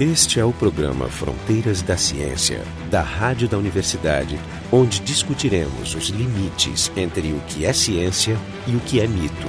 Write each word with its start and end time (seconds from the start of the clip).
Este 0.00 0.40
é 0.40 0.44
o 0.44 0.52
programa 0.52 1.06
Fronteiras 1.06 1.82
da 1.82 1.98
Ciência, 1.98 2.62
da 2.90 3.02
Rádio 3.02 3.46
da 3.46 3.58
Universidade, 3.58 4.40
onde 4.72 5.00
discutiremos 5.00 5.94
os 5.94 6.08
limites 6.08 6.90
entre 6.96 7.28
o 7.32 7.40
que 7.46 7.66
é 7.66 7.74
ciência 7.74 8.36
e 8.66 8.74
o 8.74 8.80
que 8.80 9.00
é 9.00 9.06
mito. 9.06 9.48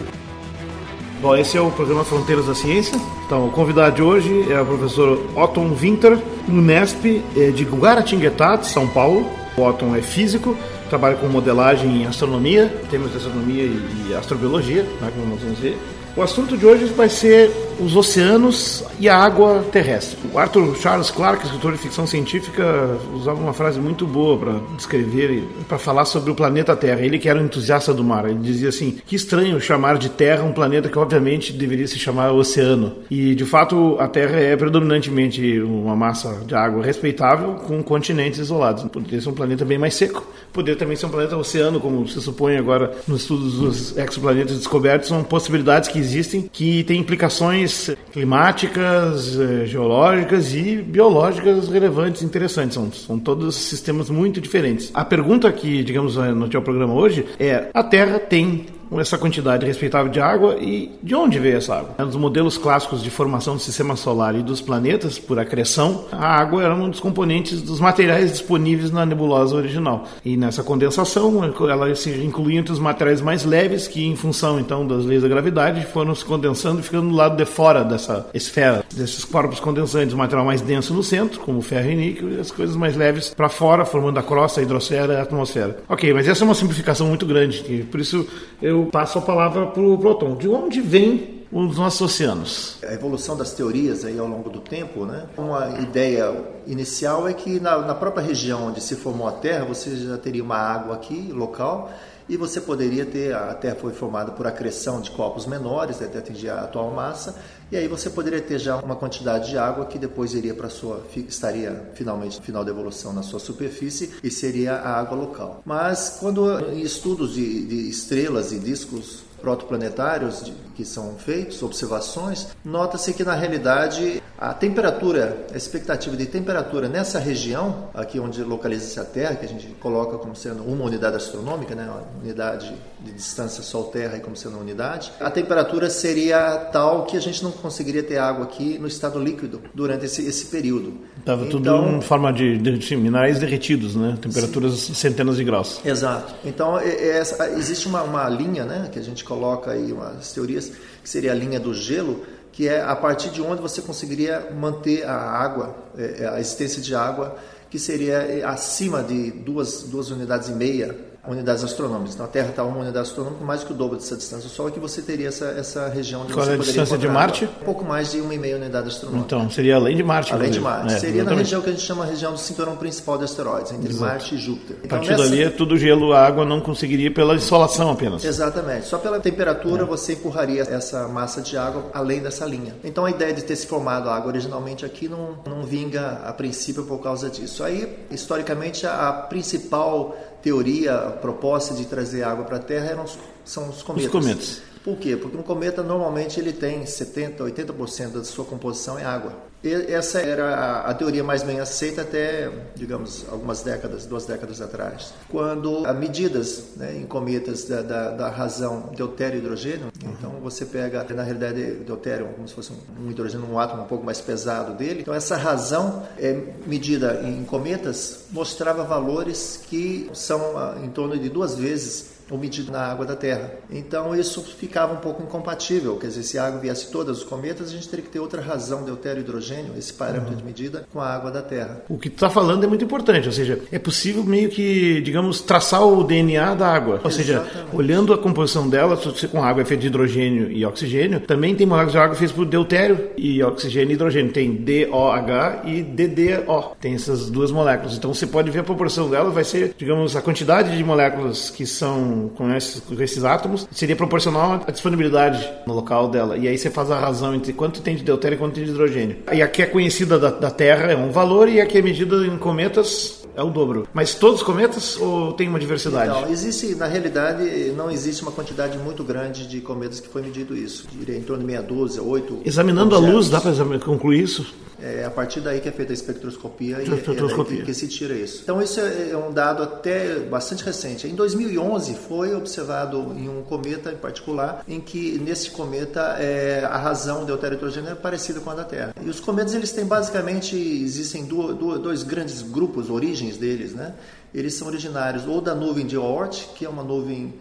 Bom, 1.22 1.34
esse 1.38 1.58
é 1.58 1.62
o 1.62 1.72
programa 1.72 2.04
Fronteiras 2.04 2.46
da 2.46 2.54
Ciência. 2.54 3.00
Então, 3.26 3.48
o 3.48 3.52
convidado 3.52 3.96
de 3.96 4.02
hoje 4.02 4.52
é 4.52 4.60
o 4.60 4.66
professor 4.66 5.18
Otton 5.34 5.70
Winter, 5.70 6.20
Unesp 6.50 7.24
é 7.38 7.50
de 7.50 7.64
Guaratinguetá, 7.64 8.58
de 8.58 8.68
São 8.68 8.86
Paulo. 8.90 9.26
O 9.56 9.62
Otton 9.62 9.96
é 9.96 10.02
físico, 10.02 10.58
trabalha 10.90 11.16
com 11.16 11.28
modelagem 11.28 12.04
em 12.04 12.06
astronomia, 12.06 12.68
temas 12.92 13.12
de 13.12 13.18
astronomia 13.18 13.64
e 13.64 14.14
astrobiologia, 14.14 14.84
né, 14.84 15.10
como 15.16 15.26
nós 15.26 15.42
vamos 15.42 15.60
ver. 15.60 15.78
O 16.16 16.22
assunto 16.22 16.56
de 16.56 16.64
hoje 16.64 16.86
vai 16.86 17.10
ser 17.10 17.50
os 17.80 17.96
oceanos 17.96 18.84
e 19.00 19.10
a 19.10 19.18
água 19.18 19.64
terrestre. 19.72 20.18
O 20.34 20.38
Arthur 20.38 20.76
Charles 20.78 21.12
Clarke, 21.12 21.46
escritor 21.46 21.74
de 21.74 21.78
ficção 21.78 22.08
científica, 22.08 22.98
usava 23.14 23.40
uma 23.40 23.54
frase 23.54 23.80
muito 23.80 24.06
boa 24.06 24.38
para 24.38 24.60
descrever, 24.76 25.44
para 25.68 25.78
falar 25.78 26.06
sobre 26.06 26.32
o 26.32 26.36
planeta 26.36 26.76
Terra. 26.76 27.02
Ele 27.02 27.20
que 27.20 27.30
era 27.30 27.40
um 27.40 27.46
entusiasta 27.46 27.94
do 27.94 28.04
mar, 28.04 28.26
ele 28.26 28.40
dizia 28.40 28.70
assim: 28.70 28.98
que 29.06 29.16
estranho 29.16 29.60
chamar 29.60 29.98
de 29.98 30.10
Terra 30.10 30.44
um 30.44 30.52
planeta 30.52 30.90
que 30.90 30.98
obviamente 30.98 31.54
deveria 31.54 31.88
se 31.88 32.00
chamar 32.00 32.32
oceano. 32.32 32.94
E 33.10 33.36
de 33.36 33.46
fato 33.46 33.98
a 34.00 34.08
Terra 34.08 34.40
é 34.40 34.56
predominantemente 34.56 35.60
uma 35.62 35.96
massa 35.96 36.42
de 36.46 36.56
água 36.56 36.84
respeitável 36.84 37.56
com 37.56 37.82
continentes 37.84 38.40
isolados. 38.40 38.84
Poderia 38.84 39.22
ser 39.22 39.30
um 39.30 39.34
planeta 39.34 39.66
bem 39.66 39.78
mais 39.78 39.96
seco, 39.96 40.26
poderia 40.52 40.78
também 40.78 40.96
ser 40.96 41.06
um 41.06 41.10
planeta 41.10 41.38
oceano, 41.38 41.80
como 41.80 42.08
se 42.08 42.22
supõe 42.22 42.58
agora 42.58 42.92
nos 43.08 43.22
estudos 43.22 43.54
dos 43.54 43.98
exoplanetas 43.98 44.58
descobertos, 44.58 45.10
são 45.10 45.24
possibilidades 45.24 45.90
que 45.90 46.00
existem 46.00 46.50
que 46.52 46.84
têm 46.84 47.00
implicações 47.00 47.63
climáticas, 48.12 49.40
eh, 49.40 49.66
geológicas 49.66 50.54
e 50.54 50.78
biológicas 50.78 51.68
relevantes, 51.68 52.22
interessantes. 52.22 52.76
São, 52.76 52.92
são 52.92 53.20
todos 53.20 53.56
sistemas 53.56 54.10
muito 54.10 54.40
diferentes. 54.40 54.92
A 54.94 55.06
pergunta 55.06 55.52
que, 55.52 55.84
digamos, 55.84 56.16
no 56.16 56.48
teu 56.48 56.62
programa 56.62 56.94
hoje 56.94 57.26
é: 57.40 57.70
a 57.74 57.84
Terra 57.84 58.20
tem 58.20 58.66
essa 59.00 59.18
quantidade 59.18 59.66
respeitável 59.66 60.12
de 60.12 60.20
água 60.20 60.58
e 60.60 60.92
de 61.02 61.16
onde 61.16 61.40
veio 61.40 61.58
essa 61.58 61.76
água. 61.76 61.96
Nos 62.06 62.16
modelos 62.16 62.58
clássicos 62.58 63.04
de 63.04 63.10
formação 63.10 63.56
do 63.56 63.62
sistema 63.62 63.96
solar 63.96 64.36
e 64.36 64.44
dos 64.44 64.62
planetas 64.62 65.20
por 65.20 65.40
acreção, 65.40 66.06
a 66.12 66.40
água 66.40 66.64
era 66.64 66.76
um 66.76 66.90
dos 66.90 67.00
componentes 67.00 67.62
dos 67.62 67.80
materiais 67.80 68.32
disponíveis 68.32 68.92
na 68.92 69.06
nebulosa 69.06 69.56
original. 69.56 70.06
E 70.24 70.38
nessa 70.38 70.64
condensação, 70.64 71.44
ela 71.44 71.96
se 71.96 72.10
incluía 72.10 72.60
entre 72.60 72.74
os 72.74 72.80
materiais 72.80 73.22
mais 73.22 73.46
leves 73.46 73.88
que, 73.88 74.06
em 74.06 74.16
função 74.16 74.60
então 74.60 74.86
das 74.86 75.06
leis 75.06 75.22
da 75.22 75.28
gravidade, 75.28 75.86
foram 75.86 76.14
se 76.16 76.26
condensando 76.26 76.80
e 76.80 76.84
ficando 76.84 77.10
do 77.10 77.16
lado 77.16 77.36
de 77.36 77.46
fora 77.46 77.84
dessa 77.84 78.28
esfera, 78.34 78.84
desses 78.94 79.26
corpos 79.26 79.60
condensantes. 79.60 80.14
O 80.14 80.18
material 80.18 80.46
mais 80.46 80.62
denso 80.62 80.94
no 80.94 81.04
centro, 81.04 81.40
como 81.40 81.62
ferro 81.62 81.92
e 81.92 81.96
níquel, 81.96 82.32
e 82.32 82.40
as 82.40 82.52
coisas 82.52 82.76
mais 82.76 82.96
leves 82.96 83.34
para 83.34 83.50
fora, 83.50 83.86
formando 83.86 84.20
a 84.20 84.24
crosta, 84.24 84.60
a 84.60 84.64
hidrosfera 84.64 85.14
e 85.14 85.18
a 85.18 85.22
atmosfera. 85.22 85.78
Ok, 85.88 86.14
mas 86.14 86.28
essa 86.28 86.44
é 86.44 86.46
uma 86.46 86.56
simplificação 86.56 87.08
muito 87.08 87.26
grande, 87.26 87.86
por 87.90 88.00
isso 88.00 88.28
eu 88.62 88.83
passo 88.86 89.20
a 89.20 89.22
palavra 89.22 89.68
para 89.68 89.82
o 89.82 89.98
Proton. 89.98 90.36
De 90.36 90.48
onde 90.48 90.82
vem 90.82 91.44
os 91.52 91.78
nossos 91.78 92.02
oceanos? 92.02 92.78
A 92.84 92.94
evolução 92.94 93.38
das 93.38 93.54
teorias 93.54 94.04
aí 94.04 94.18
ao 94.18 94.28
longo 94.28 94.50
do 94.50 94.60
tempo, 94.60 95.06
né? 95.06 95.26
Uma 95.38 95.80
ideia 95.80 96.34
inicial 96.66 97.28
é 97.28 97.34
que 97.34 97.60
na, 97.60 97.78
na 97.80 97.96
própria 97.96 98.26
região 98.26 98.68
onde 98.68 98.82
se 98.82 98.96
formou 98.96 99.28
a 99.28 99.32
Terra, 99.34 99.66
você 99.66 99.96
já 99.96 100.18
teria 100.18 100.44
uma 100.44 100.58
água 100.58 100.96
aqui 100.96 101.32
local 101.32 101.92
e 102.28 102.38
você 102.38 102.62
poderia 102.62 103.06
ter 103.06 103.36
a 103.36 103.54
Terra 103.54 103.76
foi 103.76 103.94
formada 103.94 104.32
por 104.32 104.48
acreção 104.48 105.02
de 105.02 105.12
corpos 105.12 105.46
menores 105.46 106.02
até 106.02 106.20
atingir 106.20 106.50
a 106.50 106.62
atual 106.62 106.90
massa 106.92 107.36
e 107.74 107.76
aí 107.76 107.88
você 107.88 108.08
poderia 108.08 108.40
ter 108.40 108.60
já 108.60 108.78
uma 108.78 108.96
quantidade 108.96 109.50
de 109.50 109.58
água 109.58 109.88
que 109.88 109.98
depois 109.98 110.36
iria 110.36 110.54
para 110.54 110.70
sua 110.70 111.04
estaria 111.16 111.90
finalmente 111.96 112.38
no 112.38 112.46
final 112.46 112.64
da 112.64 112.70
evolução 112.70 113.12
na 113.12 113.24
sua 113.24 113.40
superfície 113.40 114.12
e 114.24 114.30
seria 114.30 114.76
a 114.76 115.00
água 115.00 115.18
local. 115.18 115.64
Mas 115.66 116.18
quando 116.20 116.60
em 116.70 116.82
estudos 116.82 117.34
de, 117.34 117.66
de 117.66 117.90
estrelas 117.90 118.52
e 118.52 118.60
discos 118.60 119.24
protoplanetários 119.44 120.46
de, 120.46 120.54
que 120.74 120.86
são 120.86 121.16
feitos, 121.18 121.62
observações, 121.62 122.48
nota-se 122.64 123.14
que 123.14 123.26
na 123.26 123.36
realidade 123.36 124.24
a 124.38 124.54
temperatura, 124.54 125.46
a 125.54 125.58
expectativa 125.58 126.16
de 126.16 126.26
temperatura 126.26 126.88
nessa 126.88 127.20
região, 127.20 127.90
aqui 127.94 128.20
onde 128.20 128.42
localiza-se 128.42 129.00
a 129.00 129.04
Terra, 129.04 129.36
que 129.36 129.46
a 129.46 129.48
gente 129.48 129.68
coloca 129.80 130.18
como 130.18 130.36
sendo 130.36 130.64
uma 130.64 130.86
unidade 130.86 131.18
astronômica, 131.18 131.76
né, 131.76 131.86
uma 131.86 132.04
unidade 132.22 132.74
de 133.02 133.12
distância 133.12 133.62
Sol-Terra 133.62 134.20
como 134.20 134.36
sendo 134.36 134.54
uma 134.54 134.62
unidade, 134.62 135.12
a 135.20 135.30
temperatura 135.30 135.90
seria 135.90 136.56
tal 136.72 137.06
que 137.06 137.18
a 137.18 137.20
gente 137.22 137.44
não 137.44 137.52
conseguiria 137.52 138.02
ter 138.02 138.18
água 138.18 138.46
aqui 138.46 138.78
no 138.80 138.88
estado 138.88 139.20
líquido 139.20 139.62
durante 139.74 140.06
esse, 140.06 140.26
esse 140.26 140.46
período. 140.46 140.94
Estava 141.20 141.46
então, 141.46 141.60
tudo 141.60 141.98
em 141.98 142.02
forma 142.02 142.32
de, 142.32 142.58
de, 142.58 142.78
de 142.78 142.96
minerais 142.96 143.40
derretidos, 143.40 143.96
né? 143.96 144.18
temperaturas 144.22 144.74
sim. 144.74 144.94
centenas 144.94 145.38
de 145.38 145.44
graus. 145.44 145.80
Exato. 145.86 146.34
Então 146.46 146.80
é, 146.80 146.88
é, 146.88 147.24
existe 147.58 147.88
uma, 147.88 148.04
uma 148.04 148.28
linha 148.30 148.66
né, 148.66 148.90
que 148.92 149.00
a 149.00 149.02
gente 149.02 149.24
coloca 149.24 149.33
aí, 149.72 149.92
umas 149.92 150.32
teorias, 150.32 150.72
que 151.02 151.10
seria 151.10 151.32
a 151.32 151.36
linha 151.36 151.60
do 151.60 151.74
gelo, 151.74 152.26
que 152.52 152.68
é 152.68 152.82
a 152.82 152.96
partir 152.96 153.30
de 153.30 153.42
onde 153.42 153.62
você 153.62 153.82
conseguiria 153.82 154.52
manter 154.56 155.04
a 155.06 155.16
água, 155.16 155.76
é, 155.98 156.28
a 156.28 156.40
existência 156.40 156.82
de 156.82 156.94
água, 156.94 157.38
que 157.70 157.80
seria 157.80 158.48
acima 158.48 159.02
de 159.02 159.32
duas, 159.32 159.84
duas 159.84 160.12
unidades 160.12 160.50
e 160.50 160.54
meia 160.54 161.13
unidades 161.28 161.64
astronômicas. 161.64 162.16
Então 162.16 162.26
a 162.26 162.30
Terra 162.30 162.50
está 162.50 162.64
uma 162.64 162.80
unidade 162.80 163.08
astronômica 163.08 163.46
mais 163.46 163.64
que 163.64 163.72
o 163.72 163.76
dobro 163.76 163.98
dessa 163.98 164.16
distância 164.16 164.48
do 164.48 164.54
Sol, 164.54 164.68
é 164.68 164.72
que 164.72 164.80
você 164.80 165.02
teria 165.02 165.30
essa, 165.30 165.46
essa 165.46 165.88
região 165.88 166.24
onde 166.24 166.34
Qual 166.34 166.46
você 166.46 166.52
é 166.52 166.56
a 166.56 166.58
distância 166.58 166.98
de 166.98 167.08
Marte? 167.08 167.46
Um 167.46 167.66
pouco 167.66 167.86
mais 167.86 168.12
de 168.12 168.20
uma 168.20 168.34
e 168.34 168.38
meia 168.38 168.58
unidade 168.58 168.90
astronômica. 168.90 169.26
Então, 169.26 169.50
seria 169.50 169.76
além 169.76 169.96
de 169.96 170.04
Marte. 170.04 170.34
Além 170.34 170.52
de 170.52 170.60
Marte. 170.60 170.94
É, 170.94 171.00
seria 171.00 171.22
exatamente. 171.22 171.36
na 171.36 171.42
região 171.42 171.62
que 171.62 171.70
a 171.70 171.72
gente 171.72 171.84
chama 171.86 172.04
a 172.04 172.08
região 172.08 172.34
do 172.34 172.38
cinturão 172.38 172.76
principal 172.76 173.18
de 173.18 173.24
asteroides, 173.24 173.72
entre 173.72 173.90
Exato. 173.90 174.06
Marte 174.06 174.36
e 174.36 174.38
Júpiter. 174.38 174.78
Então, 174.84 174.98
a 174.98 175.00
partir 175.00 175.12
nessa... 175.12 175.30
dali 175.30 175.44
é 175.44 175.50
tudo 175.50 175.78
gelo, 175.78 176.12
a 176.12 176.26
água 176.26 176.46
não 176.46 176.60
conseguiria 176.60 177.12
pela 177.12 177.36
insolação 177.36 177.90
apenas. 177.90 178.26
Exatamente. 178.26 178.88
Só 178.88 178.98
pela 178.98 179.20
temperatura 179.20 179.84
é. 179.84 179.86
você 179.86 180.14
empurraria 180.14 180.64
essa 180.64 181.08
massa 181.08 181.42
de 181.42 181.56
água 181.56 181.86
além 181.94 182.22
dessa 182.22 182.46
linha. 182.46 182.76
Então 182.84 183.06
a 183.06 183.10
ideia 183.10 183.34
de 183.34 183.44
ter 183.44 183.56
se 183.56 183.66
formado 183.66 184.10
a 184.10 184.16
água 184.16 184.28
originalmente 184.28 184.86
aqui 184.86 185.08
não, 185.08 185.38
não 185.48 185.64
vinga 185.64 186.22
a 186.26 186.34
princípio 186.34 186.84
por 186.84 187.00
causa 187.02 187.30
disso. 187.30 187.64
Aí, 187.64 187.98
historicamente, 188.12 188.86
a 188.86 189.12
principal 189.30 190.16
teoria 190.44 190.98
proposta 191.22 191.74
de 191.74 191.86
trazer 191.86 192.24
água 192.24 192.44
para 192.44 192.58
a 192.58 192.60
Terra 192.60 192.88
eram, 192.88 193.06
são 193.46 193.70
os 193.70 193.82
cometas. 193.82 194.06
Os 194.06 194.12
cometas. 194.12 194.62
Por 194.84 194.98
quê? 194.98 195.16
Porque 195.16 195.38
um 195.38 195.44
cometa 195.44 195.82
normalmente 195.82 196.40
ele 196.40 196.52
tem 196.52 196.86
70, 196.86 197.44
80% 197.44 198.10
da 198.12 198.24
sua 198.24 198.44
composição 198.44 199.00
é 199.00 199.06
água. 199.06 199.34
E 199.64 199.72
essa 199.94 200.20
era 200.20 200.82
a, 200.82 200.94
teoria 200.94 201.24
mais 201.24 201.42
bem 201.42 201.62
aceita 201.62 202.02
até, 202.02 202.52
digamos, 202.76 203.26
algumas 203.32 203.62
décadas, 203.62 204.06
duas 204.06 204.26
décadas 204.26 204.60
atrás. 204.60 205.14
Quando 205.30 205.86
há 205.86 205.94
medidas 205.94 206.74
né, 206.76 206.98
em 206.98 207.06
cometas 207.06 207.64
da, 207.64 207.82
da, 207.82 208.12
da, 208.12 208.30
razão 208.30 208.90
deutério 208.94 209.40
hidrogênio, 209.40 209.86
uhum. 210.04 210.12
então 210.12 210.32
você 210.42 210.66
pega, 210.66 211.06
na 211.14 211.24
realidade, 211.24 211.76
deutério 211.76 212.28
como 212.36 212.46
se 212.46 212.54
fosse 212.54 212.74
um, 212.74 213.06
um, 213.06 213.12
hidrogênio, 213.12 213.50
um 213.50 213.58
átomo 213.58 213.84
um 213.84 213.88
pouco 213.88 214.06
mais 214.06 214.20
pesado 214.20 214.74
dele. 214.74 215.00
Então 215.00 215.14
essa 215.14 215.38
razão 215.38 216.04
é 216.18 216.38
medida 216.68 217.22
em 217.24 217.46
cometas 217.46 218.26
mostrava 218.32 218.84
valores 218.84 219.62
que 219.70 220.10
são 220.14 220.58
ah, 220.58 220.76
em 220.84 220.90
torno 220.90 221.18
de 221.18 221.30
duas 221.30 221.56
vezes 221.56 222.12
omitido 222.34 222.72
na 222.72 222.82
água 222.82 223.06
da 223.06 223.16
Terra. 223.16 223.52
Então 223.70 224.16
isso 224.16 224.42
ficava 224.42 224.94
um 224.94 224.98
pouco 224.98 225.24
incompatível, 225.24 225.98
quer 225.98 226.08
dizer, 226.08 226.24
se 226.24 226.38
a 226.38 226.48
água 226.48 226.60
viesse 226.60 226.92
todas 226.92 227.20
os 227.20 227.24
cometas, 227.24 227.70
a 227.70 227.72
gente 227.72 227.88
teria 227.88 228.06
que 228.06 228.12
ter 228.12 228.20
outra 228.20 228.42
razão, 228.42 228.84
deutério 228.84 229.20
e 229.20 229.24
hidrogênio, 229.24 229.74
esse 229.78 229.94
parâmetro 229.94 230.32
uhum. 230.32 230.38
de 230.38 230.44
medida, 230.44 230.86
com 230.92 231.00
a 231.00 231.08
água 231.08 231.32
da 231.32 231.42
Terra. 231.42 231.84
O 231.90 231.98
que 231.98 232.10
tu 232.10 232.16
está 232.16 232.30
falando 232.30 232.64
é 232.64 232.68
muito 232.68 232.84
importante, 232.84 233.28
ou 233.28 233.34
seja, 233.34 233.60
é 233.72 233.80
possível 233.80 234.24
meio 234.24 234.50
que, 234.50 235.02
digamos, 235.02 235.42
traçar 235.42 235.86
o 235.86 236.04
DNA 236.04 236.56
da 236.56 236.68
água. 236.68 237.02
Ou 237.04 237.12
seja, 237.12 237.46
olhando 237.74 238.14
a 238.14 238.18
composição 238.18 238.70
dela, 238.70 238.98
com 239.32 239.44
água 239.44 239.62
é 239.62 239.66
feita 239.66 239.82
de 239.82 239.88
hidrogênio 239.88 240.52
e 240.52 240.66
oxigênio, 240.66 241.20
também 241.20 241.56
tem 241.56 241.66
moléculas 241.66 241.94
de 241.94 241.98
água 241.98 242.16
feitas 242.16 242.36
por 242.36 242.46
deutério 242.46 243.12
e 243.18 243.42
oxigênio 243.44 243.92
e 243.92 243.94
hidrogênio. 243.94 244.32
Tem 244.32 244.54
DOH 244.56 245.64
e 245.66 245.82
DDO. 245.82 246.76
Tem 246.80 246.96
essas 246.96 247.30
duas 247.30 247.52
moléculas. 247.52 247.96
Então 247.96 248.14
você 248.14 248.26
pode 248.26 248.50
ver 248.52 248.60
a 248.60 248.64
proporção 248.64 249.10
dela, 249.10 249.30
vai 249.30 249.44
ser, 249.44 249.74
digamos, 249.78 250.16
a 250.16 250.22
quantidade 250.22 250.76
de 250.76 250.84
moléculas 250.84 251.50
que 251.50 251.66
são 251.66 252.23
com, 252.30 252.54
esses, 252.54 252.80
com 252.82 253.02
esses 253.02 253.24
átomos 253.24 253.68
seria 253.72 253.96
proporcional 253.96 254.62
à 254.66 254.72
disponibilidade 254.72 255.50
no 255.66 255.74
local 255.74 256.10
dela. 256.10 256.38
E 256.38 256.48
aí 256.48 256.58
você 256.58 256.70
faz 256.70 256.90
a 256.92 257.00
razão 257.00 257.34
entre 257.34 257.54
quanto 257.54 257.82
tem 257.82 257.96
de 257.96 258.04
deutério 258.04 258.36
e 258.36 258.40
quanto 258.40 258.56
tem 258.56 258.64
de 258.64 258.72
hidrogênio. 258.72 259.18
E 259.32 259.42
a 259.42 259.48
que 259.48 259.62
é 259.62 259.66
conhecida 259.66 260.18
da, 260.20 260.30
da 260.30 260.52
Terra 260.52 260.92
é 260.92 260.96
um 260.96 261.12
valor 261.12 261.50
e 261.50 261.60
a 261.62 261.66
que 261.66 261.78
é 261.78 261.82
medida 261.82 262.16
em 262.26 262.38
cometas 262.38 263.24
é 263.36 263.42
o 263.42 263.50
dobro. 263.50 263.88
Mas 263.94 264.16
todos 264.16 264.42
os 264.42 264.44
cometas 264.44 264.98
ou 264.98 265.34
tem 265.34 265.48
uma 265.48 265.60
diversidade? 265.60 266.10
Não, 266.10 266.30
existe, 266.30 266.76
na 266.76 266.86
realidade, 266.86 267.74
não 267.76 267.90
existe 267.90 268.22
uma 268.22 268.32
quantidade 268.32 268.78
muito 268.78 269.04
grande 269.04 269.48
de 269.48 269.60
cometas 269.62 270.00
que 270.00 270.08
foi 270.08 270.22
medido 270.22 270.56
isso. 270.56 270.88
Diria 270.92 271.18
em 271.18 271.22
torno 271.22 271.42
de 271.42 271.48
meia 271.48 271.62
dúzia, 271.62 272.02
oito. 272.02 272.40
Examinando 272.46 272.96
a 272.96 273.00
luz, 273.00 273.30
dá 273.30 273.42
para 273.42 273.80
concluir 273.80 274.24
isso? 274.24 274.54
É 274.84 275.06
a 275.06 275.10
partir 275.10 275.40
daí 275.40 275.62
que 275.62 275.70
é 275.70 275.72
feita 275.72 275.94
a 275.94 275.96
espectroscopia, 275.96 276.80
e 276.80 276.84
espectroscopia. 276.84 277.54
é 277.54 277.58
daí 277.58 277.66
que, 277.66 277.74
se 277.74 277.88
tira 277.88 278.14
isso. 278.14 278.42
Então 278.44 278.62
isso 278.62 278.82
é, 278.82 279.12
é 279.12 279.18
um 279.18 279.32
dado 279.32 279.64
até 279.64 280.20
bastante 280.20 280.62
recente. 280.62 281.08
Em 281.08 281.16
2011 281.16 281.96
foi 281.96 282.36
observado 282.36 283.14
em 283.18 283.30
um 283.30 283.44
cometa 283.44 283.94
em 283.94 283.96
particular, 283.96 284.62
em 284.68 284.82
que 284.82 285.18
nesse 285.20 285.52
cometa 285.52 286.18
é, 286.20 286.66
a 286.66 286.78
razão 286.78 287.24
hidrogênio 287.56 287.92
é 287.92 287.96
parecida 287.96 288.42
com 288.42 288.50
a 288.50 288.56
da 288.56 288.66
Terra. 288.66 288.94
E 289.02 289.10
os 289.10 289.22
cometas 289.22 289.54
eles 289.54 289.72
têm 289.72 289.86
basicamente 289.86 290.58
existem 290.58 291.24
duas, 291.24 291.56
duas, 291.56 291.80
dois 291.80 292.04
grandes 292.04 292.42
grupos, 292.42 292.90
origens 292.90 293.38
deles, 293.38 293.74
né? 293.74 293.94
Eles 294.34 294.54
são 294.54 294.68
originários 294.68 295.26
ou 295.26 295.40
da 295.40 295.56
nuvem 295.56 295.86
de 295.86 295.96
Oort, 295.96 296.50
que 296.56 296.66
é 296.66 296.70
uma 296.70 296.84
nuvem 296.84 297.34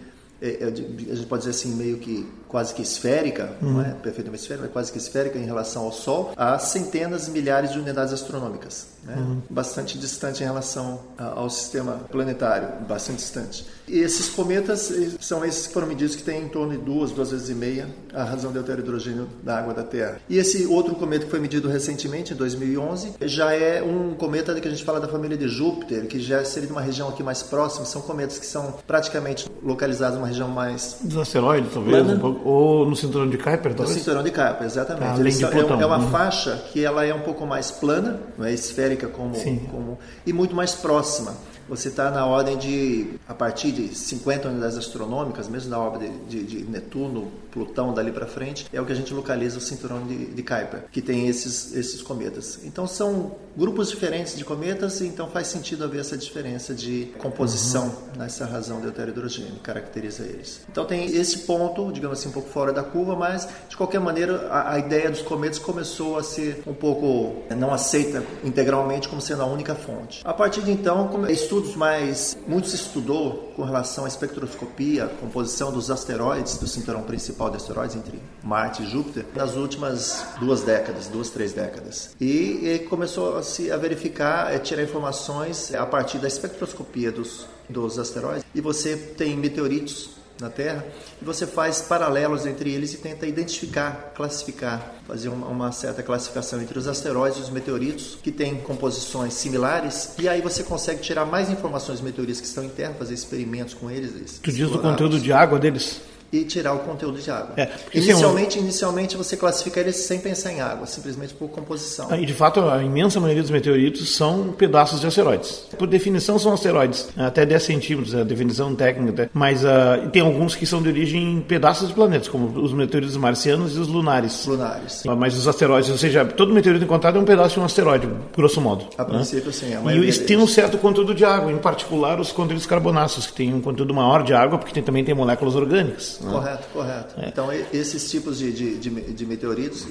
é, 0.43 0.65
é, 0.65 0.65
a 0.65 1.15
gente 1.15 1.27
pode 1.27 1.45
dizer 1.45 1.51
assim, 1.51 1.77
meio 1.77 1.99
que 1.99 2.29
quase 2.53 2.75
que 2.75 2.83
esférica, 2.83 3.57
uhum. 3.61 3.73
não 3.73 3.81
é 3.83 3.95
perfeitamente 3.95 4.43
esférica, 4.43 4.67
mas 4.67 4.73
quase 4.73 4.93
que 4.93 4.99
esférica 4.99 5.39
em 5.39 5.45
relação 5.45 5.85
ao 5.85 5.93
Sol, 5.93 6.33
a 6.37 6.59
centenas, 6.59 7.29
milhares 7.29 7.73
de 7.73 7.79
unidades 7.79 8.13
astronômicas. 8.13 8.93
Né? 9.03 9.17
Uhum. 9.17 9.43
Bastante 9.51 9.99
distante 9.99 10.43
em 10.43 10.47
relação 10.47 11.01
ao 11.19 11.51
sistema 11.51 12.03
planetário, 12.11 12.69
bastante 12.87 13.17
distante. 13.17 13.67
E 13.89 13.99
esses 13.99 14.29
cometas 14.29 14.93
são 15.21 15.45
esses 15.45 15.67
que 15.67 15.73
foram 15.73 15.89
medidos 15.89 16.15
que 16.15 16.23
têm 16.23 16.45
em 16.45 16.49
torno 16.49 16.73
de 16.73 16.79
duas, 16.79 17.11
duas 17.11 17.33
vezes 17.33 17.49
e 17.49 17.55
meia 17.55 17.89
a 18.15 18.23
razão 18.23 18.53
de 18.53 18.59
hidrogênio 18.59 19.29
da 19.43 19.59
água 19.59 19.75
da 19.75 19.83
Terra. 19.83 20.21
E 20.29 20.39
esse 20.39 20.67
outro 20.67 20.95
cometa 20.95 21.25
que 21.25 21.31
foi 21.31 21.41
medido 21.41 21.69
recentemente, 21.69 22.33
em 22.33 22.37
2011, 22.37 23.15
já 23.23 23.53
é 23.53 23.83
um 23.83 24.15
cometa 24.15 24.59
que 24.61 24.69
a 24.69 24.71
gente 24.71 24.85
fala 24.85 25.01
da 25.01 25.09
família 25.09 25.37
de 25.37 25.49
Júpiter, 25.49 26.07
que 26.07 26.21
já 26.21 26.45
seria 26.45 26.69
de 26.69 26.73
uma 26.73 26.81
região 26.81 27.09
aqui 27.09 27.23
mais 27.23 27.43
próxima. 27.43 27.85
São 27.85 28.03
cometas 28.03 28.39
que 28.39 28.47
são 28.47 28.75
praticamente 28.87 29.51
localizados 29.63 30.17
numa 30.17 30.29
região 30.29 30.49
mais... 30.49 30.99
Dos 31.01 31.19
asteroides, 31.19 31.73
talvez, 31.73 32.09
um 32.09 32.19
pouco, 32.19 32.42
ou 32.45 32.87
no 32.87 32.97
cinturão 32.97 33.29
de 33.29 33.39
Kuiper? 33.39 33.75
No 33.77 33.87
cinturão 33.87 34.23
de 34.23 34.31
Kuiper, 34.31 34.65
exatamente. 34.65 35.05
Ah, 35.05 35.13
além 35.13 35.37
de 35.37 35.47
Plutão. 35.47 35.81
É, 35.81 35.83
é 35.83 35.87
uma 35.87 35.99
uhum. 35.99 36.11
faixa 36.11 36.63
que 36.73 36.85
ela 36.85 37.05
é 37.05 37.15
um 37.15 37.21
pouco 37.21 37.47
mais 37.47 37.71
plana, 37.71 38.21
não 38.37 38.45
é 38.45 38.53
esférica 38.53 39.07
como, 39.09 39.35
como 39.71 39.99
e 40.27 40.33
muito 40.33 40.55
mais 40.55 40.75
próxima 40.75 41.35
você 41.69 41.89
está 41.89 42.11
na 42.11 42.27
ordem 42.27 42.59
de, 42.59 43.15
a 43.27 43.35
partir 43.35 43.73
de 43.73 43.95
50 43.95 44.49
unidades 44.49 44.77
astronômicas, 44.77 45.49
mesmo 45.49 45.71
na 45.71 45.79
órbita 45.79 46.13
de, 46.29 46.43
de, 46.43 46.65
de 46.65 46.71
Netuno, 46.71 47.31
Plutão, 47.51 47.93
dali 47.95 48.11
para 48.11 48.27
frente, 48.27 48.67
é 48.73 48.81
o 48.81 48.85
que 48.85 48.93
a 48.93 48.95
gente 48.95 49.13
localiza 49.13 49.59
o 49.59 49.61
cinturão 49.61 50.07
de, 50.07 50.27
de 50.27 50.43
Kuiper, 50.43 50.85
que 50.91 51.01
tem 51.01 51.29
esses, 51.29 51.75
esses 51.75 52.03
cometas. 52.03 52.61
Então 52.65 52.87
são 52.87 53.37
grupos 53.57 53.91
diferentes 53.91 54.37
de 54.37 54.45
cometas, 54.45 55.01
e 55.01 55.07
então 55.07 55.29
faz 55.29 55.49
sentido 55.49 55.85
haver 55.85 56.01
essa 56.01 56.17
diferença 56.17 56.75
de 56.75 57.13
composição 57.19 57.87
uhum. 57.87 58.19
nessa 58.19 58.47
razão 58.47 58.81
do 58.81 58.89
hidrogênio, 58.89 59.53
que 59.55 59.61
caracteriza 59.61 60.25
eles. 60.25 60.63
Então 60.71 60.85
tem 60.85 61.05
esse 61.07 61.39
ponto, 61.41 61.93
digamos 61.93 62.19
assim, 62.19 62.31
um 62.33 62.35
pouco 62.35 62.49
fora 62.49 62.73
da 62.73 62.83
curva, 62.83 63.15
mas 63.15 63.47
de 63.69 63.77
qualquer 63.77 64.01
maneira 64.01 64.49
a, 64.49 64.75
a 64.75 64.79
ideia 64.79 65.11
dos 65.11 65.23
cometas 65.23 65.59
começou 65.59 66.19
a 66.19 66.23
ser 66.23 66.63
um 66.67 66.75
pouco 66.75 67.43
não 67.55 67.73
aceita 67.73 68.25
integralmente 68.43 69.09
como 69.09 69.21
sendo 69.21 69.43
a 69.43 69.47
única 69.47 69.75
fonte. 69.75 70.23
A 70.25 70.33
partir 70.33 70.63
de 70.63 70.71
então, 70.71 71.27
estudos 71.29 71.77
mais. 71.77 72.37
Muito 72.47 72.69
se 72.69 72.77
estudou 72.77 73.53
com 73.55 73.63
relação 73.63 74.05
à 74.05 74.09
espectroscopia, 74.09 75.07
composição 75.21 75.71
dos 75.71 75.91
asteroides, 75.91 76.57
do 76.59 76.67
cinturão 76.67 77.03
principal 77.03 77.51
de 77.51 77.57
asteroides 77.57 77.97
entre 77.97 78.19
Marte 78.43 78.83
e 78.83 78.87
Júpiter, 78.87 79.27
nas 79.35 79.55
últimas 79.55 80.25
duas 80.41 80.63
décadas, 80.63 81.09
duas, 81.09 81.31
três 81.31 81.53
décadas. 81.53 82.17
E, 82.21 82.61
e 82.65 82.79
começou 82.89 83.37
a, 83.37 83.43
se, 83.43 83.71
a 83.71 83.77
verificar, 83.77 84.53
a 84.53 84.59
tirar 84.59 84.83
informações 84.83 85.75
a 85.75 85.85
partir 85.85 86.19
da 86.19 86.29
espectroscopia 86.29 87.13
dos, 87.13 87.47
dos 87.69 87.99
asteroides. 87.99 88.45
E 88.55 88.61
você 88.61 88.97
tem 88.97 89.37
meteoritos 89.37 90.22
na 90.43 90.51
Terra, 90.51 90.85
e 91.21 91.25
você 91.25 91.47
faz 91.47 91.81
paralelos 91.83 92.45
entre 92.45 92.71
eles 92.73 92.93
e 92.93 92.99
tenta 92.99 93.27
identificar, 93.27 94.13
classificar, 94.15 94.95
fazer 95.07 95.29
uma, 95.29 95.47
uma, 95.47 95.73
certa 95.73 96.03
classificação 96.03 96.61
entre 96.61 96.79
os 96.79 96.87
asteroides 96.87 97.39
e 97.39 97.43
os 97.43 97.51
meteoritos, 97.51 98.19
que 98.23 98.31
têm 98.31 98.57
composições 98.57 99.35
similares, 99.35 100.15
e 100.19 100.29
aí 100.29 100.43
você 100.43 100.63
consegue 100.63 101.01
tirar 101.01 101.25
mais 101.25 101.49
informações 101.49 101.99
dos 101.99 102.05
meteoritos 102.05 102.41
que 102.41 102.47
estão 102.47 102.65
em 102.65 102.69
Terra, 102.69 102.95
fazer 102.99 103.15
experimentos 103.15 103.75
com 103.75 103.91
eles. 103.91 104.39
Tu 104.43 104.53
diz 104.53 104.69
do 104.71 104.79
conteúdo 104.79 105.19
de 105.19 105.33
água 105.33 105.59
deles? 105.59 106.01
E 106.33 106.45
tirar 106.45 106.73
o 106.73 106.79
conteúdo 106.79 107.21
de 107.21 107.31
água. 107.31 107.53
É, 107.57 107.69
inicialmente, 107.93 108.59
inicialmente 108.59 109.17
você 109.17 109.37
classifica 109.37 109.81
eles 109.81 109.97
sem 109.97 110.19
pensar 110.19 110.51
em 110.51 110.61
água, 110.63 110.87
simplesmente 110.87 111.35
por 111.35 111.49
composição. 111.51 112.09
Ah, 112.11 112.17
e 112.17 112.25
de 112.25 112.33
fato, 112.33 112.61
a 112.61 112.83
imensa 112.83 113.21
maioria 113.21 113.43
dos 113.43 113.51
meteoritos 113.51 114.17
são 114.17 114.53
pedaços 114.53 115.01
de 115.01 115.07
asteroides. 115.07 115.67
Por 115.79 115.87
definição, 115.87 116.39
são 116.39 116.55
asteroides, 116.55 117.11
até 117.17 117.45
10 117.45 117.63
centímetros, 117.63 118.15
é 118.15 118.23
a 118.23 118.25
definição 118.25 118.75
técnica. 118.75 119.31
Mas 119.35 119.63
uh, 119.63 120.09
tem 120.11 120.23
alguns 120.23 120.57
que 120.57 120.65
são 120.65 120.81
de 120.81 120.89
origem 120.89 121.35
em 121.35 121.41
pedaços 121.43 121.89
de 121.89 121.95
planetas, 121.95 122.29
como 122.29 122.59
os 122.61 122.73
meteoritos 122.73 123.17
marcianos 123.17 123.77
e 123.77 123.79
os 123.79 123.89
lunares. 123.89 124.47
Lunares. 124.47 125.03
Ah, 125.07 125.15
mas 125.15 125.37
os 125.37 125.47
asteroides, 125.47 125.91
ou 125.91 125.99
seja, 125.99 126.25
todo 126.25 126.55
meteorito 126.55 126.85
encontrado 126.85 127.19
é 127.19 127.21
um 127.21 127.25
pedaço 127.25 127.55
de 127.55 127.61
um 127.61 127.65
asteroide, 127.65 128.09
grosso 128.35 128.61
modo. 128.61 128.87
A 128.97 129.05
né? 129.05 129.11
princípio, 129.11 129.53
sim. 129.53 129.75
A 129.75 129.93
e 129.93 129.99
eles 129.99 130.17
têm 130.17 130.39
um 130.39 130.47
certo 130.47 130.79
conteúdo 130.79 131.15
de 131.15 131.27
água, 131.27 131.53
em 131.53 131.59
particular 131.59 132.19
os 132.19 132.33
conteúdos 132.33 132.65
carbonáceos, 132.65 133.27
que 133.27 133.35
têm 133.35 133.53
um 133.53 133.61
conteúdo 133.61 133.93
maior 133.93 134.23
de 134.23 134.33
água, 134.33 134.59
porque 134.59 134.73
tem, 134.73 134.83
também 134.83 135.05
tem 135.05 135.15
moléculas 135.15 135.55
orgânicas. 135.55 136.22
Né? 136.25 136.33
Correto, 136.33 136.69
correto. 136.73 137.21
É. 137.21 137.29
Então, 137.29 137.49
esses 137.73 138.11
tipos 138.11 138.39
de, 138.39 138.53
de, 138.53 138.79
de, 138.79 138.91
de 138.91 139.27
meteoritos 139.27 139.87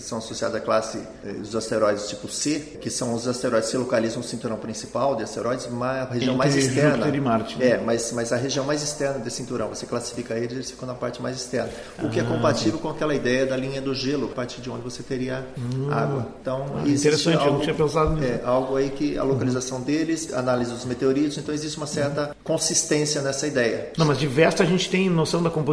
são 0.00 0.18
associados 0.18 0.56
à 0.56 0.60
classe 0.60 0.98
eh, 1.24 1.32
dos 1.32 1.54
asteroides 1.54 2.08
tipo 2.08 2.28
C, 2.28 2.78
que 2.80 2.90
são 2.90 3.14
os 3.14 3.26
asteroides 3.26 3.68
que 3.68 3.72
se 3.72 3.78
localizam 3.78 4.18
no 4.18 4.24
cinturão 4.24 4.56
principal 4.56 5.16
de 5.16 5.22
asteroides, 5.22 5.66
uma 5.66 6.04
região 6.04 6.34
Entre 6.34 6.36
mais 6.36 6.56
externa. 6.56 6.90
Júpiter 6.90 7.14
e 7.14 7.20
Marte. 7.20 7.58
Né? 7.58 7.66
É, 7.68 7.78
mas, 7.78 8.12
mas 8.12 8.32
a 8.32 8.36
região 8.36 8.64
mais 8.64 8.82
externa 8.82 9.18
desse 9.18 9.36
cinturão, 9.36 9.68
você 9.68 9.86
classifica 9.86 10.34
eles, 10.34 10.52
eles 10.52 10.70
ficam 10.70 10.86
na 10.86 10.94
parte 10.94 11.22
mais 11.22 11.36
externa. 11.36 11.70
O 11.98 12.06
ah, 12.06 12.08
que 12.08 12.18
é 12.18 12.22
ah, 12.22 12.26
compatível 12.26 12.78
com 12.78 12.88
aquela 12.88 13.14
ideia 13.14 13.46
da 13.46 13.56
linha 13.56 13.80
do 13.80 13.94
gelo, 13.94 14.26
a 14.26 14.34
partir 14.34 14.60
de 14.60 14.68
onde 14.68 14.82
você 14.82 15.02
teria 15.02 15.46
hum, 15.56 15.88
água. 15.90 16.26
Então, 16.40 16.66
ah, 16.76 16.88
interessante, 16.88 17.36
algo, 17.36 17.48
eu 17.48 17.52
não 17.54 17.60
tinha 17.60 17.74
pensado 17.74 18.14
nisso. 18.14 18.24
É, 18.24 18.40
algo 18.44 18.76
aí 18.76 18.90
que 18.90 19.16
a 19.16 19.22
localização 19.22 19.78
uhum. 19.78 19.84
deles, 19.84 20.32
análise 20.32 20.72
dos 20.72 20.84
meteoritos, 20.84 21.38
então 21.38 21.54
existe 21.54 21.76
uma 21.76 21.86
certa 21.86 22.36
consistência 22.42 23.22
nessa 23.22 23.46
ideia. 23.46 23.92
Não, 23.96 24.06
mas 24.06 24.18
de 24.18 24.26
Vesta 24.26 24.62
a 24.62 24.66
gente 24.66 24.88
tem 24.90 25.08
noção 25.08 25.42
da 25.42 25.50
composição 25.50 25.67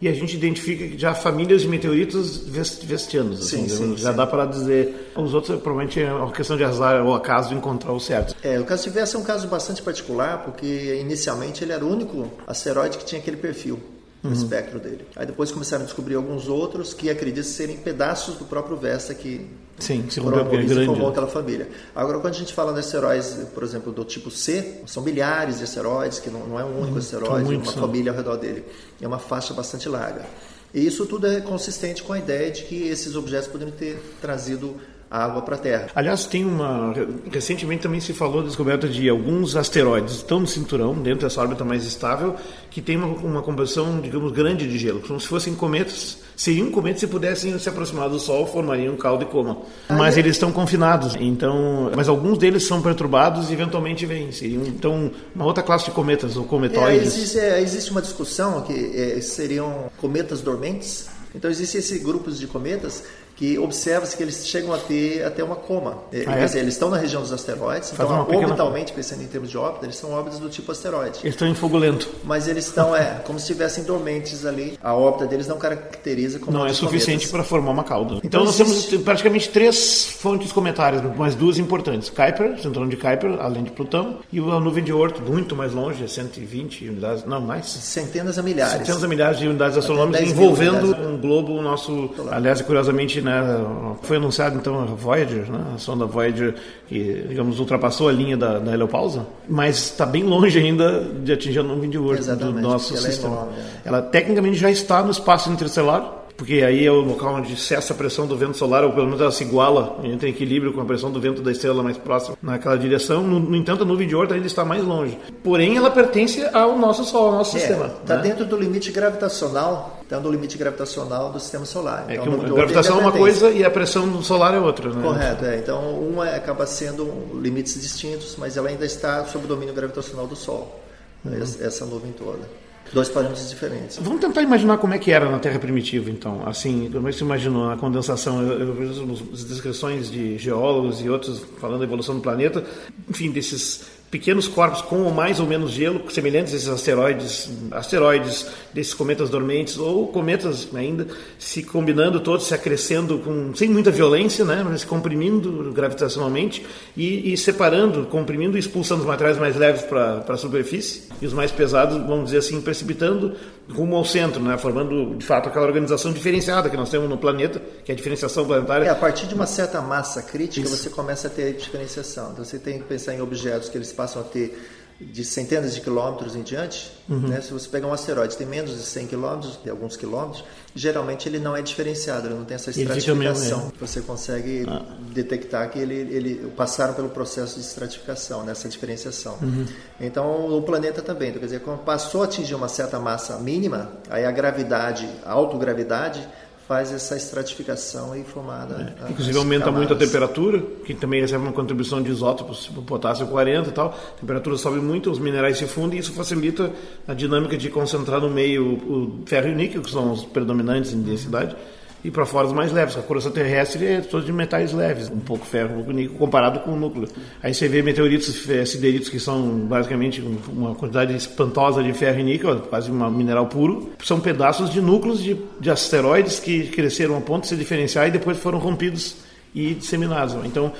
e 0.00 0.08
a 0.08 0.12
gente 0.12 0.36
identifica 0.36 0.98
já 0.98 1.14
famílias 1.14 1.62
de 1.62 1.68
meteoritos 1.68 2.38
vestianos. 2.46 3.40
Assim, 3.40 3.68
sim, 3.68 3.96
já 3.96 4.10
sim. 4.10 4.16
dá 4.16 4.26
para 4.26 4.46
dizer. 4.46 5.12
Os 5.16 5.34
outros, 5.34 5.60
provavelmente, 5.60 6.00
é 6.00 6.12
uma 6.12 6.32
questão 6.32 6.56
de 6.56 6.64
azar 6.64 7.04
ou 7.04 7.14
acaso 7.14 7.54
encontrar 7.54 7.92
o 7.92 8.00
certo. 8.00 8.34
É, 8.42 8.58
o 8.58 8.64
caso 8.64 8.84
de 8.84 8.90
Vesta 8.90 9.16
é 9.16 9.20
um 9.20 9.24
caso 9.24 9.48
bastante 9.48 9.82
particular, 9.82 10.44
porque 10.44 10.98
inicialmente 11.00 11.62
ele 11.64 11.72
era 11.72 11.84
o 11.84 11.90
único 11.90 12.30
asteroide 12.46 12.98
que 12.98 13.04
tinha 13.04 13.20
aquele 13.20 13.36
perfil 13.36 13.78
uhum. 14.22 14.32
espectro 14.32 14.78
dele. 14.78 15.06
Aí 15.16 15.26
depois 15.26 15.50
começaram 15.50 15.82
a 15.82 15.86
descobrir 15.86 16.14
alguns 16.14 16.48
outros 16.48 16.92
que 16.92 17.10
acreditam 17.10 17.50
serem 17.50 17.76
pedaços 17.76 18.36
do 18.36 18.44
próprio 18.44 18.76
Vesta 18.76 19.14
que 19.14 19.48
Sim, 19.78 20.04
se 20.10 20.20
formou, 20.20 20.68
se 20.68 20.84
formou 20.84 21.08
aquela 21.08 21.26
família. 21.26 21.68
Agora, 21.94 22.18
quando 22.18 22.34
a 22.34 22.38
gente 22.38 22.52
fala 22.52 22.72
de 22.72 22.80
asteroides, 22.80 23.46
por 23.54 23.62
exemplo, 23.62 23.92
do 23.92 24.04
tipo 24.04 24.30
C, 24.30 24.82
são 24.86 25.02
milhares 25.02 25.58
de 25.58 25.64
asteroides, 25.64 26.18
que 26.18 26.28
não, 26.28 26.46
não 26.46 26.60
é 26.60 26.64
um 26.64 26.80
único 26.80 26.96
hum, 26.96 26.98
asteroide, 26.98 27.54
é 27.54 27.56
uma 27.56 27.72
família 27.72 28.12
ao 28.12 28.16
redor 28.16 28.36
dele. 28.36 28.64
É 29.00 29.06
uma 29.06 29.18
faixa 29.18 29.54
bastante 29.54 29.88
larga. 29.88 30.26
E 30.72 30.86
isso 30.86 31.06
tudo 31.06 31.26
é 31.26 31.40
consistente 31.40 32.02
com 32.02 32.12
a 32.12 32.18
ideia 32.18 32.50
de 32.50 32.62
que 32.64 32.86
esses 32.86 33.16
objetos 33.16 33.48
poderiam 33.48 33.76
ter 33.76 34.00
trazido 34.20 34.76
água 35.10 35.42
para 35.42 35.56
a 35.56 35.58
Terra. 35.58 35.88
Aliás, 35.94 36.24
tem 36.24 36.44
uma 36.44 36.94
recentemente 37.32 37.82
também 37.82 37.98
se 37.98 38.12
falou 38.12 38.42
da 38.42 38.46
descoberta 38.48 38.88
de 38.88 39.08
alguns 39.08 39.56
asteroides 39.56 40.16
estão 40.16 40.38
no 40.38 40.46
cinturão, 40.46 40.94
dentro 40.94 41.26
dessa 41.26 41.40
órbita 41.40 41.64
mais 41.64 41.84
estável, 41.84 42.36
que 42.70 42.80
tem 42.80 42.96
uma, 42.96 43.06
uma 43.06 43.42
composição, 43.42 44.00
digamos, 44.00 44.30
grande 44.30 44.68
de 44.68 44.78
gelo, 44.78 45.00
como 45.00 45.20
se 45.20 45.26
fossem 45.26 45.54
cometas. 45.54 46.18
Seriam 46.36 46.70
cometas 46.70 47.00
se 47.00 47.06
pudessem 47.06 47.58
se 47.58 47.68
aproximar 47.68 48.08
do 48.08 48.20
Sol, 48.20 48.46
formariam 48.46 48.94
um 48.94 48.96
caldo 48.96 49.24
e 49.24 49.26
coma. 49.26 49.58
Mas 49.88 50.16
eles 50.16 50.36
estão 50.36 50.52
confinados, 50.52 51.16
então, 51.18 51.90
mas 51.94 52.08
alguns 52.08 52.38
deles 52.38 52.66
são 52.66 52.80
perturbados 52.80 53.50
e 53.50 53.52
eventualmente 53.52 54.06
vêm. 54.06 54.30
Seriam 54.30 54.62
então 54.64 55.10
uma 55.34 55.44
outra 55.44 55.62
classe 55.62 55.86
de 55.86 55.90
cometas 55.90 56.36
ou 56.36 56.44
cometoides. 56.44 57.02
É, 57.02 57.04
existe, 57.04 57.38
é, 57.38 57.60
existe, 57.60 57.90
uma 57.90 58.00
discussão 58.00 58.62
que 58.62 58.72
é, 58.96 59.20
seriam 59.20 59.90
cometas 59.98 60.40
dormentes. 60.40 61.08
Então 61.34 61.50
existem 61.50 61.78
esses 61.80 62.02
grupos 62.02 62.38
de 62.38 62.46
cometas 62.46 63.04
que 63.40 63.58
observa-se 63.58 64.14
que 64.14 64.22
eles 64.22 64.46
chegam 64.46 64.70
a 64.70 64.76
ter 64.76 65.24
até 65.24 65.42
uma 65.42 65.56
coma. 65.56 65.96
É, 66.12 66.20
ah, 66.26 66.32
quer 66.34 66.42
é? 66.42 66.44
dizer, 66.44 66.58
eles 66.58 66.74
estão 66.74 66.90
na 66.90 66.98
região 66.98 67.22
dos 67.22 67.32
asteroides, 67.32 67.90
Faz 67.90 68.06
então 68.06 68.20
orbitalmente, 68.20 68.92
pequena... 68.92 68.96
pensando 68.96 69.22
em 69.22 69.26
termos 69.28 69.48
de 69.48 69.56
órbita, 69.56 69.86
eles 69.86 69.96
são 69.96 70.12
órbitas 70.12 70.38
do 70.38 70.50
tipo 70.50 70.70
asteroide. 70.70 71.20
Eles 71.22 71.34
estão 71.34 71.48
em 71.48 71.54
fogo 71.54 71.78
lento. 71.78 72.06
Mas 72.22 72.46
eles 72.46 72.66
estão, 72.66 72.94
é, 72.94 73.18
como 73.24 73.38
se 73.38 73.46
estivessem 73.46 73.82
dormentes 73.84 74.44
ali. 74.44 74.78
A 74.82 74.92
órbita 74.92 75.26
deles 75.26 75.48
não 75.48 75.56
caracteriza 75.56 76.38
como 76.38 76.52
Não 76.52 76.66
é 76.66 76.74
suficiente 76.74 77.28
para 77.28 77.42
formar 77.42 77.70
uma 77.70 77.82
cauda. 77.82 78.16
Então, 78.16 78.20
então 78.24 78.44
nós 78.44 78.60
existe... 78.60 78.90
temos 78.90 79.04
praticamente 79.06 79.48
três 79.48 80.04
fontes 80.04 80.52
comentárias, 80.52 81.02
mas 81.16 81.34
duas 81.34 81.58
importantes. 81.58 82.10
Kuiper, 82.10 82.60
cinturão 82.60 82.90
de 82.90 82.98
Kuiper, 82.98 83.40
além 83.40 83.64
de 83.64 83.70
Plutão, 83.70 84.18
e 84.30 84.38
a 84.38 84.60
nuvem 84.60 84.84
de 84.84 84.92
Oort, 84.92 85.18
muito 85.22 85.56
mais 85.56 85.72
longe, 85.72 86.06
120 86.06 86.88
unidades, 86.88 87.24
não 87.24 87.40
mais. 87.40 87.64
Centenas 87.64 88.38
a 88.38 88.42
milhares. 88.42 88.80
Centenas 88.80 89.02
a 89.02 89.08
milhares 89.08 89.38
de 89.38 89.48
unidades 89.48 89.78
astronômicas 89.78 90.28
envolvendo 90.28 90.94
um 90.94 91.18
globo 91.18 91.62
nosso, 91.62 92.10
aliás, 92.30 92.60
curiosamente, 92.60 93.29
né, 93.30 93.96
foi 94.02 94.16
anunciado 94.16 94.56
então 94.56 94.80
a 94.80 94.84
Voyager, 94.86 95.50
né? 95.50 95.64
a 95.74 95.78
sonda 95.78 96.04
Voyager 96.06 96.54
que 96.88 97.24
digamos 97.28 97.58
ultrapassou 97.58 98.08
a 98.08 98.12
linha 98.12 98.36
da, 98.36 98.58
da 98.58 98.72
heliopausa, 98.72 99.26
mas 99.48 99.76
está 99.76 100.04
bem 100.04 100.24
longe 100.24 100.58
ainda 100.58 101.04
de 101.04 101.32
atingir 101.32 101.60
a 101.60 101.62
nuvem 101.62 101.88
de 101.88 101.98
Oort 101.98 102.22
do 102.22 102.52
nosso 102.60 102.94
ela 102.96 103.06
é 103.06 103.10
sistema. 103.10 103.48
É 103.84 103.88
ela 103.88 104.02
tecnicamente 104.02 104.56
já 104.56 104.70
está 104.70 105.02
no 105.02 105.10
espaço 105.10 105.50
interestelar, 105.50 106.19
porque 106.40 106.62
aí 106.62 106.86
é 106.86 106.90
o 106.90 107.02
local 107.02 107.34
onde 107.34 107.54
cessa 107.54 107.92
a 107.92 107.96
pressão 107.96 108.26
do 108.26 108.34
vento 108.34 108.56
solar, 108.56 108.82
ou 108.82 108.92
pelo 108.92 109.04
menos 109.04 109.20
ela 109.20 109.30
se 109.30 109.44
iguala, 109.44 110.00
entra 110.02 110.26
em 110.26 110.32
equilíbrio 110.32 110.72
com 110.72 110.80
a 110.80 110.86
pressão 110.86 111.12
do 111.12 111.20
vento 111.20 111.42
da 111.42 111.52
estrela 111.52 111.82
mais 111.82 111.98
próxima 111.98 112.34
naquela 112.40 112.78
direção. 112.78 113.22
No, 113.22 113.38
no 113.38 113.54
entanto, 113.54 113.82
a 113.82 113.86
nuvem 113.86 114.08
de 114.08 114.16
Oort 114.16 114.32
ainda 114.32 114.46
está 114.46 114.64
mais 114.64 114.82
longe. 114.82 115.18
Porém, 115.44 115.76
ela 115.76 115.90
pertence 115.90 116.42
ao 116.54 116.78
nosso 116.78 117.04
Sol, 117.04 117.26
ao 117.26 117.32
nosso 117.32 117.58
é, 117.58 117.60
sistema. 117.60 117.92
Está 118.00 118.16
né? 118.16 118.22
dentro 118.22 118.46
do 118.46 118.56
limite 118.56 118.90
gravitacional, 118.90 119.98
está 120.02 120.18
no 120.18 120.30
limite 120.30 120.56
gravitacional 120.56 121.30
do 121.30 121.38
sistema 121.38 121.66
solar. 121.66 122.06
É 122.08 122.14
então, 122.14 122.32
a 122.32 122.48
gravitação 122.48 122.96
é 122.96 123.02
uma 123.02 123.12
coisa 123.12 123.50
e 123.50 123.62
a 123.62 123.70
pressão 123.70 124.22
solar 124.22 124.54
é 124.54 124.58
outra, 124.58 124.88
né? 124.88 125.02
Correto, 125.02 125.44
é. 125.44 125.58
Então, 125.58 126.00
uma 126.00 126.24
acaba 126.24 126.64
sendo 126.64 127.12
limites 127.34 127.78
distintos, 127.78 128.36
mas 128.38 128.56
ela 128.56 128.70
ainda 128.70 128.86
está 128.86 129.26
sob 129.26 129.44
o 129.44 129.46
domínio 129.46 129.74
gravitacional 129.74 130.26
do 130.26 130.34
Sol. 130.34 130.80
Uhum. 131.22 131.34
Essa 131.60 131.84
nuvem 131.84 132.12
toda. 132.12 132.48
Dois 132.92 133.08
parâmetros 133.08 133.48
diferentes. 133.48 133.98
Vamos 133.98 134.20
tentar 134.20 134.42
imaginar 134.42 134.78
como 134.78 134.92
é 134.94 134.98
que 134.98 135.12
era 135.12 135.30
na 135.30 135.38
Terra 135.38 135.58
primitiva, 135.58 136.10
então. 136.10 136.42
Assim, 136.46 136.90
como 136.92 137.06
é 137.08 137.12
que 137.12 137.18
você 137.18 137.24
imaginou 137.24 137.70
a 137.70 137.76
condensação? 137.76 138.42
Eu 138.42 138.74
vejo 138.74 139.06
as 139.32 139.44
descrições 139.44 140.10
de 140.10 140.36
geólogos 140.38 141.00
e 141.00 141.08
outros 141.08 141.44
falando 141.60 141.78
da 141.78 141.84
evolução 141.84 142.16
do 142.16 142.20
planeta, 142.20 142.64
enfim, 143.08 143.30
desses 143.30 143.99
pequenos 144.10 144.48
corpos 144.48 144.82
com 144.82 145.08
mais 145.10 145.38
ou 145.38 145.46
menos 145.46 145.70
gelo, 145.70 146.02
semelhantes 146.10 146.52
a 146.52 146.56
esses 146.56 146.68
asteroides, 146.68 147.50
asteroides 147.70 148.46
desses 148.74 148.92
cometas 148.92 149.30
dormentes 149.30 149.78
ou 149.78 150.08
cometas 150.08 150.68
ainda 150.74 151.06
se 151.38 151.62
combinando 151.62 152.18
todos, 152.18 152.46
se 152.46 152.54
acrescendo 152.54 153.18
com 153.18 153.54
sem 153.54 153.68
muita 153.68 153.90
violência, 153.90 154.44
né, 154.44 154.64
mas 154.68 154.84
comprimindo 154.84 155.72
gravitacionalmente 155.72 156.66
e, 156.96 157.32
e 157.32 157.36
separando, 157.36 158.06
comprimindo 158.06 158.56
e 158.56 158.60
expulsando 158.60 159.02
os 159.02 159.06
materiais 159.06 159.38
mais 159.38 159.56
leves 159.56 159.82
para 159.82 160.24
a 160.28 160.36
superfície. 160.36 161.04
E 161.22 161.26
os 161.26 161.32
mais 161.32 161.52
pesados, 161.52 161.96
vamos 161.98 162.26
dizer 162.26 162.38
assim, 162.38 162.60
precipitando 162.60 163.34
rumo 163.72 163.96
ao 163.96 164.04
centro, 164.04 164.42
né, 164.42 164.58
formando 164.58 165.16
de 165.16 165.24
fato 165.24 165.48
aquela 165.48 165.66
organização 165.66 166.12
diferenciada 166.12 166.68
que 166.68 166.76
nós 166.76 166.90
temos 166.90 167.08
no 167.08 167.16
planeta, 167.16 167.60
que 167.84 167.90
é 167.90 167.94
a 167.94 167.96
diferenciação 167.96 168.44
planetária. 168.44 168.84
É, 168.86 168.88
a 168.88 168.94
partir 168.94 169.26
de 169.26 169.34
uma 169.34 169.46
certa 169.46 169.80
massa 169.80 170.22
crítica 170.22 170.66
Isso. 170.66 170.76
você 170.76 170.90
começa 170.90 171.28
a 171.28 171.30
ter 171.30 171.54
diferenciação. 171.54 172.32
Então 172.32 172.44
você 172.44 172.58
tem 172.58 172.78
que 172.78 172.84
pensar 172.84 173.14
em 173.14 173.20
objetos 173.20 173.68
que 173.68 173.78
eles 173.78 173.92
passam 173.92 174.22
a 174.22 174.24
ter 174.24 174.58
de 175.00 175.24
centenas 175.24 175.74
de 175.74 175.80
quilômetros 175.80 176.36
em 176.36 176.42
diante, 176.42 176.92
uhum. 177.08 177.20
né? 177.20 177.40
se 177.40 177.52
você 177.52 177.66
pegar 177.68 177.86
um 177.86 177.92
asteroide 177.92 178.36
tem 178.36 178.46
menos 178.46 178.72
de 178.72 178.82
100 178.82 179.06
quilômetros, 179.06 179.58
de 179.62 179.70
alguns 179.70 179.96
quilômetros, 179.96 180.44
geralmente 180.74 181.26
ele 181.26 181.38
não 181.38 181.56
é 181.56 181.62
diferenciado, 181.62 182.28
ele 182.28 182.34
não 182.34 182.44
tem 182.44 182.54
essa 182.54 182.70
estratificação. 182.70 183.72
Você 183.80 184.02
consegue 184.02 184.66
ah. 184.68 184.84
detectar 185.12 185.70
que 185.70 185.78
ele, 185.78 185.94
ele 185.94 186.52
passaram 186.54 186.92
pelo 186.92 187.08
processo 187.08 187.54
de 187.54 187.64
estratificação, 187.64 188.44
nessa 188.44 188.64
né? 188.64 188.70
diferenciação. 188.70 189.38
Uhum. 189.40 189.66
Então 189.98 190.54
o 190.54 190.60
planeta 190.62 191.00
também, 191.00 191.30
então, 191.30 191.40
quer 191.40 191.46
dizer, 191.46 191.60
quando 191.60 191.78
passou 191.78 192.20
a 192.20 192.26
atingir 192.26 192.54
uma 192.54 192.68
certa 192.68 192.98
massa 192.98 193.38
mínima, 193.38 193.90
aí 194.10 194.26
a 194.26 194.30
gravidade, 194.30 195.08
a 195.24 195.32
autogravidade 195.32 196.28
faz 196.70 196.92
essa 196.92 197.16
estratificação 197.16 198.14
e 198.14 198.22
formada. 198.22 198.94
É. 199.04 199.10
Inclusive 199.10 199.36
aumenta 199.36 199.64
camadas. 199.64 199.88
muito 199.88 199.92
a 199.92 200.06
temperatura, 200.06 200.62
que 200.84 200.94
também 200.94 201.20
recebe 201.20 201.42
uma 201.42 201.52
contribuição 201.52 202.00
de 202.00 202.12
isótopos, 202.12 202.62
tipo 202.62 202.80
potássio 202.82 203.26
40 203.26 203.70
e 203.70 203.72
tal. 203.72 203.88
A 203.88 204.20
temperatura 204.20 204.56
sobe 204.56 204.78
muito, 204.78 205.10
os 205.10 205.18
minerais 205.18 205.58
se 205.58 205.66
fundem 205.66 205.98
e 205.98 206.00
isso 206.00 206.12
facilita 206.12 206.70
a 207.08 207.12
dinâmica 207.12 207.58
de 207.58 207.68
concentrar 207.70 208.20
no 208.20 208.30
meio 208.30 208.64
o 208.64 209.22
ferro 209.26 209.48
e 209.48 209.52
o 209.52 209.56
níquel, 209.56 209.82
que 209.82 209.90
são 209.90 210.12
os 210.12 210.24
predominantes 210.24 210.92
em 210.92 211.02
densidade 211.02 211.56
e 212.04 212.10
para 212.10 212.24
fora 212.24 212.46
os 212.46 212.52
mais 212.52 212.72
leves. 212.72 212.96
A 212.96 213.02
coroa 213.02 213.30
terrestre 213.30 213.86
é 213.86 214.00
toda 214.00 214.24
de 214.24 214.32
metais 214.32 214.72
leves, 214.72 215.10
um 215.10 215.20
pouco 215.20 215.44
ferro, 215.46 215.72
um 215.72 215.76
pouco 215.76 215.92
níquel, 215.92 216.16
comparado 216.16 216.60
com 216.60 216.72
o 216.72 216.76
núcleo. 216.76 217.08
Aí 217.42 217.52
você 217.52 217.68
vê 217.68 217.82
meteoritos 217.82 218.48
é, 218.48 218.64
sideritos 218.64 219.08
que 219.08 219.20
são 219.20 219.60
basicamente 219.60 220.22
uma 220.48 220.74
quantidade 220.74 221.14
espantosa 221.14 221.82
de 221.82 221.92
ferro 221.92 222.20
e 222.20 222.22
níquel, 222.22 222.60
quase 222.60 222.90
um 222.90 223.10
mineral 223.10 223.46
puro. 223.46 223.90
São 224.02 224.20
pedaços 224.20 224.70
de 224.70 224.80
núcleos 224.80 225.22
de, 225.22 225.36
de 225.60 225.70
asteroides 225.70 226.40
que 226.40 226.68
cresceram 226.68 227.16
a 227.16 227.20
ponto 227.20 227.42
de 227.42 227.48
se 227.48 227.56
diferenciar 227.56 228.08
e 228.08 228.10
depois 228.10 228.38
foram 228.38 228.58
rompidos 228.58 229.16
e 229.54 229.74
disseminados. 229.74 230.34
Então, 230.44 230.72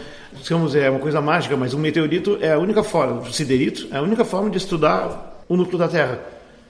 digamos, 0.43 0.75
é 0.75 0.89
uma 0.89 1.01
coisa 1.01 1.21
mágica, 1.21 1.57
mas 1.57 1.75
um 1.75 1.79
meteorito 1.79 2.39
é 2.41 2.53
a 2.53 2.59
única 2.59 2.83
forma, 2.83 3.21
o 3.21 3.33
siderito 3.33 3.89
é 3.93 3.97
a 3.97 4.03
única 4.03 4.25
forma 4.25 4.49
de 4.49 4.59
estudar 4.59 5.45
o 5.49 5.57
núcleo 5.57 5.79
da 5.79 5.89
Terra. 5.89 6.21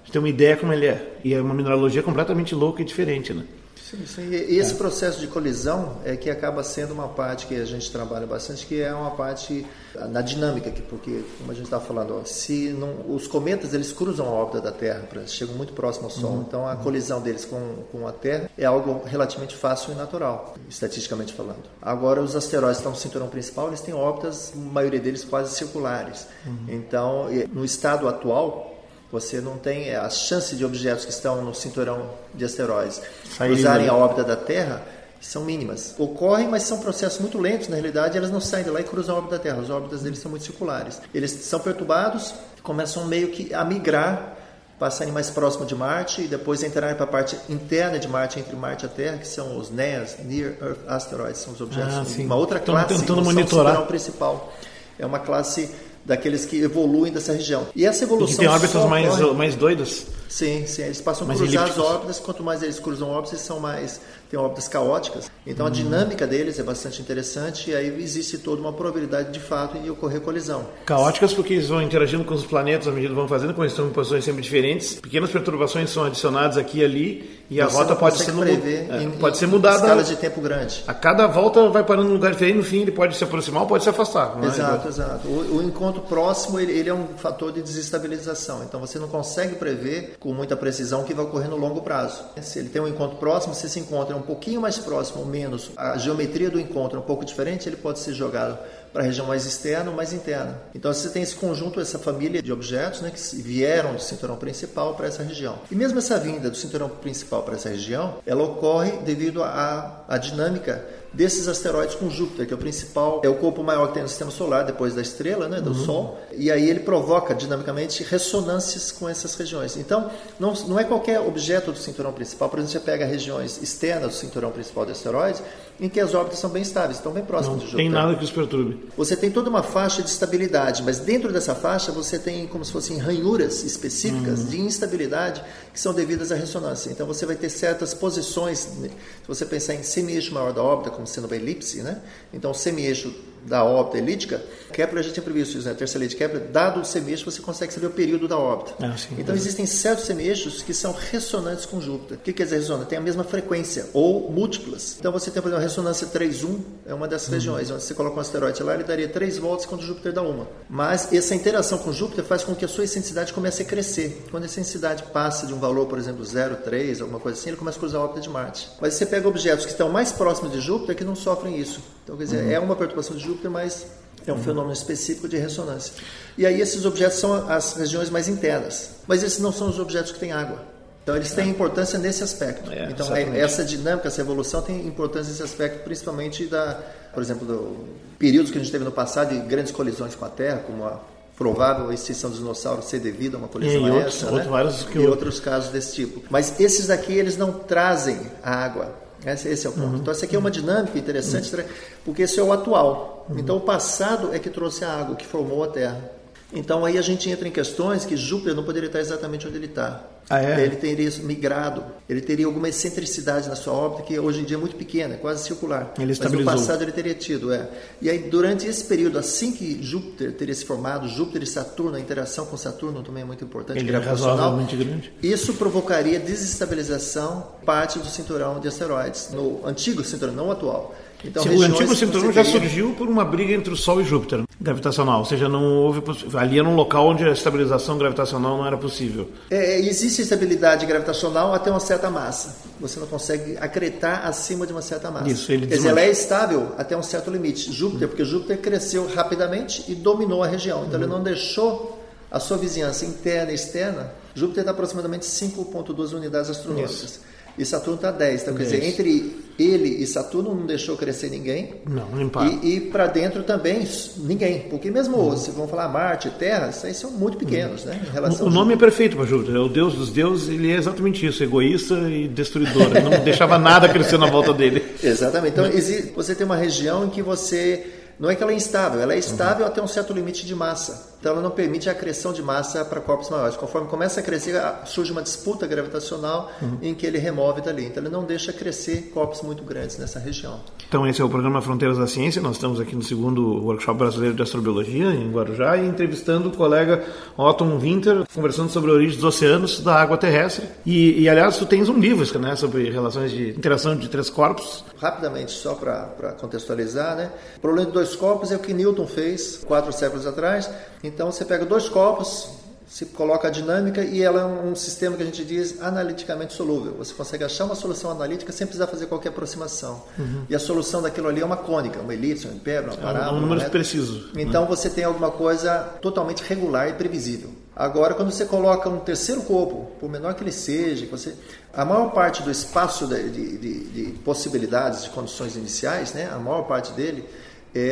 Você 0.04 0.12
tem 0.12 0.20
uma 0.20 0.28
ideia 0.28 0.56
como 0.56 0.72
ele 0.72 0.86
é. 0.86 1.18
E 1.22 1.34
é 1.34 1.40
uma 1.40 1.54
mineralogia 1.54 2.02
completamente 2.02 2.54
louca 2.54 2.80
e 2.80 2.84
diferente, 2.84 3.34
né? 3.34 3.44
Sim, 3.90 4.06
sim. 4.06 4.30
E 4.30 4.58
esse 4.58 4.74
é. 4.74 4.76
processo 4.76 5.18
de 5.18 5.26
colisão 5.26 5.96
é 6.04 6.16
que 6.16 6.30
acaba 6.30 6.62
sendo 6.62 6.94
uma 6.94 7.08
parte 7.08 7.46
que 7.46 7.56
a 7.56 7.64
gente 7.64 7.90
trabalha 7.90 8.26
bastante, 8.26 8.64
que 8.64 8.80
é 8.80 8.94
uma 8.94 9.10
parte 9.10 9.66
na 10.10 10.22
dinâmica, 10.22 10.70
porque 10.88 11.24
como 11.38 11.50
a 11.50 11.54
gente 11.54 11.64
está 11.64 11.80
falando, 11.80 12.18
ó, 12.20 12.24
se 12.24 12.70
não, 12.70 13.12
os 13.12 13.26
cometas 13.26 13.74
eles 13.74 13.92
cruzam 13.92 14.26
a 14.26 14.30
órbita 14.30 14.60
da 14.60 14.70
Terra, 14.70 15.02
chegam 15.26 15.56
muito 15.56 15.72
próximo 15.72 16.04
ao 16.04 16.10
Sol, 16.10 16.30
uhum. 16.30 16.44
então 16.46 16.68
a 16.68 16.76
colisão 16.76 17.20
deles 17.20 17.44
com, 17.44 17.84
com 17.90 18.06
a 18.06 18.12
Terra 18.12 18.48
é 18.56 18.64
algo 18.64 19.02
relativamente 19.04 19.56
fácil 19.56 19.92
e 19.92 19.96
natural, 19.96 20.54
estatisticamente 20.68 21.32
falando. 21.32 21.64
Agora 21.82 22.22
os 22.22 22.36
asteroides 22.36 22.76
que 22.76 22.80
estão 22.82 22.92
no 22.92 22.98
cinturão 22.98 23.28
principal, 23.28 23.68
eles 23.68 23.80
têm 23.80 23.92
órbitas, 23.92 24.52
a 24.54 24.58
maioria 24.58 25.00
deles 25.00 25.24
quase 25.24 25.54
circulares. 25.56 26.28
Uhum. 26.46 26.66
Então, 26.68 27.26
no 27.52 27.64
estado 27.64 28.08
atual 28.08 28.69
você 29.10 29.40
não 29.40 29.58
tem 29.58 29.88
é, 29.88 29.96
a 29.96 30.08
chance 30.08 30.54
de 30.54 30.64
objetos 30.64 31.04
que 31.04 31.10
estão 31.10 31.42
no 31.42 31.54
cinturão 31.54 32.10
de 32.34 32.44
asteroides 32.44 33.02
cruzarem 33.36 33.88
a 33.88 33.94
órbita 33.94 34.24
da 34.24 34.36
Terra 34.36 34.82
são 35.20 35.44
mínimas. 35.44 35.94
Ocorrem, 35.98 36.48
mas 36.48 36.62
são 36.62 36.78
processos 36.78 37.18
muito 37.20 37.38
lentos. 37.38 37.68
Na 37.68 37.76
realidade, 37.76 38.16
elas 38.16 38.30
não 38.30 38.40
saem 38.40 38.64
de 38.64 38.70
lá 38.70 38.80
e 38.80 38.84
cruzam 38.84 39.14
a 39.14 39.18
órbita 39.18 39.36
da 39.36 39.42
Terra. 39.42 39.60
As 39.60 39.68
órbitas 39.68 40.02
deles 40.02 40.18
são 40.18 40.30
muito 40.30 40.44
circulares. 40.44 41.00
Eles 41.12 41.30
são 41.30 41.60
perturbados, 41.60 42.34
começam 42.62 43.04
meio 43.06 43.28
que 43.28 43.52
a 43.52 43.62
migrar, 43.62 44.36
passarem 44.78 45.12
mais 45.12 45.28
próximo 45.28 45.66
de 45.66 45.74
Marte 45.74 46.22
e 46.22 46.26
depois 46.26 46.62
entrarem 46.62 46.96
para 46.96 47.04
a 47.04 47.08
parte 47.08 47.38
interna 47.50 47.98
de 47.98 48.08
Marte, 48.08 48.40
entre 48.40 48.56
Marte 48.56 48.84
e 48.84 48.86
a 48.86 48.88
Terra, 48.88 49.18
que 49.18 49.28
são 49.28 49.58
os 49.58 49.70
NEAs, 49.70 50.16
Near 50.24 50.54
Earth 50.62 50.88
Asteroids, 50.88 51.38
são 51.38 51.52
os 51.52 51.60
objetos. 51.60 51.94
Ah, 51.94 52.22
uma 52.22 52.36
outra 52.36 52.58
classe 52.58 52.94
tentando 52.94 53.22
monitorar. 53.22 53.76
São 53.76 53.86
principal. 53.86 54.50
É 54.98 55.04
uma 55.04 55.18
classe 55.18 55.70
daqueles 56.10 56.44
que 56.44 56.60
evoluem 56.60 57.12
dessa 57.12 57.32
região. 57.32 57.68
E 57.74 57.86
essa 57.86 58.02
evolução. 58.02 58.34
E 58.34 58.38
tem 58.38 58.48
órbitas 58.48 58.84
mais, 58.86 59.18
mais 59.36 59.54
doidas? 59.54 60.06
Sim, 60.30 60.64
sim. 60.66 60.82
Eles 60.82 61.00
passam 61.00 61.26
a 61.26 61.34
cruzar 61.34 61.46
elípticos. 61.46 61.84
as 61.84 61.90
órbitas. 61.90 62.20
Quanto 62.20 62.42
mais 62.42 62.62
eles 62.62 62.78
cruzam 62.78 63.08
órbitas, 63.08 63.32
eles 63.32 63.44
são 63.44 63.60
mais 63.60 64.00
tem 64.30 64.38
órbitas 64.38 64.68
caóticas. 64.68 65.30
Então 65.44 65.66
a 65.66 65.70
dinâmica 65.70 66.24
deles 66.24 66.58
é 66.60 66.62
bastante 66.62 67.02
interessante 67.02 67.70
e 67.70 67.74
aí 67.74 67.88
existe 68.00 68.38
toda 68.38 68.60
uma 68.60 68.72
probabilidade 68.72 69.32
de 69.32 69.40
fato 69.40 69.76
de 69.78 69.90
ocorrer 69.90 70.20
colisão. 70.20 70.66
Caóticas 70.86 71.34
porque 71.34 71.54
eles 71.54 71.68
vão 71.68 71.82
interagindo 71.82 72.24
com 72.24 72.34
os 72.34 72.46
planetas 72.46 72.86
à 72.86 72.92
medida 72.92 73.08
que 73.08 73.18
vão 73.18 73.26
fazendo, 73.26 73.52
como 73.52 73.64
eles 73.64 73.72
estão 73.72 73.88
em 73.88 73.90
posições 73.90 74.24
sempre 74.24 74.40
diferentes. 74.40 74.94
Pequenas 75.00 75.30
perturbações 75.30 75.90
são 75.90 76.04
adicionadas 76.04 76.56
aqui 76.56 76.78
e 76.78 76.84
ali 76.84 77.40
e 77.50 77.60
a 77.60 77.66
Você 77.66 77.76
rota 77.76 77.96
pode 77.96 78.18
ser, 78.18 78.32
prever 78.32 78.88
é, 78.88 79.02
em, 79.02 79.10
pode 79.10 79.36
ser 79.36 79.48
mudada. 79.48 79.78
Escala 79.78 80.04
de 80.04 80.14
tempo 80.14 80.40
grande. 80.40 80.84
A 80.86 80.94
cada 80.94 81.26
volta 81.26 81.68
vai 81.68 81.82
parando 81.82 82.06
num 82.06 82.14
lugar 82.14 82.30
diferente, 82.30 82.58
no 82.58 82.62
fim 82.62 82.82
ele 82.82 82.92
pode 82.92 83.16
se 83.16 83.24
aproximar 83.24 83.62
ou 83.62 83.68
pode 83.68 83.82
se 83.82 83.90
afastar. 83.90 84.38
É? 84.40 84.46
Exato, 84.46 84.86
é? 84.86 84.88
exato. 84.88 85.26
O, 85.26 85.56
o, 85.56 85.62
encontro 85.62 86.02
próximo 86.02 86.60
ele, 86.60 86.70
ele 86.70 86.88
é 86.88 86.94
um 86.94 87.08
fator 87.16 87.50
de 87.50 87.60
desestabilização. 87.60 88.62
Então 88.62 88.78
você 88.78 89.00
não 89.00 89.08
consegue 89.08 89.56
prever 89.56 90.16
com 90.20 90.32
muita 90.32 90.54
precisão 90.56 91.02
que 91.02 91.14
vai 91.14 91.24
ocorrer 91.24 91.48
no 91.48 91.56
longo 91.56 91.80
prazo. 91.80 92.22
Se 92.40 92.58
ele 92.58 92.68
tem 92.68 92.80
um 92.80 92.86
encontro 92.86 93.16
próximo, 93.16 93.54
se 93.54 93.80
encontra 93.80 94.14
um 94.14 94.22
pouquinho 94.22 94.60
mais 94.60 94.78
próximo 94.78 95.00
próximo 95.00 95.20
ou 95.20 95.26
menos, 95.26 95.70
a 95.76 95.96
geometria 95.96 96.50
do 96.50 96.60
encontro 96.60 96.98
é 96.98 97.00
um 97.00 97.04
pouco 97.04 97.24
diferente, 97.24 97.68
ele 97.68 97.76
pode 97.76 97.98
ser 97.98 98.12
jogado 98.12 98.58
para 98.92 99.02
a 99.02 99.06
região 99.06 99.26
mais 99.26 99.46
externa 99.46 99.90
ou 99.90 99.96
mais 99.96 100.12
interna. 100.12 100.60
Então 100.74 100.92
você 100.92 101.08
tem 101.10 101.22
esse 101.22 101.34
conjunto, 101.36 101.80
essa 101.80 101.98
família 101.98 102.42
de 102.42 102.52
objetos 102.52 103.00
né, 103.00 103.10
que 103.10 103.36
vieram 103.36 103.94
do 103.94 104.02
cinturão 104.02 104.36
principal 104.36 104.94
para 104.94 105.06
essa 105.06 105.22
região. 105.22 105.58
E 105.70 105.74
mesmo 105.74 105.98
essa 105.98 106.18
vinda 106.18 106.50
do 106.50 106.56
cinturão 106.56 106.88
principal 106.88 107.42
para 107.44 107.54
essa 107.54 107.68
região, 107.68 108.16
ela 108.26 108.42
ocorre 108.42 108.92
devido 109.04 109.42
à 109.44 110.18
dinâmica 110.20 110.84
desses 111.12 111.48
asteroides 111.48 111.94
com 111.96 112.08
Júpiter, 112.08 112.46
que 112.46 112.52
é 112.52 112.56
o 112.56 112.58
principal, 112.58 113.20
é 113.24 113.28
o 113.28 113.34
corpo 113.34 113.62
maior 113.62 113.88
que 113.88 113.94
tem 113.94 114.02
no 114.02 114.08
sistema 114.08 114.30
solar, 114.30 114.64
depois 114.64 114.94
da 114.94 115.02
estrela, 115.02 115.48
né, 115.48 115.60
do 115.60 115.70
uhum. 115.70 115.84
Sol, 115.84 116.20
e 116.36 116.50
aí 116.50 116.68
ele 116.68 116.80
provoca 116.80 117.34
dinamicamente 117.34 118.04
ressonâncias 118.04 118.92
com 118.92 119.08
essas 119.08 119.34
regiões. 119.34 119.76
Então, 119.76 120.10
não, 120.38 120.52
não 120.68 120.78
é 120.78 120.84
qualquer 120.84 121.20
objeto 121.20 121.72
do 121.72 121.78
cinturão 121.78 122.12
principal, 122.12 122.48
por 122.48 122.58
exemplo, 122.58 122.72
você 122.72 122.80
pega 122.80 123.04
regiões 123.04 123.60
externas 123.62 124.12
do 124.12 124.14
cinturão 124.14 124.50
principal 124.50 124.86
de 124.86 124.92
asteroides, 124.92 125.42
em 125.80 125.88
que 125.88 125.98
as 125.98 126.14
órbitas 126.14 126.38
são 126.38 126.50
bem 126.50 126.62
estáveis, 126.62 126.98
estão 126.98 127.10
bem 127.10 127.24
próximas 127.24 127.58
não 127.58 127.64
de 127.64 127.70
Júpiter. 127.70 127.86
tem 127.86 127.90
nada 127.90 128.14
que 128.14 128.22
os 128.22 128.30
perturbe. 128.30 128.88
Você 128.96 129.16
tem 129.16 129.30
toda 129.30 129.48
uma 129.48 129.62
faixa 129.62 130.02
de 130.02 130.10
estabilidade, 130.10 130.82
mas 130.82 130.98
dentro 130.98 131.32
dessa 131.32 131.54
faixa 131.54 131.90
você 131.90 132.18
tem 132.18 132.46
como 132.46 132.64
se 132.64 132.70
fossem 132.70 132.98
ranhuras 132.98 133.64
específicas 133.64 134.40
uhum. 134.40 134.46
de 134.46 134.60
instabilidade 134.60 135.42
que 135.72 135.80
são 135.80 135.94
devidas 135.94 136.30
à 136.30 136.34
ressonância. 136.34 136.90
Então 136.90 137.06
você 137.06 137.24
vai 137.24 137.34
ter 137.34 137.48
certas 137.48 137.94
posições, 137.94 138.58
se 138.58 138.90
você 139.26 139.46
pensar 139.46 139.74
em 139.74 139.82
semi-eixo 139.82 140.34
maior 140.34 140.52
da 140.52 140.62
órbita, 140.62 140.90
como 141.00 141.06
sendo 141.06 141.26
uma 141.26 141.36
elipse, 141.36 141.82
né? 141.82 142.02
Então 142.32 142.50
o 142.50 142.54
semi-eixo 142.54 143.14
da 143.46 143.64
órbita 143.64 143.98
elíptica, 143.98 144.42
Kepler 144.72 145.02
já 145.02 145.12
tinha 145.12 145.22
previsto 145.22 145.58
isso, 145.58 145.66
né? 145.66 145.72
A 145.72 145.74
terceira 145.74 146.00
lei 146.00 146.08
de 146.08 146.16
Kepler, 146.16 146.48
dado 146.48 146.80
o 146.80 146.84
semestre, 146.84 147.24
você 147.24 147.42
consegue 147.42 147.72
saber 147.72 147.86
o 147.86 147.90
período 147.90 148.28
da 148.28 148.38
órbita. 148.38 148.74
Ah, 148.80 148.96
sim, 148.96 149.16
então, 149.18 149.34
existem 149.34 149.66
certos 149.66 150.06
semestres 150.06 150.62
que 150.62 150.72
são 150.72 150.92
ressonantes 150.92 151.66
com 151.66 151.80
Júpiter. 151.80 152.18
O 152.18 152.20
que 152.20 152.32
quer 152.32 152.44
dizer 152.44 152.58
ressonante? 152.58 152.88
Tem 152.88 152.98
a 152.98 153.02
mesma 153.02 153.24
frequência, 153.24 153.86
ou 153.92 154.30
múltiplas. 154.30 154.96
Então, 154.98 155.12
você 155.12 155.30
tem, 155.30 155.42
por 155.42 155.48
exemplo, 155.48 155.64
a 155.64 155.68
ressonância 155.68 156.06
3.1, 156.06 156.58
é 156.86 156.94
uma 156.94 157.08
dessas 157.08 157.28
uhum. 157.28 157.34
regiões, 157.34 157.70
onde 157.70 157.82
você 157.82 157.94
coloca 157.94 158.16
um 158.16 158.20
asteroide 158.20 158.62
lá, 158.62 158.74
ele 158.74 158.84
daria 158.84 159.08
três 159.08 159.38
voltas 159.38 159.66
quando 159.66 159.82
Júpiter 159.82 160.12
dá 160.12 160.22
uma. 160.22 160.48
Mas 160.68 161.12
essa 161.12 161.34
interação 161.34 161.78
com 161.78 161.92
Júpiter 161.92 162.24
faz 162.24 162.44
com 162.44 162.54
que 162.54 162.64
a 162.64 162.68
sua 162.68 162.84
excentricidade 162.84 163.32
comece 163.32 163.62
a 163.62 163.64
crescer. 163.64 164.24
Quando 164.30 164.44
a 164.44 164.46
excentricidade 164.46 165.02
passa 165.12 165.46
de 165.46 165.54
um 165.54 165.58
valor, 165.58 165.86
por 165.86 165.98
exemplo, 165.98 166.24
0,3, 166.24 167.00
alguma 167.00 167.20
coisa 167.20 167.38
assim, 167.38 167.50
ele 167.50 167.56
começa 167.56 167.78
a 167.78 167.80
cruzar 167.80 168.00
a 168.00 168.04
órbita 168.04 168.20
de 168.20 168.28
Marte. 168.28 168.68
Mas 168.80 168.94
você 168.94 169.06
pega 169.06 169.28
objetos 169.28 169.64
que 169.64 169.72
estão 169.72 169.88
mais 169.88 170.12
próximos 170.12 170.52
de 170.52 170.60
Júpiter 170.60 170.96
que 170.96 171.04
não 171.04 171.14
sofrem 171.14 171.58
isso. 171.58 171.80
Então, 172.04 172.16
quer 172.16 172.24
dizer, 172.24 172.44
uhum. 172.44 172.50
é 172.50 172.58
uma 172.58 172.74
perturbação 172.74 173.16
de 173.16 173.22
Júpiter, 173.22 173.29
mas 173.48 173.86
é 174.26 174.32
um 174.32 174.36
uhum. 174.36 174.42
fenômeno 174.42 174.72
específico 174.72 175.28
de 175.28 175.36
ressonância. 175.36 175.92
E 176.36 176.46
aí 176.46 176.60
esses 176.60 176.84
objetos 176.84 177.18
são 177.18 177.48
as 177.50 177.74
regiões 177.74 178.10
mais 178.10 178.28
internas. 178.28 178.90
Mas 179.06 179.22
esses 179.22 179.38
não 179.38 179.52
são 179.52 179.68
os 179.68 179.78
objetos 179.78 180.12
que 180.12 180.18
têm 180.18 180.32
água. 180.32 180.62
Então 181.02 181.16
eles 181.16 181.32
têm 181.32 181.46
é. 181.46 181.48
importância 181.48 181.98
nesse 181.98 182.22
aspecto. 182.22 182.70
É, 182.70 182.90
então 182.90 183.06
exatamente. 183.06 183.38
essa 183.38 183.64
dinâmica, 183.64 184.08
essa 184.08 184.20
evolução 184.20 184.62
tem 184.62 184.86
importância 184.86 185.30
nesse 185.30 185.42
aspecto, 185.42 185.82
principalmente 185.82 186.46
da, 186.46 186.78
por 187.12 187.22
exemplo, 187.22 187.46
do 187.46 187.88
períodos 188.18 188.50
que 188.50 188.58
a 188.58 188.60
gente 188.60 188.70
teve 188.70 188.84
no 188.84 188.92
passado 188.92 189.34
de 189.34 189.40
grandes 189.40 189.72
colisões 189.72 190.14
com 190.14 190.24
a 190.24 190.28
Terra, 190.28 190.58
como 190.66 190.84
a 190.84 191.00
provável 191.36 191.90
extinção 191.90 192.28
dos 192.28 192.38
dinossauros 192.38 192.84
ser 192.84 193.00
devido 193.00 193.36
a 193.36 193.38
uma 193.38 193.48
colisão 193.48 193.88
e 193.88 193.90
outros, 193.90 194.16
essa, 194.16 194.30
outros, 194.30 194.84
né? 194.84 194.92
e 194.94 195.06
outros 195.06 195.40
casos 195.40 195.70
desse 195.70 195.94
tipo. 195.94 196.22
Mas 196.28 196.60
esses 196.60 196.88
daqui 196.88 197.14
eles 197.14 197.38
não 197.38 197.50
trazem 197.50 198.20
a 198.42 198.54
água 198.54 198.94
esse, 199.26 199.48
esse 199.48 199.66
é 199.66 199.70
o 199.70 199.72
ponto. 199.72 199.86
Uhum. 199.86 199.96
Então, 199.96 200.12
essa 200.12 200.24
aqui 200.24 200.36
é 200.36 200.38
uma 200.38 200.50
dinâmica 200.50 200.98
interessante, 200.98 201.54
uhum. 201.54 201.64
porque 202.04 202.22
esse 202.22 202.38
é 202.38 202.42
o 202.42 202.52
atual. 202.52 203.26
Uhum. 203.28 203.38
Então, 203.38 203.56
o 203.56 203.60
passado 203.60 204.34
é 204.34 204.38
que 204.38 204.50
trouxe 204.50 204.84
a 204.84 204.92
água, 204.92 205.16
que 205.16 205.26
formou 205.26 205.62
a 205.64 205.68
Terra. 205.68 206.19
Então, 206.52 206.84
aí 206.84 206.98
a 206.98 207.02
gente 207.02 207.30
entra 207.30 207.46
em 207.46 207.50
questões 207.50 208.04
que 208.04 208.16
Júpiter 208.16 208.54
não 208.54 208.64
poderia 208.64 208.88
estar 208.88 209.00
exatamente 209.00 209.46
onde 209.46 209.56
ele 209.56 209.66
está. 209.66 210.04
Ah, 210.28 210.40
é? 210.40 210.64
Ele 210.64 210.76
teria 210.76 211.10
migrado, 211.24 211.84
ele 212.08 212.20
teria 212.20 212.46
alguma 212.46 212.68
excentricidade 212.68 213.48
na 213.48 213.56
sua 213.56 213.72
órbita 213.72 214.04
que 214.04 214.16
hoje 214.16 214.40
em 214.40 214.44
dia 214.44 214.56
é 214.56 214.60
muito 214.60 214.76
pequena, 214.76 215.14
é 215.14 215.16
quase 215.16 215.42
circular. 215.42 215.92
Ele 215.98 216.16
Mas 216.16 216.32
no 216.32 216.44
passado 216.44 216.82
ele 216.82 216.92
teria 216.92 217.14
tido, 217.14 217.52
é. 217.52 217.68
E 218.00 218.08
aí 218.08 218.18
durante 218.18 218.64
esse 218.64 218.84
período, 218.84 219.18
assim 219.18 219.50
que 219.50 219.82
Júpiter 219.82 220.32
teria 220.32 220.54
se 220.54 220.64
formado, 220.64 221.08
Júpiter 221.08 221.42
e 221.42 221.46
Saturno, 221.46 221.96
a 221.96 222.00
interação 222.00 222.46
com 222.46 222.56
Saturno 222.56 223.02
também 223.02 223.24
é 223.24 223.26
muito 223.26 223.44
importante. 223.44 223.80
Ele 223.80 223.90
é 223.90 223.98
razoavelmente 223.98 224.76
grande. 224.76 225.12
Isso 225.20 225.54
provocaria 225.54 226.20
desestabilização 226.20 227.48
parte 227.66 227.98
do 227.98 228.06
cinturão 228.06 228.60
de 228.60 228.68
asteroides, 228.68 229.30
no 229.32 229.66
antigo 229.66 230.04
cinturão, 230.04 230.32
não 230.32 230.50
atual. 230.52 230.94
Então, 231.24 231.44
o 231.44 231.62
antigo 231.62 231.94
cinturão 231.94 232.32
já 232.32 232.44
surgiu 232.44 232.94
por 232.94 233.08
uma 233.08 233.24
briga 233.24 233.52
entre 233.52 233.72
o 233.72 233.76
Sol 233.76 234.00
e 234.00 234.04
Júpiter 234.04 234.44
gravitacional, 234.60 235.20
ou 235.20 235.24
seja, 235.24 235.48
não 235.48 235.64
houve 235.78 236.02
ali 236.34 236.58
era 236.58 236.68
um 236.68 236.74
local 236.74 237.08
onde 237.08 237.24
a 237.24 237.32
estabilização 237.32 237.96
gravitacional 237.96 238.58
não 238.58 238.66
era 238.66 238.76
possível. 238.76 239.30
É, 239.50 239.78
existe 239.78 240.22
estabilidade 240.22 240.84
gravitacional 240.86 241.54
até 241.54 241.70
uma 241.70 241.80
certa 241.80 242.10
massa. 242.10 242.56
Você 242.78 243.00
não 243.00 243.06
consegue 243.06 243.56
acretar 243.58 244.26
acima 244.26 244.66
de 244.66 244.72
uma 244.72 244.82
certa 244.82 245.10
massa. 245.10 245.28
Isso, 245.28 245.50
ele 245.50 245.66
Quer 245.66 245.76
dizer, 245.76 245.88
ela 245.88 246.00
é 246.00 246.10
estável 246.10 246.74
até 246.76 246.96
um 246.96 247.02
certo 247.02 247.30
limite. 247.30 247.72
Júpiter, 247.72 248.08
porque 248.08 248.24
Júpiter 248.24 248.58
cresceu 248.58 249.06
rapidamente 249.06 249.84
e 249.88 249.94
dominou 249.94 250.42
a 250.42 250.46
região, 250.46 250.84
então 250.84 250.98
uhum. 250.98 251.04
ele 251.04 251.12
não 251.12 251.22
deixou 251.22 251.98
a 252.30 252.38
sua 252.38 252.56
vizinhança 252.56 253.04
interna 253.04 253.50
e 253.52 253.54
externa. 253.54 254.12
Júpiter 254.34 254.62
está 254.62 254.72
aproximadamente 254.72 255.26
5,2 255.26 256.12
unidades 256.12 256.50
astronômicas. 256.50 257.02
Isso 257.02 257.30
e 257.58 257.64
Saturno 257.64 257.96
está 257.96 258.10
10. 258.10 258.42
Então, 258.42 258.54
10. 258.54 258.70
quer 258.70 258.76
dizer, 258.76 258.88
entre 258.88 259.36
ele 259.60 260.02
e 260.02 260.06
Saturno 260.06 260.54
não 260.54 260.66
deixou 260.66 260.96
crescer 260.96 261.30
ninguém. 261.30 261.74
Não, 261.88 262.08
nem 262.14 262.30
E, 262.62 262.76
e 262.76 262.80
para 262.80 263.06
dentro 263.06 263.42
também 263.42 263.86
ninguém. 264.18 264.60
Porque 264.70 264.90
mesmo 264.90 265.16
uhum. 265.16 265.36
se 265.36 265.50
vão 265.50 265.68
falar 265.68 265.88
Marte, 265.88 266.30
Terra, 266.30 266.68
isso 266.68 266.86
aí 266.86 266.94
são 266.94 267.10
muito 267.10 267.36
pequenos, 267.36 267.84
uhum. 267.84 267.90
né? 267.90 268.00
Relação 268.12 268.46
o, 268.46 268.50
nome 268.50 268.74
é 268.74 268.76
perfeito 268.76 269.20
Júpiter. 269.26 269.54
É 269.54 269.58
o 269.58 269.68
Deus 269.68 269.94
dos 269.94 270.10
deuses, 270.10 270.48
ele 270.48 270.72
é 270.72 270.76
exatamente 270.76 271.26
isso, 271.26 271.42
egoísta 271.42 271.94
e 272.08 272.28
destruidor. 272.28 272.88
não 273.02 273.24
deixava 273.24 273.58
nada 273.58 273.88
crescer 273.88 274.18
na 274.18 274.26
volta 274.26 274.52
dele. 274.52 274.84
Exatamente. 275.02 275.52
Então, 275.52 275.70
você 276.14 276.34
tem 276.34 276.44
uma 276.44 276.56
região 276.56 277.06
em 277.06 277.10
que 277.10 277.22
você 277.22 277.86
não 278.18 278.28
é 278.30 278.34
que 278.34 278.42
ela 278.42 278.52
é 278.52 278.54
instável, 278.54 279.00
ela 279.00 279.14
é 279.14 279.18
estável 279.18 279.64
uhum. 279.64 279.72
até 279.72 279.82
um 279.82 279.88
certo 279.88 280.12
limite 280.12 280.44
de 280.46 280.54
massa. 280.54 281.09
Então 281.20 281.32
ela 281.32 281.42
não 281.42 281.50
permite 281.50 281.88
a 281.88 281.92
acreção 281.92 282.32
de 282.32 282.42
massa 282.42 282.82
para 282.82 282.98
corpos 282.98 283.28
maiores. 283.28 283.54
Conforme 283.54 283.88
começa 283.88 284.20
a 284.20 284.22
crescer, 284.22 284.60
surge 284.86 285.12
uma 285.12 285.22
disputa 285.22 285.66
gravitacional 285.66 286.50
uhum. 286.62 286.78
em 286.80 286.94
que 286.94 287.06
ele 287.06 287.18
remove 287.18 287.60
dali. 287.60 287.86
Então 287.86 288.02
ele 288.02 288.10
não 288.10 288.24
deixa 288.24 288.54
crescer 288.54 289.10
corpos 289.12 289.42
muito 289.42 289.62
grandes 289.62 289.98
nessa 289.98 290.18
região. 290.18 290.60
Então 290.88 291.06
esse 291.06 291.20
é 291.20 291.24
o 291.24 291.28
programa 291.28 291.60
Fronteiras 291.60 291.98
da 291.98 292.06
Ciência. 292.06 292.40
Nós 292.40 292.56
estamos 292.56 292.80
aqui 292.80 292.96
no 292.96 293.02
segundo 293.02 293.62
workshop 293.62 293.98
brasileiro 293.98 294.34
de 294.34 294.42
astrobiologia 294.42 295.12
em 295.12 295.30
Guarujá 295.30 295.76
e 295.76 295.86
entrevistando 295.86 296.48
o 296.48 296.56
colega 296.56 297.04
Otton 297.36 297.78
Winter, 297.78 298.24
conversando 298.34 298.70
sobre 298.70 298.90
a 298.90 298.94
origem 298.94 299.16
dos 299.16 299.24
oceanos 299.24 299.80
da 299.80 299.94
água 299.94 300.16
terrestre. 300.16 300.66
E, 300.86 301.20
e 301.20 301.28
aliás, 301.28 301.58
tu 301.58 301.66
tens 301.66 301.88
um 301.90 301.98
livro 301.98 302.20
né, 302.38 302.56
sobre 302.56 302.90
relações 302.90 303.30
de 303.30 303.50
interação 303.50 303.94
de 303.94 304.08
três 304.08 304.30
corpos. 304.30 304.84
Rapidamente, 304.98 305.52
só 305.52 305.74
para 305.74 306.34
contextualizar, 306.40 307.16
né? 307.16 307.30
O 307.58 307.60
problema 307.60 307.86
de 307.86 307.92
dois 307.92 308.16
copos 308.16 308.50
é 308.52 308.56
o 308.56 308.58
que 308.58 308.72
Newton 308.72 309.06
fez 309.06 309.62
quatro 309.66 309.92
séculos 309.92 310.26
atrás. 310.26 310.70
Então 311.12 311.30
você 311.30 311.44
pega 311.44 311.66
dois 311.66 311.88
copos, 311.88 312.48
se 312.86 313.06
coloca 313.06 313.46
a 313.46 313.50
dinâmica 313.50 314.02
e 314.02 314.20
ela 314.20 314.40
é 314.40 314.44
um 314.44 314.74
sistema 314.74 315.16
que 315.16 315.22
a 315.22 315.26
gente 315.26 315.44
diz 315.44 315.80
analiticamente 315.80 316.52
solúvel. 316.52 316.94
Você 316.98 317.14
consegue 317.14 317.44
achar 317.44 317.64
uma 317.64 317.76
solução 317.76 318.10
analítica 318.10 318.50
sem 318.52 318.66
precisar 318.66 318.88
fazer 318.88 319.06
qualquer 319.06 319.28
aproximação. 319.28 320.02
Uhum. 320.18 320.44
E 320.48 320.54
a 320.54 320.58
solução 320.58 321.00
daquilo 321.00 321.28
ali 321.28 321.40
é 321.40 321.44
uma 321.44 321.56
cônica, 321.56 322.00
uma 322.00 322.12
elipse, 322.12 322.48
um 322.48 322.56
hipérbole, 322.56 322.96
uma 322.96 323.02
parábola. 323.02 323.32
É 323.32 323.38
um 323.38 323.40
número 323.40 323.70
preciso. 323.70 324.30
Então 324.36 324.66
você 324.66 324.90
tem 324.90 325.04
alguma 325.04 325.30
coisa 325.30 325.78
totalmente 326.02 326.42
regular 326.42 326.88
e 326.88 326.94
previsível. 326.94 327.50
Agora, 327.76 328.12
quando 328.12 328.32
você 328.32 328.44
coloca 328.44 328.88
um 328.88 328.98
terceiro 328.98 329.42
corpo, 329.42 329.92
por 330.00 330.10
menor 330.10 330.34
que 330.34 330.42
ele 330.42 330.52
seja, 330.52 331.06
você, 331.06 331.34
a 331.72 331.84
maior 331.84 332.10
parte 332.10 332.42
do 332.42 332.50
espaço 332.50 333.06
de, 333.06 333.30
de, 333.30 333.58
de, 333.58 333.84
de 333.84 334.18
possibilidades, 334.18 335.04
de 335.04 335.10
condições 335.10 335.56
iniciais, 335.56 336.12
né, 336.12 336.28
a 336.30 336.38
maior 336.38 336.62
parte 336.62 336.92
dele 336.92 337.24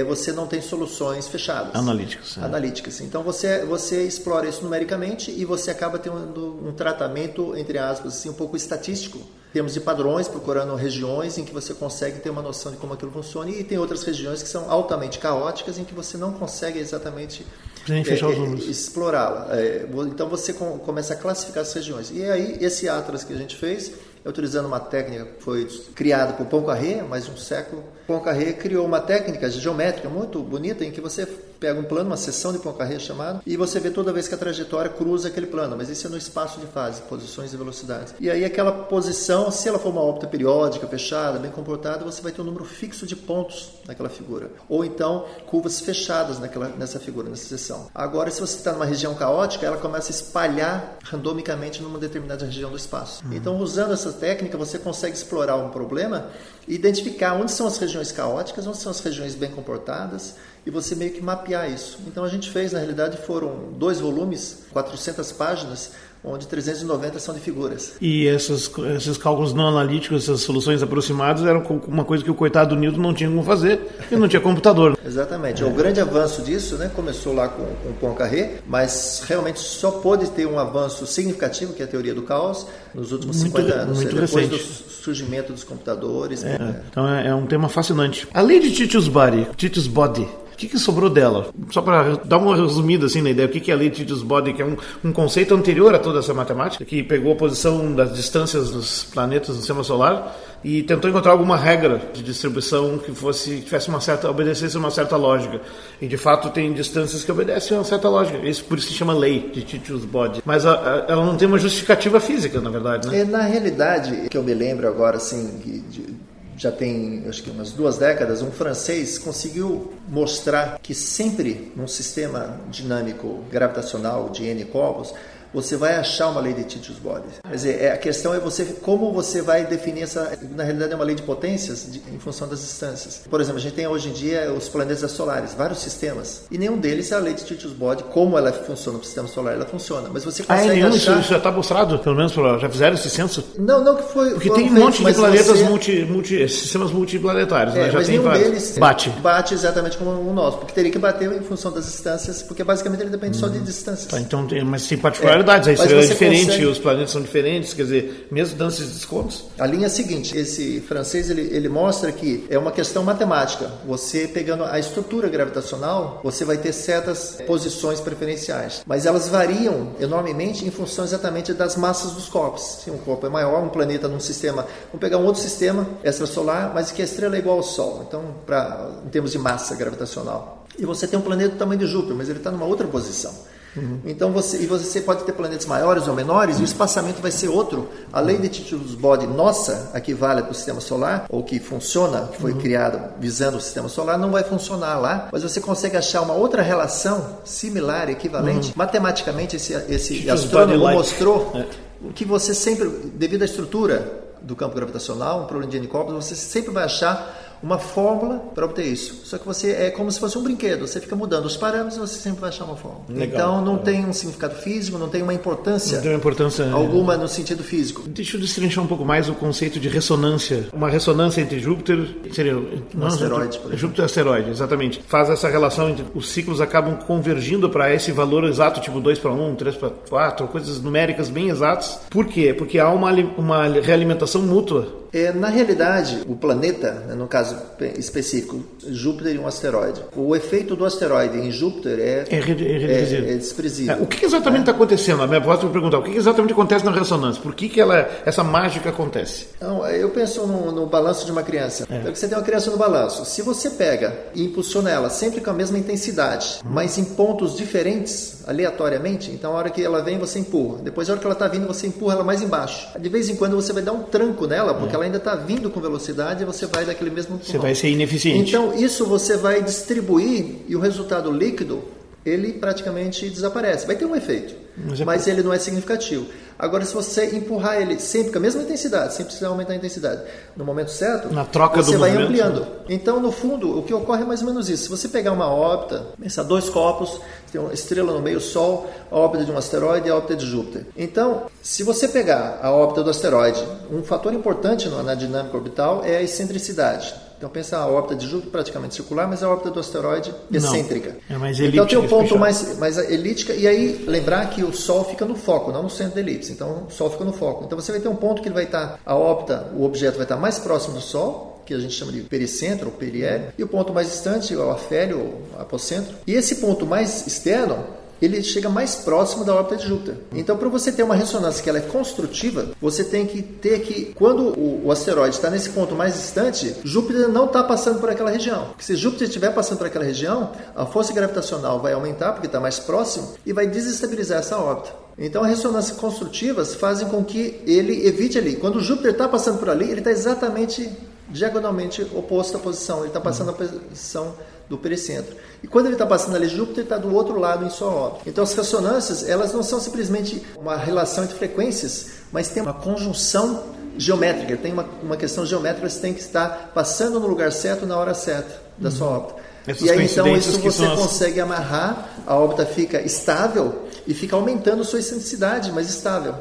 você 0.07 0.33
não 0.33 0.47
tem 0.47 0.61
soluções 0.61 1.29
fechadas. 1.29 1.75
Analíticas. 1.75 2.37
É. 2.39 2.45
Analíticas. 2.45 3.01
Então 3.01 3.23
você, 3.23 3.65
você 3.65 4.05
explora 4.05 4.49
isso 4.49 4.63
numericamente 4.63 5.31
e 5.31 5.45
você 5.45 5.71
acaba 5.71 5.99
tendo 5.99 6.59
um 6.67 6.73
tratamento, 6.73 7.57
entre 7.57 7.79
aspas, 7.79 8.17
assim, 8.17 8.31
um 8.31 8.35
pouco 8.35 8.57
estatístico. 8.57 9.21
Temos 9.53 9.73
de 9.73 9.81
padrões, 9.81 10.29
procurando 10.29 10.75
regiões 10.75 11.39
em 11.39 11.45
que 11.45 11.55
você 11.55 11.73
consegue 11.73 12.21
ter 12.21 12.29
uma 12.29 12.43
noção 12.43 12.71
de 12.71 12.77
como 12.77 12.93
aquilo 12.93 13.11
funciona, 13.11 13.51
e 13.51 13.65
tem 13.65 13.79
outras 13.79 14.05
regiões 14.05 14.43
que 14.43 14.49
são 14.49 14.71
altamente 14.71 15.19
caóticas, 15.19 15.79
em 15.79 15.85
que 15.85 15.95
você 15.95 16.19
não 16.19 16.35
consegue 16.35 16.79
exatamente 16.79 17.47
é, 17.89 17.99
é, 17.99 18.71
explorá-la. 18.71 19.49
É, 19.53 19.89
então 20.07 20.29
você 20.29 20.53
com, 20.53 20.79
começa 20.79 21.15
a 21.15 21.17
classificar 21.17 21.63
as 21.63 21.73
regiões. 21.73 22.11
E 22.11 22.23
aí, 22.25 22.59
esse 22.61 22.89
Atlas 22.91 23.25
que 23.25 23.33
a 23.33 23.37
gente 23.37 23.57
fez 23.57 23.93
utilizando 24.29 24.67
uma 24.67 24.81
técnica 24.81 25.25
que 25.25 25.43
foi 25.43 25.67
criada 25.95 26.33
por 26.35 26.47
Poincaré, 26.47 27.03
mais 27.03 27.25
de 27.25 27.31
um 27.31 27.37
século. 27.37 27.83
Poincaré 28.07 28.53
criou 28.53 28.87
uma 28.87 29.01
técnica 29.01 29.51
geométrica 29.51 30.09
muito 30.09 30.43
bonita 30.43 30.85
em 30.85 30.91
que 30.91 31.01
você 31.01 31.27
pega 31.59 31.79
um 31.79 31.85
plano, 31.85 32.11
uma 32.11 32.17
seção 32.17 32.53
de 32.53 32.59
Poincaré 32.59 32.99
chamado, 32.99 33.41
e 33.47 33.57
você 33.57 33.81
vê 33.81 33.91
toda 33.91 34.13
vez 34.13 34.29
que 34.29 34.35
a 34.35 34.39
trajetória 34.39 34.91
cruza 34.91 35.29
aquele 35.29 35.47
plano, 35.47 35.77
mas 35.77 35.89
isso 35.89 36.07
é 36.07 36.11
no 36.11 36.17
espaço 36.17 36.61
de 36.61 36.67
fase, 36.67 37.03
posições 37.03 37.53
e 37.53 37.57
velocidades. 37.57 38.15
E 38.21 38.31
aí 38.31 38.45
aquela 38.45 38.73
posição, 38.73 39.51
se 39.51 39.69
ela 39.69 39.79
for 39.79 39.91
uma 39.91 40.01
órbita 40.01 40.27
periódica, 40.27 40.87
fechada, 40.87 41.39
bem 41.39 41.51
comportada, 41.51 42.05
você 42.05 42.23
vai 42.23 42.33
ter 42.33 42.41
um 42.41 42.45
número 42.45 42.65
fixo 42.65 43.07
de 43.07 43.17
pontos 43.17 43.71
naquela 43.87 44.09
figura. 44.09 44.51
Ou 44.69 44.85
então 44.85 45.27
curvas 45.47 45.81
fechadas 45.81 46.39
naquela, 46.39 46.69
nessa 46.69 47.01
figura, 47.01 47.29
nessa 47.29 47.47
seção. 47.47 47.89
Agora, 47.95 48.31
se 48.31 48.41
você 48.41 48.57
está 48.57 48.73
numa 48.73 48.85
região 48.85 49.15
caótica, 49.15 49.67
ela 49.67 49.77
começa 49.77 50.11
a 50.11 50.15
espalhar 50.15 50.99
randomicamente 51.05 51.83
numa 51.83 51.99
determinada 51.99 52.45
região 52.45 52.71
do 52.71 52.77
espaço. 52.77 53.25
Uhum. 53.25 53.33
Então, 53.33 53.59
usando 53.59 53.93
essa 53.93 54.13
técnica, 54.13 54.57
você 54.57 54.79
consegue 54.79 55.17
explorar 55.17 55.57
um 55.57 55.71
problema 55.71 56.31
e 56.67 56.75
identificar 56.75 57.35
onde 57.35 57.51
são 57.51 57.67
as 57.67 57.79
regiões 57.79 58.13
caóticas, 58.13 58.67
onde 58.67 58.79
são 58.79 58.91
as 58.91 59.01
regiões 59.01 59.35
bem 59.35 59.51
comportadas, 59.51 60.35
e 60.67 60.71
você 60.71 60.95
meio 60.95 61.13
que 61.13 61.23
mapear 61.23 61.71
isso. 61.71 61.99
Então 62.07 62.25
a 62.25 62.29
gente 62.29 62.51
fez, 62.51 62.73
na 62.73 62.79
realidade, 62.79 63.17
foram 63.19 63.73
dois 63.73 64.01
volumes, 64.01 64.65
400 64.73 65.33
páginas, 65.33 65.93
onde 66.23 66.47
390 66.47 67.19
são 67.19 67.35
de 67.35 67.41
figuras. 67.41 67.95
E 68.01 68.27
essas, 68.27 68.71
esses 68.97 69.17
cálculos 69.17 69.55
não 69.55 69.69
analíticos, 69.69 70.25
essas 70.25 70.41
soluções 70.41 70.83
aproximadas, 70.83 71.45
eram 71.45 71.63
uma 71.87 72.05
coisa 72.05 72.25
que 72.25 72.31
o 72.31 72.35
coitado 72.35 72.75
do 72.75 72.81
Newton 72.81 73.01
não 73.01 73.15
tinha 73.15 73.29
como 73.29 73.43
fazer, 73.43 73.81
e 74.11 74.17
não 74.17 74.29
tinha 74.29 74.41
computador. 74.41 74.99
Exatamente. 75.05 75.63
É. 75.63 75.67
O 75.67 75.71
grande 75.71 76.01
avanço 76.01 76.43
disso 76.43 76.77
né, 76.77 76.91
começou 76.95 77.35
lá 77.35 77.49
com, 77.49 77.65
com 77.65 77.91
o 77.91 77.95
Poincaré, 77.95 78.59
mas 78.67 79.23
realmente 79.27 79.61
só 79.61 79.91
pôde 79.91 80.31
ter 80.31 80.47
um 80.47 80.59
avanço 80.59 81.07
significativo, 81.07 81.73
que 81.73 81.83
é 81.83 81.85
a 81.85 81.89
teoria 81.89 82.15
do 82.15 82.23
caos, 82.23 82.67
nos 82.95 83.13
últimos 83.13 83.37
muito, 83.41 83.57
50 83.57 83.75
anos, 83.75 83.97
muito 83.97 84.15
depois 84.15 84.49
recente. 84.49 84.83
do 84.83 84.91
surgimento 84.91 85.53
dos 85.53 85.65
computadores. 85.65 86.45
É, 86.45 86.59
né? 86.59 86.83
Então 86.91 87.09
é, 87.09 87.29
é, 87.29 87.35
um 87.35 87.47
tema 87.47 87.69
fascinante. 87.69 88.27
A 88.35 88.41
lei 88.41 88.61
de 88.61 88.73
Titius 88.73 89.09
Body, 89.09 89.47
Titius 89.57 89.87
Body 89.87 90.29
que, 90.59 90.67
que 90.67 90.79
sobrou 90.79 91.09
dela? 91.09 91.49
Só 91.71 91.81
para 91.81 92.17
dar 92.25 92.39
uma 92.39 92.57
resumida 92.57 93.07
assim 93.07 93.23
na 93.23 93.31
ideia, 93.31 93.49
o 93.49 93.51
que, 93.51 93.61
que 93.61 93.71
é 93.71 93.75
a 93.75 93.77
lei 93.77 93.89
de 93.89 93.97
Titius 93.97 94.25
Bode, 94.25 94.53
que 94.53 94.61
é 94.61 94.65
um, 94.65 94.77
um 95.05 95.13
conceito 95.13 95.55
anterior 95.55 95.95
a 95.95 96.01
toda 96.09 96.21
essa 96.21 96.33
matemática, 96.33 96.85
que 96.85 97.03
pegou 97.03 97.33
a 97.33 97.37
posição 97.37 97.95
das 97.95 98.15
distâncias 98.15 98.71
dos 98.71 99.05
planetas 99.05 99.49
do 99.49 99.57
sistema 99.57 99.85
solar 99.85 100.35
e 100.65 100.83
tentou 100.83 101.11
encontrar 101.11 101.33
alguma 101.33 101.57
regra 101.57 102.01
de 102.13 102.23
distribuição 102.23 102.99
que 102.99 103.13
fosse 103.13 103.61
tivesse 103.61 103.91
uma 103.91 104.01
certa 104.01 104.31
obedecesse 104.31 104.77
uma 104.77 104.91
certa 104.91 105.17
lógica. 105.17 105.61
E 106.01 106.09
de 106.09 106.17
fato 106.17 106.49
tem 106.51 106.73
distâncias 106.73 107.23
que 107.23 107.31
obedecem 107.31 107.77
a 107.77 107.81
uma 107.81 107.85
certa 107.85 108.09
lógica. 108.09 108.39
Isso 108.39 108.65
por 108.65 108.79
isso 108.79 108.89
se 108.89 108.95
chama 108.95 109.13
lei 109.13 109.51
de 109.53 109.63
Titius 109.63 110.05
Bode. 110.05 110.43
Mas 110.45 110.65
a, 110.65 110.73
a, 110.73 111.05
ela 111.09 111.27
não 111.27 111.37
tem 111.37 111.47
uma 111.47 111.59
justificativa 111.59 112.19
física 112.21 112.61
na 112.61 112.71
verdade 112.71 113.09
né? 113.09 113.21
É, 113.21 113.25
na 113.25 113.43
realidade 113.43 114.29
que 114.31 114.37
eu 114.37 114.43
me 114.43 114.55
lembro 114.55 114.89
agora 114.89 115.19
assim 115.19 115.59
de, 115.59 116.17
já 116.57 116.73
tem 116.73 117.25
acho 117.29 117.43
que 117.43 117.51
umas 117.51 117.71
duas 117.71 117.99
décadas, 117.99 118.43
um 118.43 118.51
francês 118.51 119.17
conseguiu 119.17 119.93
mostrar 120.09 120.79
que 120.83 120.93
sempre 120.95 121.71
num 121.77 121.87
sistema 121.87 122.59
dinâmico 122.69 123.45
gravitacional 123.51 124.31
de 124.31 124.45
N 124.45 124.65
corpos, 124.65 125.15
você 125.53 125.77
vai 125.77 125.97
achar 125.97 126.29
uma 126.29 126.41
lei 126.41 126.53
de 126.53 126.65
Titius 126.65 126.99
Bode. 126.99 127.25
Quer 127.43 127.55
dizer, 127.55 127.83
é, 127.83 127.93
a 127.93 127.99
questão 127.99 128.35
é 128.35 128.39
você 128.39 128.65
como 128.83 129.13
você 129.13 129.43
vai 129.43 129.65
definir 129.65 130.03
essa. 130.03 130.39
Na 130.55 130.65
realidade, 130.65 130.93
é 130.93 130.97
uma 130.97 131.05
lei 131.05 131.15
de 131.15 131.23
potências 131.23 131.87
de, 131.91 132.03
em 132.13 132.19
função 132.19 132.49
das 132.49 132.61
distâncias. 132.61 133.23
Por 133.29 133.41
exemplo, 133.41 133.59
a 133.59 133.63
gente 133.63 133.75
tem 133.75 133.87
hoje 133.87 134.09
em 134.09 134.13
dia 134.13 134.53
os 134.53 134.69
planetas 134.69 135.11
solares, 135.11 135.55
vários 135.55 135.81
sistemas, 135.81 136.43
e 136.51 136.59
nenhum 136.59 136.79
deles 136.79 137.11
é 137.13 137.15
a 137.15 137.19
lei 137.19 137.35
de 137.35 137.45
Titius 137.45 137.73
Bode, 137.73 138.05
como 138.05 138.37
ela 138.37 138.53
funciona 138.53 138.99
no 138.99 139.05
sistema 139.05 139.29
solar, 139.29 139.55
ela 139.55 139.67
funciona. 139.67 140.09
Mas 140.13 140.25
você 140.25 140.43
consegue 140.43 140.69
ah, 140.69 140.73
é 140.73 140.77
nenhum, 140.77 140.89
achar... 140.89 141.21
Isso 141.21 141.31
já 141.31 141.39
está 141.39 141.51
mostrado, 141.51 141.99
pelo 141.99 142.17
menos 142.17 142.33
já 142.33 142.69
fizeram 142.69 142.95
esse 142.95 143.11
censo? 143.11 143.45
Não, 143.59 143.83
não 143.83 143.97
que 143.97 144.03
foi. 144.13 144.31
Porque 144.31 144.51
tem 144.51 144.71
um 144.71 144.75
monte 144.75 145.05
de 145.05 145.15
planetas 145.15 145.47
você... 145.47 145.65
multi, 145.65 146.05
multi, 146.05 146.49
sistemas 146.49 146.91
multiplanetários, 146.91 147.75
é, 147.75 147.79
né? 147.79 147.91
Já 147.91 147.99
mas 147.99 148.07
tem 148.07 148.17
nenhum 148.17 148.29
vários. 148.29 148.49
deles 148.49 148.79
bate. 148.79 149.11
Bate 149.11 149.55
exatamente 149.55 149.97
como 149.97 150.11
o 150.11 150.33
nosso, 150.33 150.59
porque 150.59 150.73
teria 150.73 150.91
que 150.91 150.99
bater 150.99 151.31
em 151.33 151.43
função 151.43 151.73
das 151.73 151.87
distâncias, 151.87 152.43
porque 152.43 152.63
basicamente 152.65 153.01
ele 153.01 153.11
depende 153.11 153.37
hum. 153.37 153.41
só 153.41 153.49
de 153.49 153.59
distâncias. 153.61 154.07
Tá, 154.07 154.21
então 154.21 154.47
mas 154.65 154.87
tem 154.87 154.99
particularidades, 154.99 155.38
é, 155.38 155.38
aí 155.69 155.77
seria 155.77 156.07
diferente, 156.07 156.47
consegue... 156.47 156.67
os 156.67 156.79
planetas 156.79 157.11
são 157.11 157.23
diferentes, 157.23 157.75
quer 157.75 157.83
dizer, 157.83 158.29
mesmo 158.31 158.57
dando 158.57 158.73
esses 158.73 158.93
descontos. 158.93 159.45
A 159.59 159.67
linha 159.67 159.85
é 159.85 159.87
a 159.87 159.91
seguinte, 159.91 160.37
esse 160.37 160.81
francês 160.81 161.31
ele, 161.31 161.49
ele 161.53 161.69
mostra 161.69 162.11
que 162.13 162.47
é 162.49 162.59
uma 162.59 162.73
questão 162.73 163.03
matemática. 163.03 163.71
Você 163.87 164.29
pegando 164.29 164.65
a 164.65 164.79
estrutura 164.79 165.29
gravitacional, 165.29 166.21
você 166.23 166.45
vai 166.45 166.57
ter 166.57 166.73
certas 166.73 167.39
posições 167.47 168.01
preferenciais, 168.01 168.83
mas 168.87 169.07
elas 169.07 169.29
variam 169.29 169.95
enormemente 170.01 170.65
em 170.65 170.71
função 170.71 171.05
exatamente 171.05 171.53
das 171.53 171.77
massas 171.77 172.13
dos 172.13 172.29
corpos. 172.29 172.83
Se 172.85 172.91
um 172.91 172.99
corpo 172.99 173.27
é 173.27 173.31
maior, 173.31 173.63
um 173.63 173.69
planeta 173.69 174.09
num 174.09 174.21
sistema, 174.21 174.67
vamos 174.87 175.01
pegar 175.01 175.19
um 175.19 175.25
outro 175.25 175.41
sistema 175.41 175.87
extrasolar, 176.05 176.73
mas 176.75 176.91
que 176.91 177.03
a 177.03 177.05
estrela 177.05 177.37
é 177.37 177.39
igual 177.39 177.59
ao 177.59 177.63
Sol, 177.63 178.05
então 178.07 178.37
para 178.47 178.91
em 179.05 179.09
termos 179.09 179.33
de 179.33 179.39
massa 179.39 179.75
gravitacional. 179.75 180.67
E 180.79 180.87
você 180.87 181.07
tem 181.07 181.19
um 181.19 181.23
planeta 181.23 181.51
do 181.51 181.59
tamanho 181.59 181.81
de 181.81 181.87
Júpiter, 181.87 182.17
mas 182.17 182.29
ele 182.29 182.39
está 182.39 182.51
numa 182.51 182.67
outra 182.67 182.87
posição. 182.87 183.35
Uhum. 183.79 184.01
Então 184.05 184.33
você, 184.33 184.59
e 184.59 184.67
você 184.67 185.01
pode 185.01 185.25
ter 185.25 185.33
planetas 185.33 185.67
maiores 185.67 186.07
ou 186.09 186.15
menores 186.15 186.59
e 186.59 186.63
o 186.63 186.65
espaçamento 186.65 187.21
vai 187.23 187.31
ser 187.31 187.49
outro. 187.49 187.89
A 188.13 188.21
lei 188.21 188.39
de 188.39 188.49
Titius 188.49 188.95
Bode 188.95 189.27
nossa, 189.27 189.91
a 189.95 190.01
que 190.01 190.15
vale 190.15 190.43
para 190.43 190.53
o 190.53 190.55
sistema 190.55 190.81
solar, 190.81 191.27
ou 191.29 191.43
que 191.43 191.59
funciona, 191.61 192.29
que 192.33 192.41
foi 192.41 192.53
uhum. 192.53 192.59
criada 192.59 193.15
visando 193.19 193.59
o 193.59 193.61
sistema 193.61 193.89
solar, 193.89 194.19
não 194.19 194.31
vai 194.31 194.43
funcionar 194.43 194.99
lá, 194.99 195.29
mas 195.33 195.43
você 195.43 195.61
consegue 195.61 195.97
achar 195.97 196.23
uma 196.23 196.35
outra 196.35 196.63
relação 196.63 197.39
similar, 197.45 198.11
equivalente. 198.11 198.69
Uhum. 198.69 198.75
Matematicamente, 198.77 199.57
esse, 199.57 199.73
esse 199.89 200.31
astrônomo 200.31 200.89
mostrou 200.91 201.53
é. 201.55 201.67
que 202.15 202.25
você 202.25 202.55
sempre, 202.55 202.89
devido 203.15 203.43
à 203.43 203.45
estrutura 203.45 204.27
do 204.41 204.55
campo 204.55 204.75
gravitacional, 204.75 205.43
um 205.43 205.47
problema 205.47 205.71
de 205.71 205.79
N-cópula, 205.79 206.21
você 206.21 206.35
sempre 206.35 206.73
vai 206.73 206.85
achar 206.85 207.48
uma 207.63 207.79
fórmula 207.79 208.39
para 208.55 208.65
obter 208.65 208.87
isso. 208.87 209.23
Só 209.25 209.39
que 209.39 209.47
você 209.47 209.73
é 209.73 209.91
como 209.91 210.11
se 210.11 210.21
fosse 210.21 210.39
um 210.39 210.43
brinquedo, 210.43 210.87
você 210.87 211.01
fica 211.01 211.17
mudando 211.17 211.47
os 211.47 211.57
parâmetros 211.57 211.97
e 211.97 212.01
você 212.01 212.19
sempre 212.19 212.41
vai 212.41 212.51
achar 212.51 212.65
uma 212.65 212.77
fórmula. 212.77 213.05
Legal. 213.09 213.27
Então 213.27 213.65
não 213.65 213.77
é. 213.77 213.79
tem 213.79 214.07
um 214.07 214.13
significado 214.13 214.55
físico, 214.57 214.99
não 214.99 215.09
tem 215.09 215.23
uma 215.23 215.35
importância, 215.35 215.97
não 215.97 216.03
tem 216.03 216.13
uma 216.13 216.19
importância 216.19 216.65
é. 216.65 216.71
alguma 216.71 217.17
no 217.17 217.29
sentido 217.29 217.63
físico. 217.63 218.03
Deixa 218.07 218.37
eu 218.37 218.41
destrinchar 218.41 218.85
um 218.85 218.87
pouco 218.87 219.05
mais 219.05 219.29
o 219.29 219.35
conceito 219.35 219.81
de 219.81 219.89
ressonância. 219.89 220.69
Uma 220.73 220.89
ressonância 220.89 221.41
entre 221.41 221.59
Júpiter, 221.59 222.09
seria 222.33 222.57
um 222.57 222.83
não, 222.95 223.07
asteroide, 223.07 223.59
por 223.59 223.77
Júpiter 223.77 224.05
e 224.05 224.07
asteroide, 224.07 224.51
exatamente. 224.51 225.03
Faz 225.07 225.31
essa 225.31 225.49
relação 225.49 225.91
entre 225.91 226.05
os 226.15 226.29
ciclos 226.31 226.61
acabam 226.61 226.97
convergindo 226.97 227.69
para 227.69 227.93
esse 227.93 228.13
valor 228.13 228.45
exato, 228.45 228.81
tipo 228.81 229.01
2 229.01 229.19
para 229.19 229.33
1, 229.33 229.55
3 229.57 229.77
para 229.77 229.91
4, 229.91 230.49
coisas 230.49 230.81
numéricas 230.81 231.29
bem 231.29 231.49
exatas. 231.49 232.01
Por 232.11 232.27
quê? 232.27 232.55
Porque 232.55 232.79
há 232.79 232.91
uma, 232.91 233.13
uma 233.37 233.65
realimentação 233.65 234.43
mútua 234.43 234.98
é, 235.13 235.33
na 235.33 235.49
realidade, 235.49 236.23
o 236.27 236.37
planeta, 236.37 236.93
né, 237.07 237.15
no 237.15 237.27
caso 237.27 237.57
específico, 237.97 238.63
Júpiter 238.87 239.35
e 239.35 239.39
um 239.39 239.47
asteroide, 239.47 240.03
o 240.17 240.35
efeito 240.35 240.77
do 240.77 240.85
asteroide 240.85 241.39
em 241.39 241.51
Júpiter 241.51 241.99
é, 241.99 242.25
é, 242.31 242.39
é, 242.39 243.29
é, 243.29 243.33
é 243.33 243.37
desprezível. 243.37 243.97
É, 243.97 244.01
o 244.01 244.07
que 244.07 244.25
exatamente 244.25 244.61
está 244.61 244.73
acontecendo? 244.73 245.23
A 245.23 245.27
minha 245.27 245.41
voz 245.41 245.61
vai 245.61 245.71
perguntar, 245.71 245.99
o 245.99 246.03
que 246.03 246.17
exatamente 246.17 246.53
acontece 246.53 246.85
na 246.85 246.91
ressonância? 246.91 247.43
Por 247.43 247.55
que, 247.55 247.69
que 247.69 247.81
ela, 247.81 248.09
essa 248.25 248.45
mágica 248.45 248.91
acontece? 248.91 249.49
Não, 249.61 249.87
eu 249.87 250.11
penso 250.11 250.47
no, 250.47 250.73
no 250.73 250.87
balanço 250.87 251.25
de 251.25 251.33
uma 251.33 251.43
criança. 251.43 251.87
Então, 251.91 252.15
você 252.15 252.29
tem 252.29 252.37
uma 252.37 252.45
criança 252.45 252.71
no 252.71 252.77
balanço. 252.77 253.25
Se 253.25 253.43
você 253.43 253.71
pega 253.71 254.17
e 254.35 254.45
impulsiona 254.45 254.91
ela 254.91 255.11
sempre 255.11 255.41
com 255.41 255.51
a 255.51 255.55
mesma 255.55 255.79
intensidade, 255.79 256.61
hum. 256.65 256.69
mas 256.71 256.99
em 256.99 257.05
pontos 257.05 257.57
diferentes, 257.57 258.43
aleatoriamente, 258.47 259.31
então 259.31 259.53
a 259.53 259.57
hora 259.57 259.71
que 259.71 259.83
ela 259.83 260.03
vem, 260.03 260.19
você 260.19 260.39
empurra. 260.39 260.79
Depois, 260.83 261.09
a 261.09 261.13
hora 261.13 261.21
que 261.21 261.27
ela 261.27 261.35
está 261.35 261.49
vindo, 261.49 261.67
você 261.67 261.87
empurra 261.87 262.15
ela 262.15 262.25
mais 262.25 262.43
embaixo. 262.43 262.89
De 262.99 263.09
vez 263.09 263.29
em 263.29 263.37
quando, 263.37 263.57
você 263.57 263.73
vai 263.73 263.83
dar 263.83 263.93
um 263.93 264.03
tranco 264.03 264.47
nela, 264.47 264.75
porque 264.75 264.98
ela 264.99 265.07
ainda 265.07 265.19
está 265.19 265.35
vindo 265.35 265.71
com 265.71 265.81
velocidade 265.81 266.43
e 266.43 266.47
você 266.47 266.67
vai 266.67 266.85
daquele 266.85 267.11
mesmo 267.11 267.39
Você 267.43 267.59
vai 267.59 267.75
ser 267.75 267.89
ineficiente. 267.89 268.49
Então, 268.49 268.75
isso 268.75 269.07
você 269.07 269.37
vai 269.37 269.63
distribuir 269.63 270.57
e 270.69 270.77
o 270.77 270.81
resultado 270.81 271.31
líquido, 271.31 271.85
ele 272.25 272.53
praticamente 272.53 273.29
desaparece. 273.31 273.87
Vai 273.87 273.97
ter 273.97 274.05
um 274.05 274.15
efeito, 274.15 274.55
mas, 274.85 275.01
é 275.01 275.05
mas 275.05 275.27
ele 275.27 275.43
não 275.43 275.53
é 275.53 275.59
significativo. 275.59 276.27
Agora, 276.59 276.85
se 276.85 276.93
você 276.93 277.37
empurrar 277.37 277.81
ele 277.81 278.01
sempre 278.01 278.33
com 278.33 278.39
a 278.39 278.41
mesma 278.41 278.63
intensidade, 278.63 279.15
sem 279.15 279.25
precisar 279.25 279.49
aumentar 279.49 279.75
a 279.75 279.77
intensidade, 279.77 280.23
no 280.57 280.65
momento 280.65 280.91
certo, 280.91 281.33
Na 281.33 281.45
troca 281.45 281.81
você 281.81 281.97
vai 281.97 282.11
movimento, 282.11 282.29
ampliando. 282.29 282.61
Né? 282.61 282.67
Então, 282.89 283.21
no 283.21 283.31
fundo, 283.31 283.79
o 283.79 283.83
que 283.85 283.95
ocorre 283.95 284.23
é 284.23 284.25
mais 284.25 284.41
ou 284.41 284.49
menos 284.49 284.69
isso. 284.69 284.85
Se 284.85 284.89
você 284.89 285.09
pegar 285.09 285.33
uma 285.33 285.47
órbita, 285.47 286.07
pensar 286.21 286.43
dois 286.43 286.69
copos, 286.69 287.21
tem 287.53 287.61
uma 287.61 287.73
estrela 287.73 288.13
no 288.13 288.21
meio, 288.21 288.39
o 288.39 288.41
Sol, 288.41 288.91
a 289.09 289.17
órbita 289.17 289.45
de 289.45 289.53
um 289.53 289.57
asteroide 289.57 290.09
e 290.09 290.11
a 290.11 290.17
órbita 290.17 290.35
de 290.35 290.47
Júpiter. 290.47 290.87
Então, 290.97 291.45
se 291.63 291.85
você 291.85 292.09
pegar 292.09 292.59
a 292.61 292.73
órbita 292.73 293.05
do 293.05 293.11
asteroide, 293.11 293.63
um 293.91 294.03
fator 294.03 294.35
importante 294.35 294.89
na 294.89 295.15
dinâmica 295.15 295.57
orbital 295.57 296.03
é 296.05 296.17
a 296.17 296.23
excentricidade. 296.23 297.15
Então 297.39 297.49
pensa 297.49 297.79
a 297.79 297.87
órbita 297.87 298.17
de 298.17 298.27
Júpiter 298.27 298.51
praticamente 298.51 298.97
circular, 298.97 299.29
mas 299.29 299.45
a 299.45 299.49
órbita 299.49 299.71
do 299.71 299.79
asteroide 299.79 300.35
excêntrica. 300.53 301.17
Não, 301.31 301.37
é 301.37 301.39
mais 301.39 301.61
elíptica. 301.61 301.85
Então 301.85 301.87
tem 301.87 301.99
um 301.99 302.09
ponto 302.09 302.37
mais, 302.37 302.77
mais 302.79 302.99
elíptica, 302.99 303.55
e 303.55 303.67
aí 303.67 304.05
lembrar 304.07 304.51
que 304.51 304.65
o 304.65 304.73
Sol 304.75 305.05
fica 305.05 305.25
no 305.25 305.37
foco, 305.37 305.71
não 305.71 305.85
no 305.85 305.91
centro 305.91 306.17
da 306.17 306.21
elipse. 306.21 306.51
Então 306.51 306.87
o 306.89 306.91
Sol 306.91 307.11
fica 307.11 307.25
no 307.25 307.33
foco. 307.33 307.65
Então 307.65 307.79
você 307.79 307.93
vai 307.93 308.01
ter 308.01 308.09
um 308.09 308.17
ponto 308.17 308.43
que 308.43 308.49
ele 308.49 308.55
vai 308.55 308.65
estar, 308.65 308.99
a 309.07 309.15
órbita, 309.15 309.71
o 309.77 309.85
objeto 309.85 310.17
vai 310.17 310.25
estar 310.25 310.37
mais 310.37 310.59
próximo 310.59 310.95
do 310.95 311.01
Sol, 311.01 311.63
que 311.65 311.73
a 311.73 311.79
gente 311.79 311.95
chama 311.95 312.11
de 312.11 312.23
pericentro 312.23 312.87
ou 312.87 312.93
periélio, 312.93 313.53
e 313.57 313.63
o 313.63 313.69
ponto 313.69 313.93
mais 313.93 314.09
distante, 314.09 314.57
o 314.57 314.71
afélio 314.71 315.21
ou 315.21 315.61
apocentro. 315.61 316.17
E 316.27 316.33
esse 316.33 316.57
ponto 316.57 316.87
mais 316.87 317.27
externo 317.27 317.85
ele 318.21 318.43
chega 318.43 318.69
mais 318.69 318.97
próximo 318.97 319.45
da 319.45 319.55
órbita 319.55 319.77
de 319.77 319.87
Júpiter. 319.87 320.17
Então, 320.33 320.57
para 320.57 320.69
você 320.69 320.91
ter 320.91 321.03
uma 321.03 321.15
ressonância 321.15 321.63
que 321.63 321.69
ela 321.69 321.79
é 321.79 321.83
construtiva, 321.83 322.69
você 322.81 323.05
tem 323.05 323.27
que 323.27 323.43
ter 323.43 323.81
que, 323.81 324.13
quando 324.15 324.59
o, 324.59 324.87
o 324.87 324.93
asteroide 324.93 325.37
está 325.37 325.51
nesse 325.51 325.71
ponto 325.71 325.95
mais 325.95 326.15
distante, 326.15 326.75
Júpiter 326.85 327.29
não 327.29 327.47
está 327.47 327.63
passando 327.63 328.01
por 328.01 328.11
aquela 328.11 328.31
região. 328.31 328.67
Porque 328.67 328.85
se 328.85 328.97
Júpiter 328.97 329.29
estiver 329.29 329.53
passando 329.55 329.79
por 329.79 329.87
aquela 329.87 330.05
região, 330.05 330.53
a 330.75 330.87
força 330.87 331.13
gravitacional 331.13 331.81
vai 331.81 331.93
aumentar, 331.93 332.33
porque 332.33 332.47
está 332.47 332.61
mais 332.61 332.79
próximo, 332.79 333.35
e 333.45 333.53
vai 333.53 333.67
desestabilizar 333.67 334.39
essa 334.39 334.59
órbita. 334.59 334.93
Então, 335.19 335.43
as 335.43 335.51
ressonâncias 335.51 335.97
construtivas 335.99 336.75
fazem 336.75 337.09
com 337.09 337.25
que 337.25 337.61
ele 337.67 338.07
evite 338.07 338.39
ali. 338.39 338.55
Quando 338.55 338.81
Júpiter 338.81 339.13
está 339.13 339.29
passando 339.29 339.59
por 339.59 339.69
ali, 339.69 339.91
ele 339.91 340.01
está 340.01 340.13
exatamente 340.13 340.89
diagonalmente 341.29 342.03
oposto 342.15 342.57
à 342.57 342.61
posição. 342.61 342.99
Ele 342.99 343.09
está 343.09 343.21
passando 343.21 343.51
a 343.51 343.53
posição 343.53 344.35
do 344.69 344.77
pericentro. 344.77 345.37
E 345.63 345.67
quando 345.67 345.87
ele 345.87 345.95
está 345.95 346.07
passando 346.07 346.37
ali, 346.37 346.49
Júpiter 346.49 346.85
está 346.85 346.99
do 346.99 347.15
outro 347.15 347.39
lado 347.39 347.65
em 347.65 347.71
sua 347.71 347.89
órbita. 347.89 348.29
Então 348.29 348.45
as 348.45 348.53
ressonâncias, 348.55 349.29
elas 349.29 349.53
não 349.53 349.63
são 349.63 349.81
simplesmente 349.81 350.43
uma 350.57 350.77
relação 350.77 351.25
entre 351.25 351.37
frequências, 351.37 352.07
mas 352.31 352.49
tem 352.49 352.63
uma 352.63 352.75
conjunção 352.75 353.65
geométrica, 353.97 354.57
tem 354.57 354.73
uma, 354.73 354.87
uma 355.03 355.17
questão 355.17 355.45
geométrica, 355.45 355.89
você 355.89 356.01
tem 356.01 356.15
que 356.15 356.21
estar 356.21 356.71
passando 356.75 357.19
no 357.19 357.27
lugar 357.27 357.53
certo 357.53 357.85
na 357.85 357.97
hora 357.97 358.15
certa 358.15 358.63
da 358.79 358.91
sua 358.91 359.09
órbita. 359.09 359.49
Essas 359.67 359.83
e 359.83 359.91
aí 359.91 360.07
então 360.07 360.35
isso 360.37 360.59
você 360.61 360.85
as... 360.85 360.99
consegue 360.99 361.41
amarrar, 361.41 362.09
a 362.27 362.35
órbita 362.35 362.65
fica 362.65 363.03
estável 363.03 363.87
e 364.07 364.15
fica 364.15 364.37
aumentando 364.37 364.85
sua 364.85 365.01
excentricidade, 365.01 365.71
mas 365.73 365.91
estável. 365.91 366.35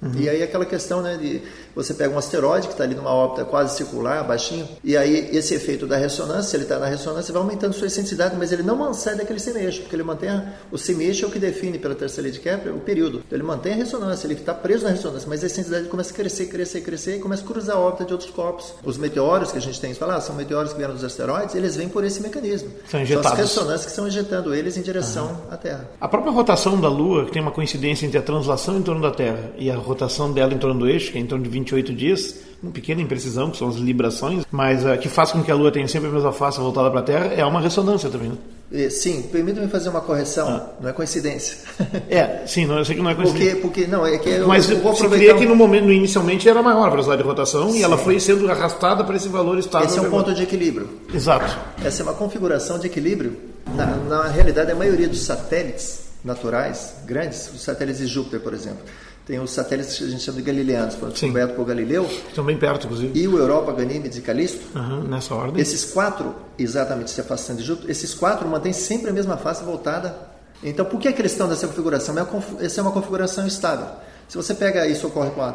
Uhum. 0.00 0.12
E 0.16 0.28
aí 0.30 0.42
aquela 0.42 0.64
questão 0.64 1.02
né, 1.02 1.16
de 1.16 1.42
você 1.74 1.94
pega 1.94 2.14
um 2.14 2.18
asteroide 2.18 2.66
que 2.66 2.74
está 2.74 2.84
ali 2.84 2.94
numa 2.94 3.10
órbita 3.10 3.44
quase 3.44 3.76
circular, 3.76 4.24
baixinho, 4.24 4.68
e 4.82 4.96
aí 4.96 5.30
esse 5.36 5.54
efeito 5.54 5.86
da 5.86 5.96
ressonância, 5.96 6.56
ele 6.56 6.64
está 6.64 6.78
na 6.78 6.86
ressonância, 6.86 7.32
vai 7.32 7.42
aumentando 7.42 7.72
sua 7.72 7.86
excentricidade, 7.86 8.36
mas 8.38 8.52
ele 8.52 8.62
não 8.62 8.92
sai 8.94 9.14
daquele 9.14 9.38
semeixo, 9.38 9.82
porque 9.82 9.94
ele 9.94 10.02
mantém 10.02 10.28
a, 10.28 10.52
o 10.70 10.78
semeixo 10.78 11.24
é 11.24 11.28
o 11.28 11.30
que 11.30 11.38
define 11.38 11.78
pela 11.78 11.94
terceira 11.94 12.22
lei 12.22 12.32
de 12.32 12.40
Kepler 12.40 12.74
o 12.74 12.80
período. 12.80 13.22
Então, 13.26 13.36
ele 13.36 13.46
mantém 13.46 13.72
a 13.72 13.76
ressonância, 13.76 14.26
ele 14.26 14.34
está 14.34 14.54
preso 14.54 14.84
na 14.84 14.90
ressonância, 14.90 15.28
mas 15.28 15.42
a 15.42 15.46
excentricidade 15.46 15.88
começa 15.88 16.12
a 16.12 16.16
crescer, 16.16 16.46
crescer, 16.46 16.80
crescer 16.80 17.16
e 17.16 17.18
começa 17.20 17.42
a 17.42 17.46
cruzar 17.46 17.76
a 17.76 17.78
órbita 17.78 18.04
de 18.04 18.12
outros 18.12 18.30
corpos. 18.30 18.74
Os 18.84 18.98
meteoros 18.98 19.52
que 19.52 19.58
a 19.58 19.60
gente 19.60 19.80
tem, 19.80 19.94
falar, 19.94 20.16
ah, 20.16 20.20
são 20.20 20.34
meteoros 20.34 20.72
que 20.72 20.78
vieram 20.78 20.94
dos 20.94 21.04
asteroides, 21.04 21.54
eles 21.54 21.76
vêm 21.76 21.88
por 21.88 22.04
esse 22.04 22.20
mecanismo. 22.20 22.70
São 22.88 23.00
injetados. 23.00 23.30
São 23.30 23.32
as 23.32 23.38
ressonâncias 23.38 23.84
que 23.84 23.90
estão 23.90 24.08
injetando 24.08 24.54
eles 24.54 24.76
em 24.76 24.82
direção 24.82 25.26
uhum. 25.26 25.36
à 25.50 25.56
Terra. 25.56 25.88
A 26.00 26.08
própria 26.08 26.32
rotação 26.32 26.80
da 26.80 26.88
Lua, 26.88 27.24
que 27.26 27.32
tem 27.32 27.42
uma 27.42 27.50
coincidência 27.50 28.06
entre 28.06 28.18
a 28.18 28.22
translação 28.22 28.78
em 28.78 28.82
torno 28.82 29.02
da 29.02 29.10
Terra 29.10 29.50
e 29.56 29.70
a 29.70 29.76
rotação 29.76 30.32
dela 30.32 30.52
em 30.52 30.58
torno 30.58 30.80
do 30.80 30.88
eixo, 30.88 31.12
que 31.12 31.18
é 31.18 31.20
em 31.20 31.26
torno 31.26 31.44
de 31.44 31.50
28 31.60 31.94
dias, 31.94 32.36
uma 32.62 32.72
pequena 32.72 33.00
imprecisão, 33.00 33.50
que 33.50 33.56
são 33.56 33.68
as 33.68 33.76
librações, 33.76 34.44
mas 34.50 34.84
uh, 34.84 34.98
que 34.98 35.08
faz 35.08 35.32
com 35.32 35.42
que 35.42 35.50
a 35.50 35.54
Lua 35.54 35.72
tenha 35.72 35.88
sempre 35.88 36.08
a 36.08 36.12
mesma 36.12 36.32
face 36.32 36.58
voltada 36.58 36.90
para 36.90 37.00
a 37.00 37.02
Terra, 37.02 37.26
é 37.34 37.44
uma 37.44 37.60
ressonância 37.60 38.10
também. 38.10 38.30
Né? 38.70 38.88
Sim, 38.88 39.22
permita-me 39.32 39.66
fazer 39.66 39.88
uma 39.88 40.00
correção, 40.00 40.48
ah. 40.48 40.68
não 40.80 40.90
é 40.90 40.92
coincidência. 40.92 41.58
É, 42.08 42.44
sim, 42.46 42.66
não, 42.66 42.78
eu 42.78 42.84
sei 42.84 42.96
que 42.96 43.02
não 43.02 43.10
é 43.10 43.14
coincidência. 43.14 43.56
Porque, 43.56 43.80
porque 43.82 43.86
não, 43.86 44.06
é 44.06 44.18
que 44.18 44.28
eu, 44.28 44.48
Mas 44.48 44.68
eu 44.68 44.78
vou 44.78 44.92
aproveitar... 44.92 45.36
que 45.36 45.46
no 45.46 45.54
momento, 45.54 45.90
inicialmente, 45.90 46.48
era 46.48 46.62
maior 46.62 46.86
a 46.86 46.90
velocidade 46.90 47.22
de 47.22 47.28
rotação 47.28 47.70
sim. 47.70 47.78
e 47.78 47.82
ela 47.82 47.96
foi 47.96 48.18
sendo 48.18 48.50
arrastada 48.50 49.04
para 49.04 49.16
esse 49.16 49.28
valor 49.28 49.58
estável. 49.58 49.88
Esse 49.88 49.98
é 49.98 50.02
um 50.02 50.10
ponto 50.10 50.34
de 50.34 50.42
equilíbrio. 50.42 50.88
Exato. 51.12 51.56
Essa 51.84 52.02
é 52.02 52.04
uma 52.04 52.14
configuração 52.14 52.78
de 52.78 52.86
equilíbrio. 52.86 53.36
Na, 53.76 53.86
na 53.86 54.28
realidade, 54.28 54.70
a 54.72 54.74
maioria 54.74 55.08
dos 55.08 55.22
satélites 55.22 56.00
naturais, 56.24 56.94
grandes, 57.06 57.50
os 57.54 57.62
satélites 57.62 58.00
de 58.00 58.06
Júpiter, 58.06 58.40
por 58.40 58.52
exemplo, 58.52 58.84
tem 59.26 59.38
os 59.38 59.52
satélites 59.52 59.98
que 59.98 60.04
a 60.04 60.08
gente 60.08 60.22
chama 60.22 60.38
de 60.38 60.44
galileanos, 60.44 60.94
foram 60.94 61.12
descobertos 61.12 61.56
por 61.56 61.64
Galileu. 61.64 62.04
Estão 62.04 62.44
bem 62.44 62.58
perto, 62.58 62.86
inclusive. 62.86 63.18
E 63.18 63.28
o 63.28 63.38
Europa, 63.38 63.72
Ganímedes 63.72 64.18
e 64.18 64.20
Calisto. 64.20 64.76
Uhum, 64.76 65.04
nessa 65.04 65.34
ordem. 65.34 65.60
Esses 65.60 65.84
quatro, 65.84 66.34
exatamente 66.58 67.10
se 67.10 67.20
afastando 67.20 67.60
de 67.60 67.66
Júpiter, 67.66 67.90
esses 67.90 68.14
quatro 68.14 68.48
mantêm 68.48 68.72
sempre 68.72 69.10
a 69.10 69.12
mesma 69.12 69.36
face 69.36 69.62
voltada. 69.62 70.16
Então, 70.62 70.84
por 70.84 71.00
que 71.00 71.08
a 71.08 71.12
questão 71.12 71.48
dessa 71.48 71.66
configuração? 71.66 72.14
Essa 72.60 72.80
é 72.80 72.82
uma 72.82 72.92
configuração 72.92 73.46
estável. 73.46 73.86
Se 74.28 74.36
você 74.36 74.54
pega, 74.54 74.86
isso 74.86 75.06
ocorre 75.06 75.30
com 75.30 75.42
a 75.42 75.54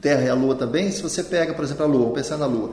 Terra 0.00 0.22
e 0.22 0.28
a 0.28 0.34
Lua 0.34 0.54
também, 0.54 0.90
se 0.90 1.02
você 1.02 1.22
pega, 1.22 1.54
por 1.54 1.64
exemplo, 1.64 1.84
a 1.84 1.88
Lua, 1.88 2.00
vamos 2.00 2.14
pensar 2.14 2.36
na 2.36 2.46
Lua, 2.46 2.72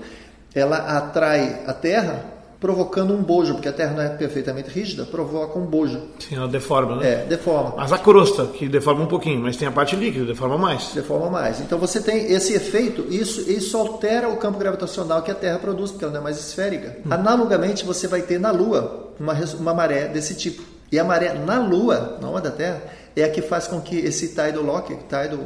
ela 0.54 0.78
atrai 0.78 1.64
a 1.68 1.74
Terra 1.74 2.37
provocando 2.60 3.14
um 3.14 3.22
bojo, 3.22 3.54
porque 3.54 3.68
a 3.68 3.74
Terra 3.74 3.94
não 3.94 4.02
é 4.02 4.10
perfeitamente 4.10 4.70
rígida, 4.70 5.06
provoca 5.06 5.58
um 5.60 5.66
bojo. 5.66 6.02
Sim, 6.20 6.36
ela 6.36 6.48
deforma, 6.48 6.98
né? 6.98 7.12
É, 7.12 7.26
deforma. 7.26 7.76
Mas 7.78 7.92
a 7.92 7.98
crosta, 7.98 8.46
que 8.48 8.68
deforma 8.68 9.04
um 9.04 9.08
pouquinho, 9.08 9.42
mas 9.42 9.58
tem 9.58 9.68
a 9.68 9.72
parte 9.72 9.96
líquida, 9.96 10.26
deforma 10.26 10.58
mais. 10.58 10.92
Deforma 10.94 11.30
mais. 11.30 11.60
Então 11.60 11.78
você 11.78 12.02
tem 12.02 12.32
esse 12.32 12.54
efeito, 12.54 13.06
isso, 13.10 13.50
isso 13.50 13.78
altera 13.78 14.30
o 14.30 14.38
campo 14.38 14.58
gravitacional 14.58 15.22
que 15.22 15.32
a 15.32 15.36
Terra 15.36 15.60
produz, 15.60 15.92
porque 15.92 16.04
ela 16.04 16.14
não 16.14 16.22
é 16.22 16.24
mais 16.24 16.38
esférica. 16.40 16.98
Hum. 17.06 17.10
Analogamente, 17.12 17.86
você 17.86 18.08
vai 18.08 18.22
ter 18.22 18.40
na 18.40 18.52
Lua 18.52 19.14
uma, 19.20 19.34
uma 19.60 19.74
maré 19.74 20.08
desse 20.08 20.36
tipo. 20.36 20.64
E 20.92 20.98
a 20.98 21.04
maré 21.04 21.34
na 21.34 21.60
Lua, 21.60 22.18
na 22.22 22.30
onda 22.30 22.50
da 22.50 22.52
Terra, 22.52 22.82
é 23.16 23.24
a 23.24 23.30
que 23.30 23.42
faz 23.42 23.68
com 23.68 23.82
que 23.82 23.98
esse 23.98 24.30
tidal 24.30 24.64
lock, 24.64 24.96
tidal 24.96 25.40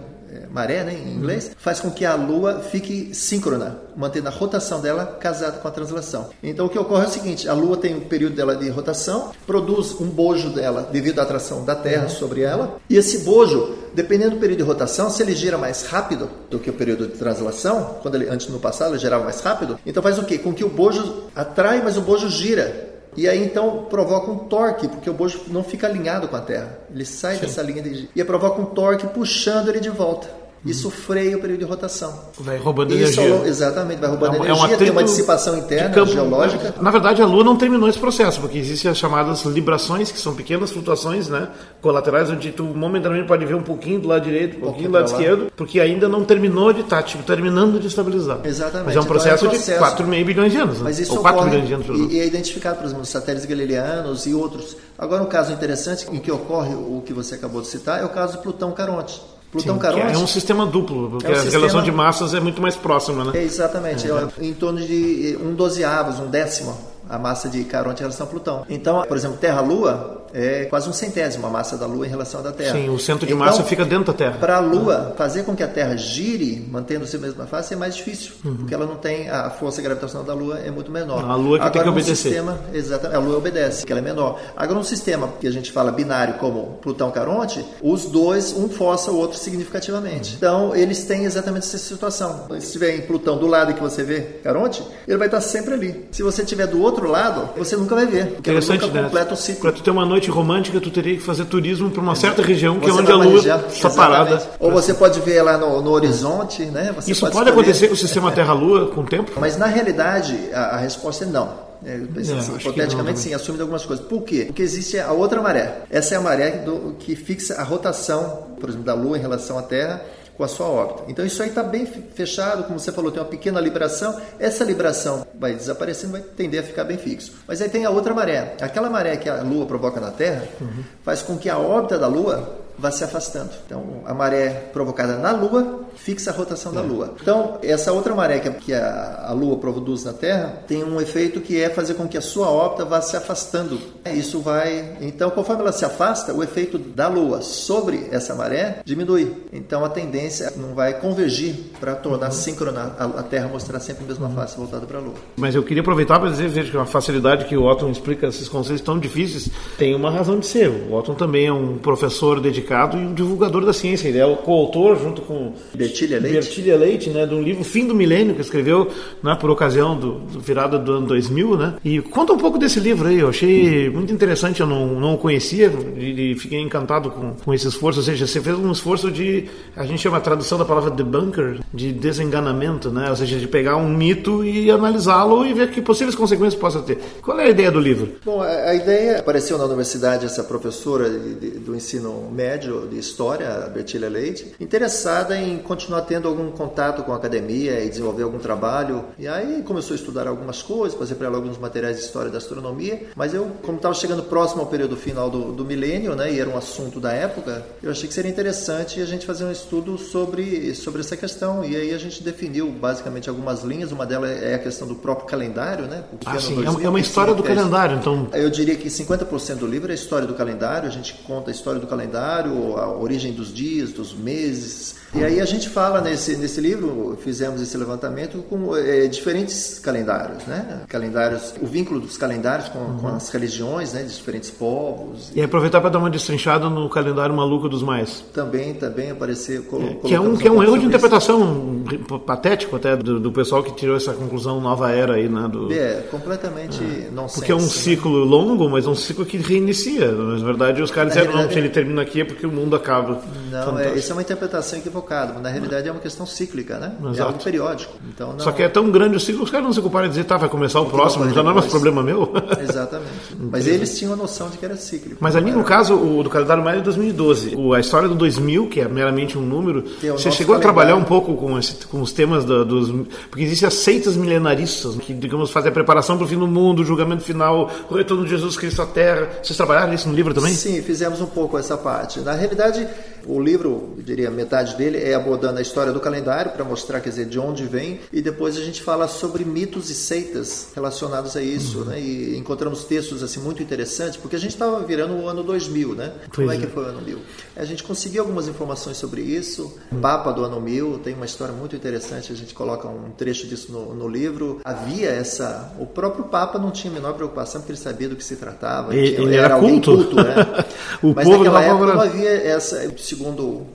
maré, 0.50 0.84
né, 0.84 0.94
em 0.94 1.16
inglês, 1.16 1.52
faz 1.58 1.80
com 1.80 1.92
que 1.92 2.06
a 2.06 2.16
Lua 2.16 2.60
fique 2.60 3.14
síncrona, 3.14 3.80
mantendo 3.96 4.28
a 4.28 4.32
rotação 4.32 4.82
dela 4.82 5.06
casada 5.20 5.58
com 5.58 5.68
a 5.68 5.72
translação. 5.72 6.30
Então 6.42 6.66
o 6.66 6.70
que 6.70 6.80
ocorre 6.80 7.06
é 7.06 7.08
o 7.08 7.12
seguinte: 7.12 7.50
a 7.50 7.54
Lua 7.54 7.78
tem 7.78 7.96
um 7.96 8.02
período 8.02 8.36
dela 8.36 8.56
de 8.56 8.70
rotação, 8.70 9.32
produz 9.46 10.00
um 10.00 10.08
bojo 10.08 10.50
dela 10.50 10.90
devido 10.92 11.20
à 11.20 11.24
atração 11.24 11.66
da 11.66 11.76
Terra 11.76 12.10
sobre 12.10 12.42
ela, 12.42 12.78
e 12.90 12.98
esse 12.98 13.20
bojo, 13.20 13.76
dependendo 13.94 14.36
do 14.36 14.40
período 14.40 14.60
de 14.60 14.64
rotação, 14.64 15.10
se 15.10 15.22
ele 15.22 15.36
gira 15.36 15.58
mais 15.58 15.86
rápido 15.86 16.30
do 16.50 16.60
que 16.60 16.70
o 16.70 16.74
período 16.74 17.08
de 17.08 17.14
translação, 17.18 17.98
quando 18.02 18.16
ele 18.16 18.30
antes 18.30 18.48
no 18.48 18.60
passado 18.60 18.92
ele 18.92 19.00
girava 19.00 19.24
mais 19.24 19.42
rápido, 19.42 19.80
então 19.86 20.02
faz 20.02 20.18
o 20.18 20.24
quê? 20.24 20.38
Com 20.38 20.54
que 20.54 20.64
o 20.64 20.70
bojo 20.70 21.24
atrai, 21.36 21.82
mas 21.84 21.98
o 21.98 22.02
bojo 22.02 22.30
gira. 22.30 22.91
E 23.16 23.28
aí 23.28 23.44
então 23.44 23.86
provoca 23.90 24.32
um 24.32 24.38
torque, 24.38 24.88
porque 24.88 25.10
o 25.10 25.14
bojo 25.14 25.42
não 25.48 25.64
fica 25.64 25.88
alinhado 25.88 26.28
com 26.28 26.36
a 26.36 26.42
Terra. 26.42 26.80
Ele 26.94 27.06
sai 27.06 27.36
Sim. 27.36 27.42
dessa 27.42 27.62
linha 27.62 27.82
de... 27.82 28.10
e 28.16 28.24
provoca 28.24 28.62
um 28.62 28.66
torque 28.66 29.08
puxando 29.08 29.70
ele 29.70 29.80
de 29.80 29.90
volta. 29.90 30.41
Isso 30.64 30.88
uhum. 30.88 30.92
freia 30.92 31.38
o 31.38 31.42
período 31.42 31.60
de 31.60 31.66
rotação. 31.66 32.14
Vai 32.40 32.58
roubando 32.58 32.94
Isso, 32.94 33.20
energia. 33.20 33.48
Exatamente, 33.48 34.00
vai 34.00 34.10
roubando 34.10 34.34
é, 34.34 34.36
energia, 34.38 34.64
é 34.64 34.76
um 34.76 34.78
tem 34.78 34.90
uma 34.92 35.04
dissipação 35.04 35.58
interna 35.58 35.90
campo, 35.90 36.12
geológica. 36.12 36.76
Na 36.80 36.92
verdade, 36.92 37.20
a 37.22 37.26
Lua 37.26 37.44
não 37.44 37.56
terminou 37.56 37.90
esse 37.90 37.98
processo, 37.98 38.40
porque 38.40 38.60
existem 38.60 38.92
as 38.92 38.98
chamadas 38.98 39.44
librações, 39.46 40.12
que 40.12 40.20
são 40.20 40.36
pequenas 40.36 40.70
flutuações 40.70 41.28
né, 41.28 41.50
colaterais, 41.82 42.30
onde 42.30 42.52
tu 42.52 42.64
momentaneamente 42.64 43.28
pode 43.28 43.44
ver 43.44 43.56
um 43.56 43.64
pouquinho 43.64 44.00
do 44.00 44.08
lado 44.08 44.24
direito, 44.24 44.58
um 44.58 44.62
pouquinho 44.62 44.90
do 44.90 44.94
lado 44.94 45.08
esquerdo, 45.08 45.52
porque 45.56 45.80
ainda 45.80 46.08
não 46.08 46.24
terminou 46.24 46.72
de 46.72 46.82
estar, 46.82 46.98
tá, 46.98 47.04
tipo, 47.04 47.24
terminando 47.24 47.80
de 47.80 47.88
estabilizar. 47.88 48.40
Exatamente. 48.44 48.86
Mas 48.86 48.96
é 48.96 49.00
um 49.00 49.06
processo, 49.06 49.46
então, 49.46 49.56
é 49.56 49.58
um 49.58 49.64
processo... 49.64 49.96
de 49.96 50.04
4,5 50.04 50.26
bilhões 50.26 50.52
de 50.52 50.58
anos. 50.60 50.78
Né? 50.78 50.84
Mas 50.84 51.00
isso 51.00 51.16
Ou 51.16 51.22
4 51.22 51.44
bilhões 51.46 51.68
de 51.68 51.74
anos. 51.74 51.88
E, 51.88 52.16
e 52.16 52.20
é 52.20 52.28
identificado, 52.28 52.78
por 52.78 52.86
exemplo, 52.86 53.04
satélites 53.06 53.48
galileanos 53.48 54.28
e 54.28 54.34
outros. 54.36 54.78
Agora, 54.96 55.24
um 55.24 55.28
caso 55.28 55.52
interessante 55.52 56.06
em 56.12 56.20
que 56.20 56.32
ocorre 56.32 56.76
o 56.76 57.02
que 57.04 57.14
você 57.14 57.34
acabou 57.34 57.62
de 57.62 57.68
citar 57.68 58.00
é 58.00 58.06
o 58.06 58.10
caso 58.10 58.34
de 58.34 58.44
Plutão-Caronte. 58.44 59.31
Plutão. 59.52 59.80
É 59.84 60.18
um 60.18 60.28
sistema 60.28 60.66
duplo, 60.66 61.10
porque 61.10 61.28
é 61.28 61.30
um 61.30 61.34
a 61.34 61.36
sistema... 61.36 61.60
relação 61.60 61.84
de 61.84 61.92
massas 61.92 62.34
é 62.34 62.40
muito 62.40 62.62
mais 62.62 62.76
próxima, 62.76 63.26
né? 63.26 63.32
É, 63.36 63.44
exatamente. 63.44 64.10
É 64.10 64.30
em 64.40 64.54
torno 64.54 64.80
de 64.80 65.38
um 65.42 65.54
dozeavos, 65.54 66.20
um 66.20 66.28
décimo 66.28 66.91
a 67.10 67.18
massa 67.18 67.50
de 67.50 67.64
Caronte 67.64 68.00
em 68.00 68.04
relação 68.04 68.26
a 68.26 68.30
Plutão. 68.30 68.66
Então, 68.70 69.04
por 69.04 69.18
exemplo, 69.18 69.38
Terra-Lua 69.38 70.22
é 70.34 70.66
quase 70.66 70.90
um 70.90 70.94
centésimo 70.94 71.46
a 71.48 71.50
massa 71.50 71.78
da 71.78 71.86
Lua 71.86 72.06
em 72.06 72.10
relação 72.10 72.40
à 72.40 72.44
da 72.44 72.52
Terra. 72.52 72.74
Sim, 72.74 72.90
o 72.90 72.98
centro 72.98 73.26
de 73.26 73.34
então, 73.34 73.46
massa 73.46 73.64
fica 73.64 73.84
dentro 73.86 74.06
da 74.06 74.14
Terra. 74.14 74.38
Para 74.40 74.58
a 74.58 74.60
Lua, 74.60 75.14
fazer 75.18 75.44
com 75.44 75.56
que 75.56 75.64
a 75.64 75.68
Terra 75.68 75.96
gire, 75.96 76.66
mantendo-se 76.70 77.16
a 77.16 77.20
mesma 77.20 77.46
face, 77.46 77.74
é 77.74 77.78
mais 77.78 77.96
difícil, 77.96 78.34
uhum. 78.44 78.58
porque 78.58 78.74
ela 78.74 78.86
não 78.86 78.96
tem 78.96 79.30
a 79.30 79.50
força 79.50 79.82
gravitacional 79.82 80.26
da 80.26 80.34
Lua 80.34 80.60
é 80.60 80.72
muito 80.72 80.92
menor. 80.92 81.24
A 81.24 81.36
Lua 81.36 81.58
que 81.58 81.66
Agora, 81.66 81.72
tem 81.72 81.84
que 81.84 81.90
obedecer. 81.90 82.16
Sistema, 82.16 82.60
exatamente, 82.74 83.16
a 83.16 83.20
Lua 83.20 83.38
obedece, 83.38 83.86
que 83.86 83.92
ela 83.92 84.00
é 84.00 84.04
menor. 84.04 84.40
Agora, 84.56 84.80
um 84.80 84.84
sistema 84.84 85.30
que 85.40 85.48
a 85.48 85.52
gente 85.52 85.72
fala 85.72 85.92
binário 85.92 86.36
como 86.36 86.80
Plutão-Caronte, 86.82 87.66
os 87.82 88.06
dois, 88.06 88.54
um 88.54 88.70
força 88.70 89.12
o 89.12 89.18
outro 89.18 89.38
significativamente. 89.38 90.32
Uhum. 90.32 90.38
Então, 90.38 90.76
eles 90.76 91.04
têm 91.04 91.26
exatamente 91.26 91.66
essa 91.66 91.78
situação. 91.78 92.48
Se 92.60 92.72
tiver 92.72 92.96
em 92.96 93.02
Plutão 93.02 93.38
do 93.38 93.48
lado 93.48 93.74
que 93.74 93.82
você 93.82 94.04
vê 94.04 94.22
Caronte, 94.44 94.84
ele 95.08 95.18
vai 95.18 95.28
estar 95.28 95.42
sempre 95.42 95.74
ali. 95.74 96.08
Se 96.12 96.24
você 96.24 96.46
tiver 96.46 96.68
do 96.68 96.82
outro 96.82 96.91
lado, 97.00 97.50
você 97.58 97.76
nunca 97.76 97.96
vai 97.96 98.06
ver, 98.06 98.28
porque 98.34 98.50
ela 98.50 98.60
nunca 98.60 98.88
né? 98.88 99.04
completa 99.04 99.34
o 99.34 99.38
ciclo. 99.38 99.62
Para 99.62 99.72
tu 99.72 99.84
ter 99.84 99.92
uma 99.92 100.06
noite 100.06 100.30
romântica, 100.30 100.80
tu 100.80 100.90
teria 100.90 101.16
que 101.16 101.24
fazer 101.24 101.46
turismo 101.46 101.90
para 101.90 102.02
uma 102.02 102.16
certa 102.16 102.42
região 102.42 102.80
que 102.80 102.90
é 102.90 102.94
onde 102.94 103.12
a 103.12 103.16
lua 103.16 103.40
está 103.70 103.90
parada. 103.90 104.42
Ou 104.60 104.72
você 104.72 104.94
pode 104.94 105.20
ver 105.22 105.42
lá 105.42 105.58
no, 105.58 105.82
no 105.82 105.92
horizonte, 105.92 106.66
né? 106.66 106.94
Você 106.96 107.12
Isso 107.12 107.22
pode, 107.22 107.34
pode 107.34 107.50
acontecer 107.50 107.88
com 107.88 107.94
o 107.94 107.98
sistema 107.98 108.32
Terra-Lua 108.32 108.88
com 108.88 109.02
o 109.02 109.06
tempo? 109.06 109.32
Mas 109.40 109.58
na 109.58 109.68
realidade 109.68 110.38
a, 110.54 110.76
a 110.76 110.78
resposta 110.78 111.26
é 111.26 111.28
não. 111.28 111.72
É, 111.84 112.00
assim, 112.20 112.56
hipoteticamente, 112.58 113.20
sim, 113.20 113.34
assumindo 113.34 113.64
algumas 113.64 113.84
coisas. 113.84 114.06
Por 114.06 114.22
quê? 114.22 114.46
Porque 114.46 114.62
existe 114.62 115.00
a 115.00 115.12
outra 115.12 115.42
maré. 115.42 115.82
Essa 115.90 116.14
é 116.14 116.18
a 116.18 116.22
maré 116.22 116.52
do, 116.52 116.96
que 117.00 117.16
fixa 117.16 117.56
a 117.56 117.64
rotação, 117.64 118.44
por 118.60 118.70
exemplo, 118.70 118.86
da 118.86 118.94
Lua 118.94 119.18
em 119.18 119.22
relação 119.22 119.58
à 119.58 119.64
Terra 119.64 120.02
com 120.42 120.46
a 120.46 120.48
sua 120.48 120.66
órbita. 120.66 121.04
Então 121.08 121.24
isso 121.24 121.44
aí 121.44 121.50
está 121.50 121.62
bem 121.62 121.86
fechado, 121.86 122.64
como 122.64 122.80
você 122.80 122.92
falou, 122.92 123.12
tem 123.12 123.22
uma 123.22 123.30
pequena 123.30 123.60
liberação. 123.60 124.20
Essa 124.40 124.64
liberação 124.64 125.24
vai 125.36 125.54
desaparecendo, 125.54 126.14
vai 126.14 126.22
tender 126.22 126.62
a 126.62 126.64
ficar 126.64 126.84
bem 126.84 126.98
fixo. 126.98 127.34
Mas 127.48 127.62
aí 127.62 127.70
tem 127.70 127.86
a 127.86 127.92
outra 127.92 128.12
maré. 128.12 128.56
Aquela 128.60 128.90
maré 128.90 129.18
que 129.18 129.30
a 129.30 129.44
Lua 129.44 129.68
provoca 129.68 130.00
na 130.00 130.10
Terra 130.10 130.44
uhum. 130.60 130.84
faz 131.04 131.22
com 131.22 131.38
que 131.38 131.48
a 131.48 131.60
órbita 131.60 132.00
da 132.00 132.08
Lua 132.08 132.58
vá 132.76 132.90
se 132.90 133.04
afastando. 133.04 133.52
Então, 133.68 134.02
a 134.04 134.16
maré 134.16 134.50
provocada 134.74 135.16
na 135.16 135.32
Lua 135.32 135.82
fixa 135.96 136.32
a 136.32 136.34
rotação 136.34 136.72
é. 136.72 136.76
da 136.76 136.82
Lua. 136.82 137.16
Então, 137.22 137.60
essa 137.64 137.92
outra 137.92 138.16
maré 138.16 138.40
que 138.40 138.74
a, 138.74 139.26
a 139.28 139.34
Lua 139.34 139.58
produz 139.58 140.04
na 140.04 140.14
Terra 140.14 140.64
tem 140.68 140.84
um 140.84 141.00
efeito 141.00 141.42
que 141.42 141.60
é 141.60 141.70
fazer 141.70 141.94
com 141.96 142.08
que 142.08 142.18
a 142.18 142.22
sua 142.22 142.50
órbita 142.50 142.86
vá 142.86 143.02
se 143.02 143.16
afastando. 143.16 143.80
Isso 144.06 144.42
vai. 144.42 144.98
Então, 145.02 145.30
conforme 145.30 145.62
ela 145.62 145.72
se 145.72 145.86
afasta, 145.86 146.34
o 146.34 146.44
efeito 146.44 146.78
da 146.78 147.08
Lua 147.08 147.42
sobre 147.42 148.08
essa 148.12 148.36
maré 148.36 148.80
diminui. 148.86 149.36
Então, 149.52 149.86
a 149.86 149.90
tendência 149.90 150.54
não 150.56 150.74
vai 150.74 151.00
convergir 151.00 151.56
para 151.80 151.96
tornar 151.96 152.28
uhum. 152.28 152.32
síncrona 152.32 152.96
a, 152.98 153.06
a, 153.06 153.24
Terra 153.24 153.48
mostrar 153.48 153.80
sempre 153.80 154.04
a 154.04 154.08
mesma 154.08 154.28
uhum. 154.28 154.36
face 154.36 154.58
voltada 154.58 154.86
para 154.86 154.98
a 154.98 155.02
Lua. 155.02 155.16
Mas 155.38 155.56
eu 155.56 155.64
queria 155.64 155.82
aproveitar 155.82 156.20
para 156.20 156.30
dizer, 156.30 156.50
veja, 156.50 156.72
que 156.72 156.78
a 156.78 156.86
facilidade 156.86 157.46
que 157.46 157.56
o 157.56 157.64
Otton 157.64 157.90
explica 157.90 158.28
esses 158.28 158.50
conceitos 158.50 158.84
tão 158.84 159.00
difíceis 159.00 159.50
tem 159.78 159.96
uma 159.96 160.10
razão 160.10 160.40
de 160.40 160.46
ser. 160.46 160.70
O 160.70 160.94
Otton 160.94 161.14
também 161.16 161.48
é 161.48 161.54
um 161.54 161.78
professor 161.78 162.40
dedicado 162.40 162.98
e 162.98 163.02
um 163.02 163.14
divulgador 163.14 163.66
da 163.66 163.74
ciência. 163.74 164.08
Ele 164.08 164.18
é 164.18 164.26
o 164.26 164.38
coautor, 164.38 164.98
junto 164.98 165.22
com 165.22 165.54
Bertilha 165.82 166.20
Leite, 166.20 166.34
Bertilha 166.34 166.78
Leite 166.78 167.10
né, 167.10 167.26
de 167.26 167.34
um 167.34 167.42
livro 167.42 167.64
Fim 167.64 167.88
do 167.88 167.96
Milênio, 167.96 168.36
que 168.36 168.42
escreveu 168.42 168.90
né, 169.24 169.36
por 169.40 169.50
ocasião 169.50 169.98
do, 169.98 170.20
do 170.20 170.40
virada 170.40 170.78
do 170.78 170.92
ano 170.94 171.08
2000. 171.08 171.58
Né? 171.58 171.74
E 171.84 172.02
conta 172.02 172.34
um 172.34 172.38
pouco 172.38 172.58
desse 172.58 172.80
livro 172.80 173.08
aí, 173.08 173.20
eu 173.20 173.30
achei 173.30 173.90
muito 173.90 174.14
interessante, 174.14 174.62
eu 174.62 174.68
não, 174.68 175.00
não 175.00 175.16
o 175.16 175.18
conhecia 175.18 175.72
e, 175.96 176.32
e 176.32 176.36
fiquei 176.36 176.60
encantado 176.60 177.10
com, 177.10 177.34
com 177.34 177.54
esse 177.54 177.68
esforço. 177.68 178.00
Ou 178.00 178.06
seja, 178.06 178.28
você 178.28 178.40
fez 178.40 178.58
um 178.58 178.72
esforço 178.72 179.12
de, 179.12 179.46
a 179.76 179.86
gente 179.86 180.02
chama 180.02 180.18
a 180.18 180.22
tradução 180.22 180.58
da 180.58 180.66
palavra 180.66 180.92
debunker, 180.92 181.60
de 181.74 181.92
desenganamento, 181.92 182.90
né? 182.90 183.10
ou 183.10 183.16
seja, 183.16 183.38
de 183.38 183.48
pegar 183.48 183.78
um 183.78 183.90
mito 183.90 184.46
e 184.46 184.70
analisá-lo 184.70 185.46
e 185.46 185.54
ver 185.54 185.72
que 185.72 185.82
possíveis 185.82 186.16
consequências 186.16 186.60
possa 186.60 186.80
ter. 186.82 187.00
Qual 187.22 187.40
é 187.40 187.46
a 187.46 187.50
ideia 187.50 187.72
do 187.72 187.80
livro? 187.80 188.16
Bom, 188.24 188.42
a, 188.42 188.74
ideia 188.74 189.20
apareceu 189.20 189.58
na 189.58 189.66
universidade, 189.66 190.26
essa 190.26 190.44
professora 190.44 191.10
do 191.10 191.76
ensino 191.76 192.30
médio 192.32 192.88
de 192.88 192.98
história, 192.98 193.50
a 193.66 193.70
Bertília 193.70 194.10
Leite, 194.10 194.54
interessada 194.60 195.38
em 195.38 195.58
continuar 195.72 196.02
tendo 196.02 196.28
algum 196.28 196.52
contato 196.52 197.02
com 197.02 197.14
a 197.14 197.16
academia 197.16 197.82
e 197.82 197.88
desenvolver 197.88 198.24
algum 198.24 198.40
trabalho. 198.40 199.06
E 199.18 199.26
aí 199.26 199.64
começou 199.64 199.94
a 199.94 199.96
estudar 199.96 200.28
algumas 200.28 200.62
coisas, 200.62 200.98
passei 200.98 201.16
para 201.16 201.28
ela 201.28 201.38
alguns 201.38 201.58
materiais 201.58 201.96
de 201.96 202.04
história 202.04 202.30
da 202.30 202.40
astronomia, 202.40 203.04
mas 203.16 203.34
eu, 203.34 203.50
como 203.62 203.78
estava 203.78 203.94
chegando 203.94 204.24
próximo 204.24 204.62
ao 204.62 204.68
período 204.68 204.98
final 204.98 205.30
do, 205.30 205.54
do 205.54 205.64
milênio, 205.64 206.14
né, 206.14 206.34
e 206.34 206.42
era 206.42 206.50
um 206.50 206.58
assunto 206.58 207.00
da 207.00 207.14
época, 207.14 207.66
eu 207.82 207.90
achei 207.90 208.06
que 208.06 208.14
seria 208.14 208.30
interessante 208.30 209.00
a 209.00 209.06
gente 209.06 209.26
fazer 209.26 209.46
um 209.46 209.52
estudo 209.52 209.98
sobre, 209.98 210.76
sobre 210.76 211.00
essa 211.00 211.16
questão. 211.16 211.64
E 211.64 211.74
aí 211.74 211.94
a 211.94 211.98
gente 211.98 212.22
definiu 212.22 212.70
basicamente 212.70 213.30
algumas 213.30 213.64
linhas, 213.64 213.94
uma 213.94 214.06
delas 214.06 214.44
é 214.44 214.56
a 214.56 214.60
questão 214.60 214.86
do 214.86 214.96
próprio 214.96 215.26
calendário, 215.26 215.86
né? 215.86 216.04
Ah, 216.26 216.38
sim, 216.38 216.56
2000, 216.56 216.86
é 216.86 216.90
uma 216.90 217.00
história 217.00 217.34
do 217.34 217.44
calendário, 217.44 217.98
então... 217.98 218.28
Eu 218.34 218.50
diria 218.50 218.76
que 218.76 218.90
50% 218.90 219.56
do 219.56 219.68
livro 219.68 219.90
é 219.90 219.94
a 219.94 219.96
história 219.96 220.28
do 220.28 220.34
calendário, 220.34 220.90
a 220.90 220.92
gente 220.92 221.14
conta 221.26 221.50
a 221.50 221.54
história 221.54 221.80
do 221.80 221.88
calendário, 221.88 222.76
a 222.78 222.92
origem 222.94 223.32
dos 223.32 223.54
dias, 223.54 223.94
dos 223.94 224.14
meses, 224.14 225.00
e 225.14 225.24
aí 225.24 225.42
a 225.42 225.46
gente 225.46 225.61
fala 225.70 226.02
nesse, 226.02 226.36
nesse 226.36 226.60
livro, 226.62 227.18
fizemos 227.22 227.62
esse 227.62 227.78
levantamento 227.78 228.44
com 228.50 228.76
é, 228.76 229.08
diferentes 229.08 229.80
calendários, 229.80 230.46
né? 230.46 230.82
Calendários, 230.88 231.54
o 231.62 231.66
vínculo 231.66 232.00
dos 232.00 232.18
calendários 232.18 232.70
com, 232.70 232.80
uhum. 232.80 232.98
com 232.98 233.08
as 233.08 233.30
religiões, 233.30 233.94
né? 233.94 234.04
De 234.04 234.16
diferentes 234.16 234.50
povos. 234.50 235.32
E 235.36 235.42
aproveitar 235.42 235.82
para 235.82 235.90
dar 235.90 236.00
uma 236.00 236.10
destrinchada 236.10 236.70
no 236.70 236.90
calendário 236.90 237.36
maluco 237.36 237.68
dos 237.70 237.84
mais. 237.84 238.24
Também, 238.34 238.74
também 238.74 239.12
apareceu. 239.12 239.62
É, 239.62 240.08
que 240.08 240.16
é 240.16 240.20
um, 240.20 240.36
que 240.36 240.48
é 240.48 240.52
um 240.52 240.62
erro 240.64 240.78
de 240.78 240.86
interpretação 240.86 241.84
isso. 241.92 242.20
patético 242.20 242.76
até 242.76 242.96
do, 242.96 243.20
do, 243.20 243.32
pessoal 243.32 243.64
que 243.64 243.72
tirou 243.74 243.96
essa 243.96 244.14
conclusão 244.14 244.60
nova 244.60 244.92
era 244.92 245.16
aí, 245.16 245.28
né? 245.28 245.48
Do, 245.48 245.72
é, 245.72 246.02
completamente 246.10 246.84
é. 246.84 247.10
não 247.12 247.28
Porque 247.28 247.52
é 247.52 247.56
um 247.56 247.60
né? 247.60 247.68
ciclo 247.68 248.24
longo, 248.24 248.70
mas 248.70 248.86
é 248.86 248.90
um 248.90 248.96
ciclo 248.96 249.26
que 249.26 249.38
reinicia. 249.38 250.12
Na 250.12 250.46
verdade, 250.46 250.82
os 250.82 250.92
caras 250.92 251.14
disseram, 251.14 251.36
não, 251.36 251.50
se 251.50 251.58
ele 251.58 251.70
termina 251.70 252.02
aqui 252.02 252.22
é 252.22 252.26
porque 252.26 252.46
o 252.46 252.52
mundo 252.52 252.76
acaba. 252.76 253.22
Não, 253.50 253.80
é, 253.80 253.94
isso 253.96 254.12
é 254.12 254.16
uma 254.16 254.22
interpretação 254.22 254.80
equivocada. 254.80 255.40
Na 255.40 255.50
realidade 255.52 255.88
é 255.88 255.92
uma 255.92 256.02
questão 256.02 256.26
cíclica, 256.26 256.80
né? 256.80 256.94
Exato. 257.00 257.20
É 257.20 257.22
algo 257.22 257.44
periódico. 257.44 257.94
Então, 258.08 258.34
não... 258.34 258.40
Só 258.40 258.52
que 258.52 258.64
é 258.64 258.70
tão 258.70 258.90
grande 258.90 259.16
o 259.18 259.20
ciclo, 259.20 259.44
os 259.44 259.52
caras 259.52 259.66
não 259.66 259.74
se 259.74 259.80
ocuparam 259.80 260.08
de 260.08 260.14
dizer, 260.14 260.24
tá, 260.24 260.38
vai 260.38 260.50
começar 260.50 260.80
o 260.80 260.86
próximo, 260.86 261.30
já 261.34 261.44
não 261.44 261.52
é 261.52 261.54
mais 261.56 261.68
problema 261.68 262.02
meu. 262.02 262.32
Exatamente. 262.60 263.12
Mas 263.40 263.68
eles 263.68 263.98
tinham 263.98 264.14
a 264.14 264.16
noção 264.16 264.50
de 264.50 264.58
que 264.58 264.66
era 264.66 264.76
cíclico. 264.76 265.18
Mas 265.20 265.36
ali, 265.36 265.52
no 265.52 265.64
caso, 265.64 265.96
o 265.96 266.24
do 266.24 266.30
calendário 266.30 266.64
maio 266.64 266.78
é 266.78 266.80
de 266.80 266.86
2012. 266.86 267.56
O, 267.56 267.74
a 267.74 267.80
história 267.80 268.08
do 268.08 268.16
2000, 268.16 268.68
que 268.68 268.82
é 268.82 268.88
meramente 268.88 269.38
um 269.38 269.42
número, 269.42 269.84
você 270.02 270.32
chegou 270.32 270.56
a 270.56 270.60
trabalhar 270.60 270.96
um 270.96 271.04
pouco 271.04 271.36
com, 271.36 271.58
esse, 271.58 271.86
com 271.86 272.02
os 272.02 272.12
temas 272.12 272.46
do, 272.46 272.66
dos... 272.66 272.90
Porque 273.30 273.44
existem 273.44 273.68
as 273.68 273.76
seitas 273.76 274.16
milenaristas, 274.16 274.96
que, 274.96 275.14
digamos, 275.14 275.52
fazem 275.52 275.70
a 275.70 275.74
preparação 275.74 276.18
para 276.18 276.26
o 276.26 276.28
fim 276.28 276.38
do 276.38 276.48
mundo, 276.48 276.82
o 276.82 276.86
julgamento 276.86 277.24
final, 277.24 277.70
o 277.90 277.96
retorno 277.96 278.24
de 278.24 278.30
Jesus 278.30 278.58
Cristo 278.58 278.82
à 278.82 278.86
Terra. 278.86 279.30
Vocês 279.42 279.58
trabalharam 279.58 279.94
isso 279.94 280.08
no 280.08 280.16
livro 280.16 280.34
também? 280.34 280.54
Sim, 280.54 280.82
fizemos 280.82 281.22
um 281.22 281.26
pouco 281.26 281.58
essa 281.58 281.78
parte. 281.78 282.20
Na 282.20 282.34
realidade, 282.34 282.88
o 283.26 283.40
livro, 283.40 283.94
eu 283.98 284.04
diria, 284.04 284.30
metade 284.32 284.76
dele 284.76 284.98
é 284.98 285.14
abordando 285.14 285.60
a 285.60 285.62
história 285.62 285.92
do 285.92 286.00
calendário 286.00 286.52
para 286.52 286.64
mostrar, 286.64 287.00
quer 287.00 287.10
dizer, 287.10 287.26
de 287.26 287.40
onde 287.40 287.66
vem, 287.66 288.00
e 288.12 288.22
depois 288.22 288.58
a 288.58 288.62
gente 288.62 288.82
fala 288.82 289.08
sobre 289.08 289.44
mitos 289.46 289.90
e 289.90 289.96
seitas 289.96 290.70
relacionados 290.76 291.36
a 291.36 291.42
isso, 291.42 291.80
uhum. 291.80 291.86
né? 291.86 292.00
E 292.00 292.38
encontramos 292.38 292.84
textos 292.84 293.24
assim 293.24 293.40
muito 293.40 293.62
interessantes, 293.62 294.18
porque 294.18 294.36
a 294.36 294.40
gente 294.40 294.52
estava 294.52 294.80
virando 294.82 295.14
o 295.14 295.28
ano 295.28 295.44
2000, 295.44 295.96
né? 295.96 296.14
Pois 296.34 296.36
Como 296.36 296.52
é, 296.52 296.56
é, 296.56 296.60
que 296.60 296.68
foi 296.68 296.84
o 296.84 296.88
ano 296.88 297.02
1000? 297.02 297.20
A 297.56 297.66
gente 297.66 297.84
conseguiu 297.84 298.22
algumas 298.22 298.48
informações 298.48 298.98
sobre 298.98 299.22
isso. 299.22 299.78
Uhum. 299.92 300.02
Papa 300.02 300.32
do 300.32 300.44
ano 300.44 300.60
1000 300.60 301.00
tem 301.00 301.14
uma 301.14 301.26
história 301.26 301.54
muito 301.54 301.76
interessante, 301.76 302.32
a 302.32 302.36
gente 302.36 302.54
coloca 302.54 302.88
um 302.88 303.12
trecho 303.12 303.48
disso 303.48 303.72
no, 303.72 303.94
no 303.94 304.08
livro. 304.08 304.60
Havia 304.64 305.10
essa, 305.10 305.74
o 305.80 305.86
próprio 305.86 306.26
Papa 306.26 306.58
não 306.58 306.72
tinha 306.72 306.92
a 306.92 306.96
menor 306.96 307.14
preocupação 307.14 307.62
porque 307.62 307.72
ele 307.72 307.80
sabia 307.80 308.10
do 308.10 308.16
que 308.16 308.24
se 308.24 308.36
tratava. 308.36 308.96
Ele, 308.96 309.22
ele 309.22 309.36
era, 309.36 309.56
era 309.56 309.60
culto. 309.60 309.96
culto 309.96 310.16
né? 310.16 310.66
o 311.02 311.14
Mas 311.14 311.26
povo 311.26 311.44
naquela 311.44 311.64
época 311.64 311.94
não 311.94 312.02
havia 312.02 312.30
essa 312.30 312.84
segundo 313.12 313.66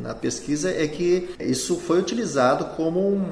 na 0.00 0.14
pesquisa, 0.14 0.70
é 0.70 0.86
que 0.86 1.28
isso 1.38 1.76
foi 1.76 1.98
utilizado 1.98 2.64
como 2.76 3.00
um, 3.00 3.24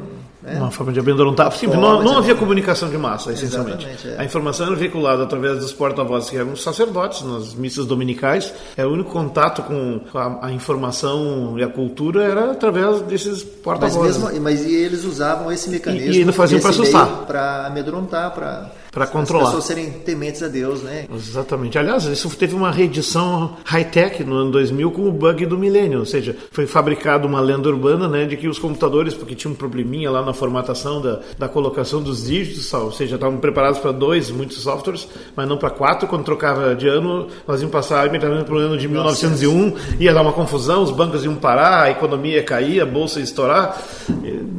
né? 0.43 0.57
uma 0.59 0.71
forma 0.71 0.93
de 0.93 1.01
amedrontar. 1.01 1.51
Sim, 1.53 1.69
não, 1.69 2.03
não 2.03 2.19
havia 2.19 2.35
comunicação 2.35 2.91
de 2.91 2.99
massa, 2.99 3.33
essencialmente. 3.33 3.87
É. 4.07 4.17
A 4.19 4.25
informação 4.25 4.67
era 4.67 4.77
veiculada 4.77 5.23
através 5.23 5.59
dos 5.59 5.73
porta-vozes, 5.73 6.29
que 6.29 6.37
eram 6.37 6.53
os 6.53 6.63
sacerdotes 6.63 7.23
nas 7.23 7.55
missas 7.55 7.87
dominicais. 7.87 8.53
É 8.77 8.85
o 8.85 8.91
único 8.91 9.11
contato 9.11 9.63
com 9.63 10.01
a, 10.15 10.47
a 10.47 10.53
informação 10.53 11.59
e 11.59 11.63
a 11.63 11.69
cultura 11.69 12.23
era 12.23 12.53
através 12.53 13.01
desses 13.03 13.43
porta-vozes. 13.43 14.23
Mas, 14.23 14.39
mas 14.39 14.65
eles 14.65 15.05
usavam 15.05 15.51
esse 15.51 15.71
mecanismo. 15.71 16.13
E, 16.13 16.29
e 16.29 16.33
faziam 16.33 16.61
para 16.61 16.71
assustar. 16.71 17.07
Para 17.27 17.67
amedrontar, 17.67 18.33
para 18.33 18.71
para 18.95 19.09
controlar. 19.09 19.47
As 19.47 19.51
pessoas 19.51 19.65
serem 19.65 19.91
tementes 19.91 20.41
a 20.41 20.47
Deus, 20.47 20.83
né? 20.83 21.07
Exatamente. 21.13 21.77
Aliás, 21.77 22.05
isso 22.05 22.31
teve 22.37 22.55
uma 22.55 22.71
reedição 22.71 23.57
high-tech 23.65 24.23
no 24.23 24.37
ano 24.37 24.53
2000 24.53 24.91
com 24.93 25.09
o 25.09 25.13
bug 25.13 25.45
do 25.47 25.59
milênio, 25.59 25.99
ou 25.99 26.07
seja, 26.07 26.37
foi 26.53 26.65
fabricado 26.65 27.27
uma 27.27 27.41
lenda 27.41 27.69
urbana, 27.69 28.07
né, 28.07 28.25
de 28.25 28.37
que 28.37 28.47
os 28.47 28.59
computadores, 28.59 29.13
porque 29.13 29.35
tinha 29.35 29.51
um 29.51 29.55
probleminha 29.55 30.11
lá 30.13 30.23
na 30.23 30.33
formatação 30.33 31.03
da, 31.03 31.21
da 31.37 31.49
colocação 31.49 32.01
dos 32.01 32.25
dígitos, 32.27 32.73
ou 32.73 32.93
seja, 32.93 33.17
estavam 33.17 33.39
preparados 33.39 33.81
para 33.81 33.91
dois, 33.91 34.31
muitos 34.31 34.63
softwares, 34.63 35.09
mas 35.35 35.49
não 35.49 35.57
para 35.57 35.71
quatro. 35.71 36.07
Quando 36.07 36.23
trocava 36.23 36.77
de 36.77 36.87
ano, 36.87 37.27
nós 37.49 37.61
íamos 37.61 37.73
passar 37.73 38.07
imediatamente 38.07 38.47
para 38.47 38.55
o 38.55 38.59
ano 38.59 38.79
de 38.79 38.87
1901, 38.87 39.75
ia 39.99 40.15
dar 40.15 40.23
uma 40.23 40.33
confusão, 40.33 40.85
os 40.85 40.93
bancos 40.93 41.25
iam 41.25 41.35
parar, 41.35 41.83
a 41.83 41.91
economia 41.91 42.37
ia 42.37 42.45
cair, 42.45 42.81
a 42.81 42.87
bolsa 42.87 43.19
ia 43.19 43.25
estourar. 43.25 43.77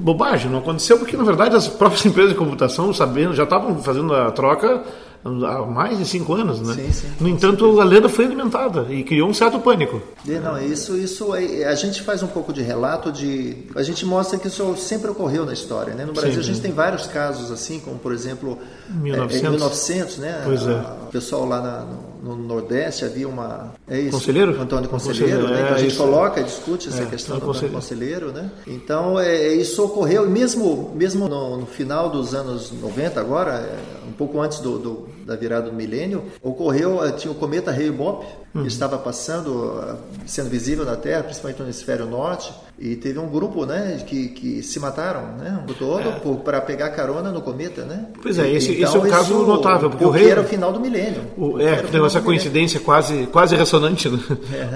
Bobagem, 0.06 0.52
não 0.52 0.60
aconteceu 0.60 1.00
porque, 1.00 1.16
na 1.16 1.24
verdade, 1.24 1.56
as 1.56 1.68
próprias 1.68 2.04
empresas 2.06 2.34
de 2.34 2.38
computação, 2.38 2.94
sabendo, 2.94 3.34
já 3.34 3.44
estavam 3.44 3.82
fazendo 3.82 4.14
a 4.14 4.25
troca 4.32 4.84
há 5.26 5.66
mais 5.66 5.98
de 5.98 6.06
cinco 6.06 6.34
anos, 6.34 6.62
né? 6.62 6.76
Sim, 6.76 6.92
sim. 6.92 7.08
No 7.20 7.28
entanto, 7.28 7.82
a 7.82 7.84
lenda 7.84 8.08
foi 8.08 8.26
alimentada 8.26 8.86
e 8.90 9.04
criou 9.04 9.28
um 9.28 9.34
certo 9.34 9.60
pânico. 9.60 10.02
Não, 10.24 10.62
isso, 10.62 10.96
isso 10.96 11.34
a 11.34 11.76
gente 11.76 12.04
faz 12.04 12.22
um 12.22 12.28
pouco 12.28 12.54
de 12.54 12.62
relato 12.62 13.12
de, 13.12 13.58
a 13.76 13.82
gente 13.82 14.06
mostra 14.06 14.38
que 14.38 14.48
isso 14.48 14.76
sempre 14.78 15.10
ocorreu 15.10 15.46
na 15.46 15.54
história, 15.54 15.96
né? 15.96 16.06
No 16.06 16.14
Brasil 16.14 16.34
sim, 16.34 16.40
a 16.40 16.44
gente 16.44 16.62
tem 16.62 16.72
vários 16.72 17.08
casos 17.08 17.52
assim, 17.52 17.80
como 17.80 17.98
por 17.98 18.14
exemplo 18.14 18.60
1900, 18.90 19.36
é, 19.36 19.40
em 19.40 19.50
1900, 19.50 20.18
né? 20.20 20.42
Pois 20.44 20.68
é. 20.68 20.80
O 21.08 21.12
pessoal 21.12 21.46
lá 21.46 21.62
na, 21.62 21.80
no, 21.82 22.15
no, 22.26 22.36
Nordeste 22.36 23.06
havia 23.06 23.28
uma 23.28 23.74
é 23.88 24.00
isso, 24.00 24.12
Conselheiro? 24.12 24.60
Antônio 24.60 24.90
Conselheiro, 24.90 25.42
Conselheiro 25.42 25.64
né? 25.64 25.70
É, 25.70 25.74
a 25.74 25.78
gente 25.78 25.92
isso. 25.92 26.04
coloca, 26.04 26.44
discute 26.44 26.90
essa 26.90 27.04
é, 27.04 27.06
questão 27.06 27.38
do 27.38 27.50
Antônio 27.50 27.72
Conselheiro, 27.72 28.32
né? 28.32 28.52
Então 28.66 29.20
é, 29.20 29.54
isso 29.54 29.84
ocorreu 29.84 30.28
mesmo 30.30 30.92
mesmo 30.96 31.28
no, 31.28 31.58
no 31.58 31.66
final 31.66 32.10
dos 32.10 32.34
anos 32.34 32.72
90 32.72 33.20
agora, 33.20 33.52
é, 33.54 34.08
um 34.08 34.12
pouco 34.14 34.42
antes 34.42 34.60
do, 34.60 34.80
do 34.80 35.15
da 35.26 35.36
virada 35.36 35.70
do 35.70 35.76
milênio, 35.76 36.24
ocorreu, 36.42 37.04
eh, 37.04 37.12
tinha 37.12 37.32
o 37.32 37.36
cometa 37.36 37.72
Hale-Bopp, 37.72 38.26
que 38.52 38.60
uhum. 38.60 38.68
estava 38.68 38.98
passando, 38.98 39.82
eh, 39.82 39.96
sendo 40.26 40.50
visível 40.50 40.86
na 40.86 40.96
Terra, 40.96 41.24
principalmente 41.24 41.60
no 41.60 41.66
hemisfério 41.66 42.06
norte, 42.06 42.54
e 42.78 42.96
teve 42.96 43.18
um 43.18 43.28
grupo, 43.28 43.66
né, 43.66 44.04
que, 44.06 44.28
que 44.30 44.62
se 44.62 44.80
mataram, 44.80 45.38
né, 45.38 45.64
um 45.64 45.74
todo 45.74 46.10
é. 46.10 46.44
para 46.44 46.62
pegar 46.62 46.90
carona 46.90 47.32
no 47.32 47.42
cometa, 47.42 47.84
né? 47.84 48.06
Pois 48.22 48.38
é, 48.38 48.52
esse, 48.52 48.74
então, 48.74 48.84
esse 48.84 48.98
é 48.98 49.00
um 49.00 49.10
caso 49.10 49.34
isso, 49.34 49.46
notável, 49.46 49.90
porque, 49.90 50.06
o 50.06 50.10
rei 50.10 50.30
era 50.30 50.42
o 50.42 50.44
final 50.44 50.74
do 50.74 50.80
milênio. 50.80 51.22
O, 51.38 51.60
é, 51.60 51.78
tem 51.78 52.06
essa 52.06 52.22
coincidência 52.22 52.80
quase 52.80 53.28
quase 53.28 53.56
ressonante. 53.56 54.10
Né? 54.10 54.20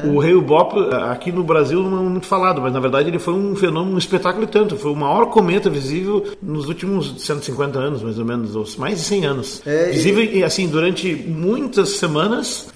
Uhum. 0.03 0.15
O 0.15 0.19
rei 0.19 0.39
Bop 0.39 0.75
aqui 1.09 1.31
no 1.31 1.43
Brasil 1.43 1.81
não 1.83 1.99
é 1.99 2.09
muito 2.09 2.25
falado, 2.25 2.61
mas 2.61 2.73
na 2.73 2.79
verdade 2.79 3.09
ele 3.09 3.19
foi 3.19 3.33
um 3.33 3.55
fenômeno, 3.55 3.95
um 3.95 3.97
espetáculo 3.97 4.45
e 4.45 4.47
tanto. 4.47 4.77
Foi 4.77 4.91
o 4.91 4.95
maior 4.95 5.25
cometa 5.27 5.69
visível 5.69 6.25
nos 6.41 6.67
últimos 6.67 7.21
150 7.21 7.77
anos, 7.77 8.01
mais 8.01 8.17
ou 8.17 8.25
menos, 8.25 8.55
ou 8.55 8.65
mais 8.77 8.97
de 8.97 9.03
100 9.03 9.25
anos. 9.25 9.61
É, 9.65 9.89
visível 9.91 10.23
e 10.23 10.38
assim 10.43 10.67
durante 10.67 11.13
muitas 11.13 11.89
semanas, 11.89 12.67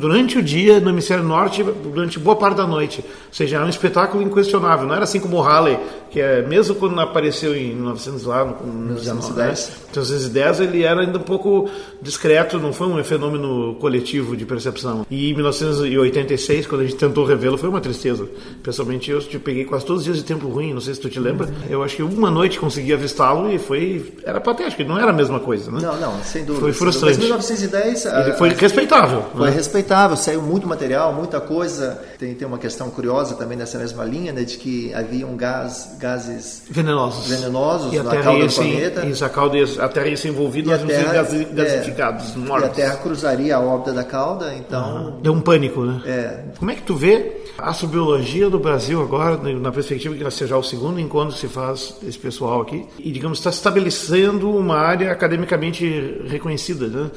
durante 0.00 0.38
o 0.38 0.42
dia 0.42 0.80
no 0.80 0.90
hemisfério 0.90 1.24
norte, 1.24 1.62
durante 1.62 2.18
boa 2.18 2.36
parte 2.36 2.56
da 2.56 2.66
noite. 2.66 3.00
Ou 3.00 3.32
seja, 3.34 3.56
era 3.56 3.64
um 3.64 3.68
espetáculo 3.68 4.22
inquestionável 4.22 4.86
não 4.86 4.94
era 4.94 5.04
assim 5.04 5.20
como 5.20 5.36
o 5.36 5.40
Halley, 5.40 5.78
que 6.10 6.20
é, 6.20 6.42
mesmo 6.42 6.74
quando 6.74 6.98
apareceu 7.00 7.56
em 7.56 7.74
1900 7.74 8.24
lá, 8.24 8.44
no, 8.44 8.64
1910. 8.64 9.72
1910 9.92 10.60
ele 10.60 10.82
era 10.82 11.00
ainda 11.02 11.18
um 11.18 11.22
pouco 11.22 11.68
discreto, 12.02 12.58
não 12.58 12.72
foi 12.72 12.88
um 12.88 13.02
fenômeno 13.04 13.74
coletivo 13.76 14.36
de 14.36 14.44
percepção. 14.44 15.06
E 15.10 15.30
em 15.30 15.34
1986, 15.34 16.66
quando 16.66 16.82
a 16.82 16.84
gente 16.84 16.96
tentou 16.96 17.24
revê-lo, 17.24 17.56
foi 17.56 17.68
uma 17.68 17.80
tristeza. 17.80 18.28
Pessoalmente, 18.62 19.10
eu 19.10 19.20
te 19.20 19.38
peguei 19.38 19.64
quase 19.64 19.84
todos 19.86 20.00
os 20.00 20.04
dias 20.04 20.16
de 20.16 20.24
tempo 20.24 20.48
ruim, 20.48 20.72
não 20.72 20.80
sei 20.80 20.94
se 20.94 21.00
tu 21.00 21.08
te 21.08 21.20
lembra. 21.20 21.48
Eu 21.68 21.82
acho 21.82 21.96
que 21.96 22.02
uma 22.02 22.30
noite 22.30 22.58
consegui 22.58 22.92
avistá-lo 22.92 23.50
e 23.50 23.58
foi 23.58 24.12
era 24.24 24.40
patético, 24.40 24.82
não 24.84 24.98
era 24.98 25.10
a 25.10 25.14
mesma 25.14 25.38
coisa, 25.38 25.70
né? 25.70 25.80
Não, 25.80 25.98
não, 26.00 26.22
sem 26.22 26.44
dúvida. 26.44 26.60
Foi 26.60 26.72
frustrante. 26.72 27.09
Mas 27.10 27.18
1910 27.18 28.06
ele 28.06 28.32
foi 28.34 28.50
respeitável. 28.50 29.24
Foi 29.34 29.48
né? 29.48 29.56
respeitável, 29.56 30.16
saiu 30.16 30.42
muito 30.42 30.66
material, 30.66 31.12
muita 31.12 31.40
coisa. 31.40 32.00
Tem, 32.18 32.34
tem 32.34 32.46
uma 32.46 32.58
questão 32.58 32.90
curiosa 32.90 33.34
também 33.34 33.56
nessa 33.56 33.78
mesma 33.78 34.04
linha, 34.04 34.32
né, 34.32 34.42
de 34.42 34.56
que 34.56 34.92
havia 34.94 35.26
um 35.26 35.36
gás, 35.36 35.96
gases 35.98 36.62
venenosos, 36.70 37.28
venenosos 37.28 37.92
e 37.92 37.98
na 37.98 38.16
cauda 38.16 38.46
do 38.46 38.54
planeta. 38.54 39.06
Isso, 39.06 39.24
a 39.24 39.28
cauda 39.28 39.56
ia, 39.56 39.84
a 39.84 39.88
terra 39.88 40.08
ia 40.08 40.16
ser 40.16 40.28
envolvida, 40.28 40.70
nós 40.70 40.80
íamos 40.80 40.94
ser 40.94 41.44
gasificados, 41.54 42.34
é, 42.36 42.60
E 42.60 42.64
a 42.64 42.68
terra 42.68 42.96
cruzaria 42.96 43.56
a 43.56 43.60
órbita 43.60 43.92
da 43.92 44.04
cauda, 44.04 44.54
então... 44.54 45.14
Ah, 45.16 45.20
deu 45.22 45.32
um 45.32 45.40
pânico, 45.40 45.84
né? 45.84 46.00
É. 46.06 46.44
Como 46.58 46.70
é 46.70 46.74
que 46.74 46.82
tu 46.82 46.94
vê 46.94 47.39
A 47.58 47.70
astrobiologia 47.70 48.48
do 48.48 48.58
Brasil 48.58 49.00
agora, 49.02 49.36
na 49.36 49.70
perspectiva 49.70 50.14
que 50.14 50.30
seja 50.30 50.56
o 50.56 50.62
segundo 50.62 50.98
encontro 50.98 51.34
que 51.34 51.40
se 51.40 51.48
faz 51.48 51.96
esse 52.06 52.18
pessoal 52.18 52.62
aqui, 52.62 52.84
e 52.98 53.10
digamos 53.10 53.38
está 53.38 53.50
estabelecendo 53.50 54.50
uma 54.50 54.76
área 54.76 55.12
academicamente 55.12 56.22
reconhecida, 56.26 56.86
né? 56.88 57.10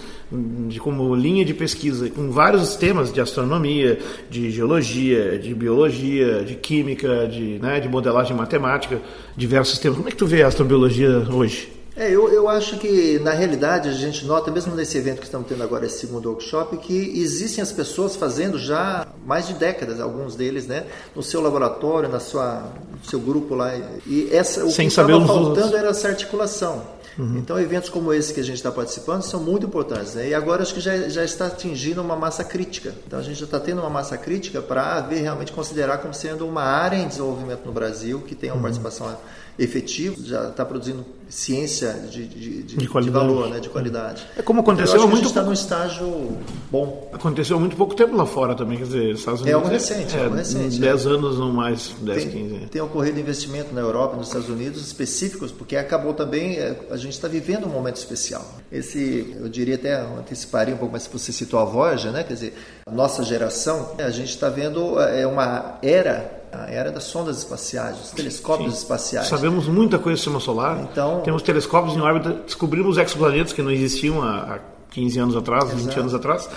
de 0.67 0.79
como 0.79 1.15
linha 1.15 1.45
de 1.45 1.53
pesquisa, 1.53 2.09
com 2.09 2.29
vários 2.31 2.75
temas 2.75 3.11
de 3.11 3.21
astronomia, 3.21 3.99
de 4.29 4.51
geologia, 4.51 5.37
de 5.39 5.53
biologia, 5.53 6.43
de 6.43 6.55
química, 6.55 7.27
de, 7.27 7.59
né, 7.59 7.79
de 7.79 7.87
modelagem 7.89 8.35
matemática, 8.35 9.01
diversos 9.35 9.79
temas. 9.79 9.97
Como 9.97 10.07
é 10.07 10.11
que 10.11 10.17
tu 10.17 10.27
vê 10.27 10.43
a 10.43 10.47
astrobiologia 10.47 11.25
hoje? 11.31 11.72
É, 11.95 12.09
eu, 12.09 12.27
eu 12.29 12.49
acho 12.49 12.77
que 12.77 13.19
na 13.19 13.31
realidade 13.31 13.87
a 13.87 13.91
gente 13.91 14.25
nota, 14.25 14.49
mesmo 14.49 14.75
nesse 14.75 14.97
evento 14.97 15.19
que 15.19 15.25
estamos 15.25 15.47
tendo 15.47 15.61
agora, 15.61 15.85
esse 15.85 15.99
segundo 15.99 16.27
workshop, 16.29 16.77
que 16.77 17.19
existem 17.19 17.61
as 17.61 17.71
pessoas 17.71 18.15
fazendo 18.15 18.57
já 18.57 19.07
mais 19.25 19.47
de 19.47 19.53
décadas, 19.53 19.99
alguns 19.99 20.35
deles, 20.35 20.65
né, 20.65 20.85
no 21.15 21.21
seu 21.21 21.39
laboratório, 21.39 22.09
na 22.09 22.19
sua, 22.19 22.71
no 22.99 23.09
seu 23.09 23.19
grupo 23.19 23.53
lá. 23.53 23.75
E 24.07 24.27
essa, 24.31 24.65
o 24.65 24.71
Sem 24.71 24.87
que 24.87 24.91
estava 24.91 25.25
faltando 25.25 25.77
era 25.77 25.89
essa 25.89 26.07
articulação. 26.07 26.81
Uhum. 27.17 27.37
Então, 27.37 27.59
eventos 27.59 27.89
como 27.89 28.11
esse 28.11 28.33
que 28.33 28.39
a 28.39 28.43
gente 28.43 28.55
está 28.55 28.71
participando 28.71 29.21
são 29.21 29.39
muito 29.39 29.65
importantes. 29.65 30.15
Né? 30.15 30.29
E 30.29 30.33
agora 30.33 30.63
acho 30.63 30.73
que 30.73 30.79
já, 30.79 31.09
já 31.09 31.23
está 31.23 31.47
atingindo 31.47 32.01
uma 32.01 32.15
massa 32.15 32.43
crítica. 32.43 32.93
Então, 33.05 33.19
a 33.19 33.21
gente 33.21 33.37
já 33.39 33.45
está 33.45 33.59
tendo 33.59 33.81
uma 33.81 33.89
massa 33.89 34.17
crítica 34.17 34.61
para 34.61 34.99
ver 35.01 35.21
realmente 35.21 35.51
considerar 35.51 35.99
como 35.99 36.13
sendo 36.13 36.47
uma 36.47 36.63
área 36.63 36.97
em 36.97 37.07
desenvolvimento 37.07 37.65
no 37.65 37.71
Brasil 37.71 38.21
que 38.21 38.33
tem 38.33 38.49
uma 38.49 38.55
uhum. 38.55 38.61
participação 38.63 39.15
efetivo, 39.57 40.23
já 40.23 40.49
está 40.49 40.65
produzindo 40.65 41.05
ciência 41.29 41.93
de, 42.11 42.27
de, 42.27 42.63
de, 42.63 42.75
de, 42.75 43.09
valor, 43.09 43.49
né, 43.49 43.59
de 43.59 43.67
qualidade. 43.69 44.23
É 44.37 44.41
como 44.41 44.59
aconteceu 44.59 44.97
então, 44.97 45.07
muito. 45.07 45.25
está 45.25 45.41
num 45.41 45.53
estágio 45.53 46.37
bom. 46.69 47.09
Aconteceu 47.11 47.59
muito 47.59 47.75
pouco 47.75 47.95
tempo 47.95 48.15
lá 48.15 48.25
fora 48.25 48.53
também, 48.53 48.77
quer 48.77 48.83
dizer, 48.83 49.11
Estados 49.13 49.41
Unidos. 49.41 49.51
É 49.51 49.53
algo 49.53 49.67
recente, 49.67 50.15
é, 50.15 50.19
é 50.19 50.23
algo 50.25 50.35
recente. 50.35 50.79
10 50.79 51.05
é. 51.05 51.09
anos 51.09 51.39
ou 51.39 51.51
mais, 51.51 51.95
10, 52.01 52.23
tem, 52.23 52.31
15. 52.31 52.65
Tem 52.67 52.81
ocorrido 52.81 53.19
investimento 53.19 53.73
na 53.73 53.81
Europa, 53.81 54.15
nos 54.15 54.27
Estados 54.27 54.49
Unidos 54.49 54.85
específicos, 54.85 55.51
porque 55.51 55.75
acabou 55.75 56.13
também, 56.13 56.57
é, 56.57 56.79
a 56.91 56.97
gente 56.97 57.13
está 57.13 57.27
vivendo 57.27 57.65
um 57.65 57.69
momento 57.69 57.95
especial. 57.95 58.45
Esse, 58.71 59.35
eu 59.39 59.49
diria 59.49 59.75
até, 59.75 60.01
anteciparia 60.01 60.75
um 60.75 60.77
pouco, 60.77 60.93
mas 60.93 61.03
se 61.03 61.09
você 61.09 61.31
citou 61.31 61.59
a 61.59 61.65
Voyager, 61.65 62.11
né, 62.11 62.23
quer 62.23 62.33
dizer, 62.33 62.53
a 62.85 62.91
nossa 62.91 63.23
geração, 63.23 63.95
a 63.97 64.09
gente 64.11 64.29
está 64.29 64.49
vendo 64.49 64.99
é 64.99 65.25
uma 65.25 65.79
era 65.81 66.42
a 66.53 66.69
era 66.69 66.91
das 66.91 67.03
sondas 67.05 67.39
espaciais, 67.39 67.99
os 67.99 68.11
telescópios 68.11 68.73
Sim. 68.73 68.77
espaciais. 68.79 69.27
Sabemos 69.27 69.67
muita 69.67 69.97
coisa 69.97 70.15
do 70.15 70.19
sistema 70.19 70.39
solar. 70.39 70.87
Então, 70.91 71.21
Temos 71.21 71.41
telescópios 71.41 71.95
em 71.95 72.01
órbita, 72.01 72.41
descobrimos 72.45 72.97
exoplanetas 72.97 73.53
que 73.53 73.61
não 73.61 73.71
existiam 73.71 74.21
há 74.21 74.59
15 74.91 75.19
anos 75.19 75.35
atrás, 75.35 75.65
Exato. 75.65 75.77
20 75.77 75.99
anos 75.99 76.13
atrás. 76.13 76.49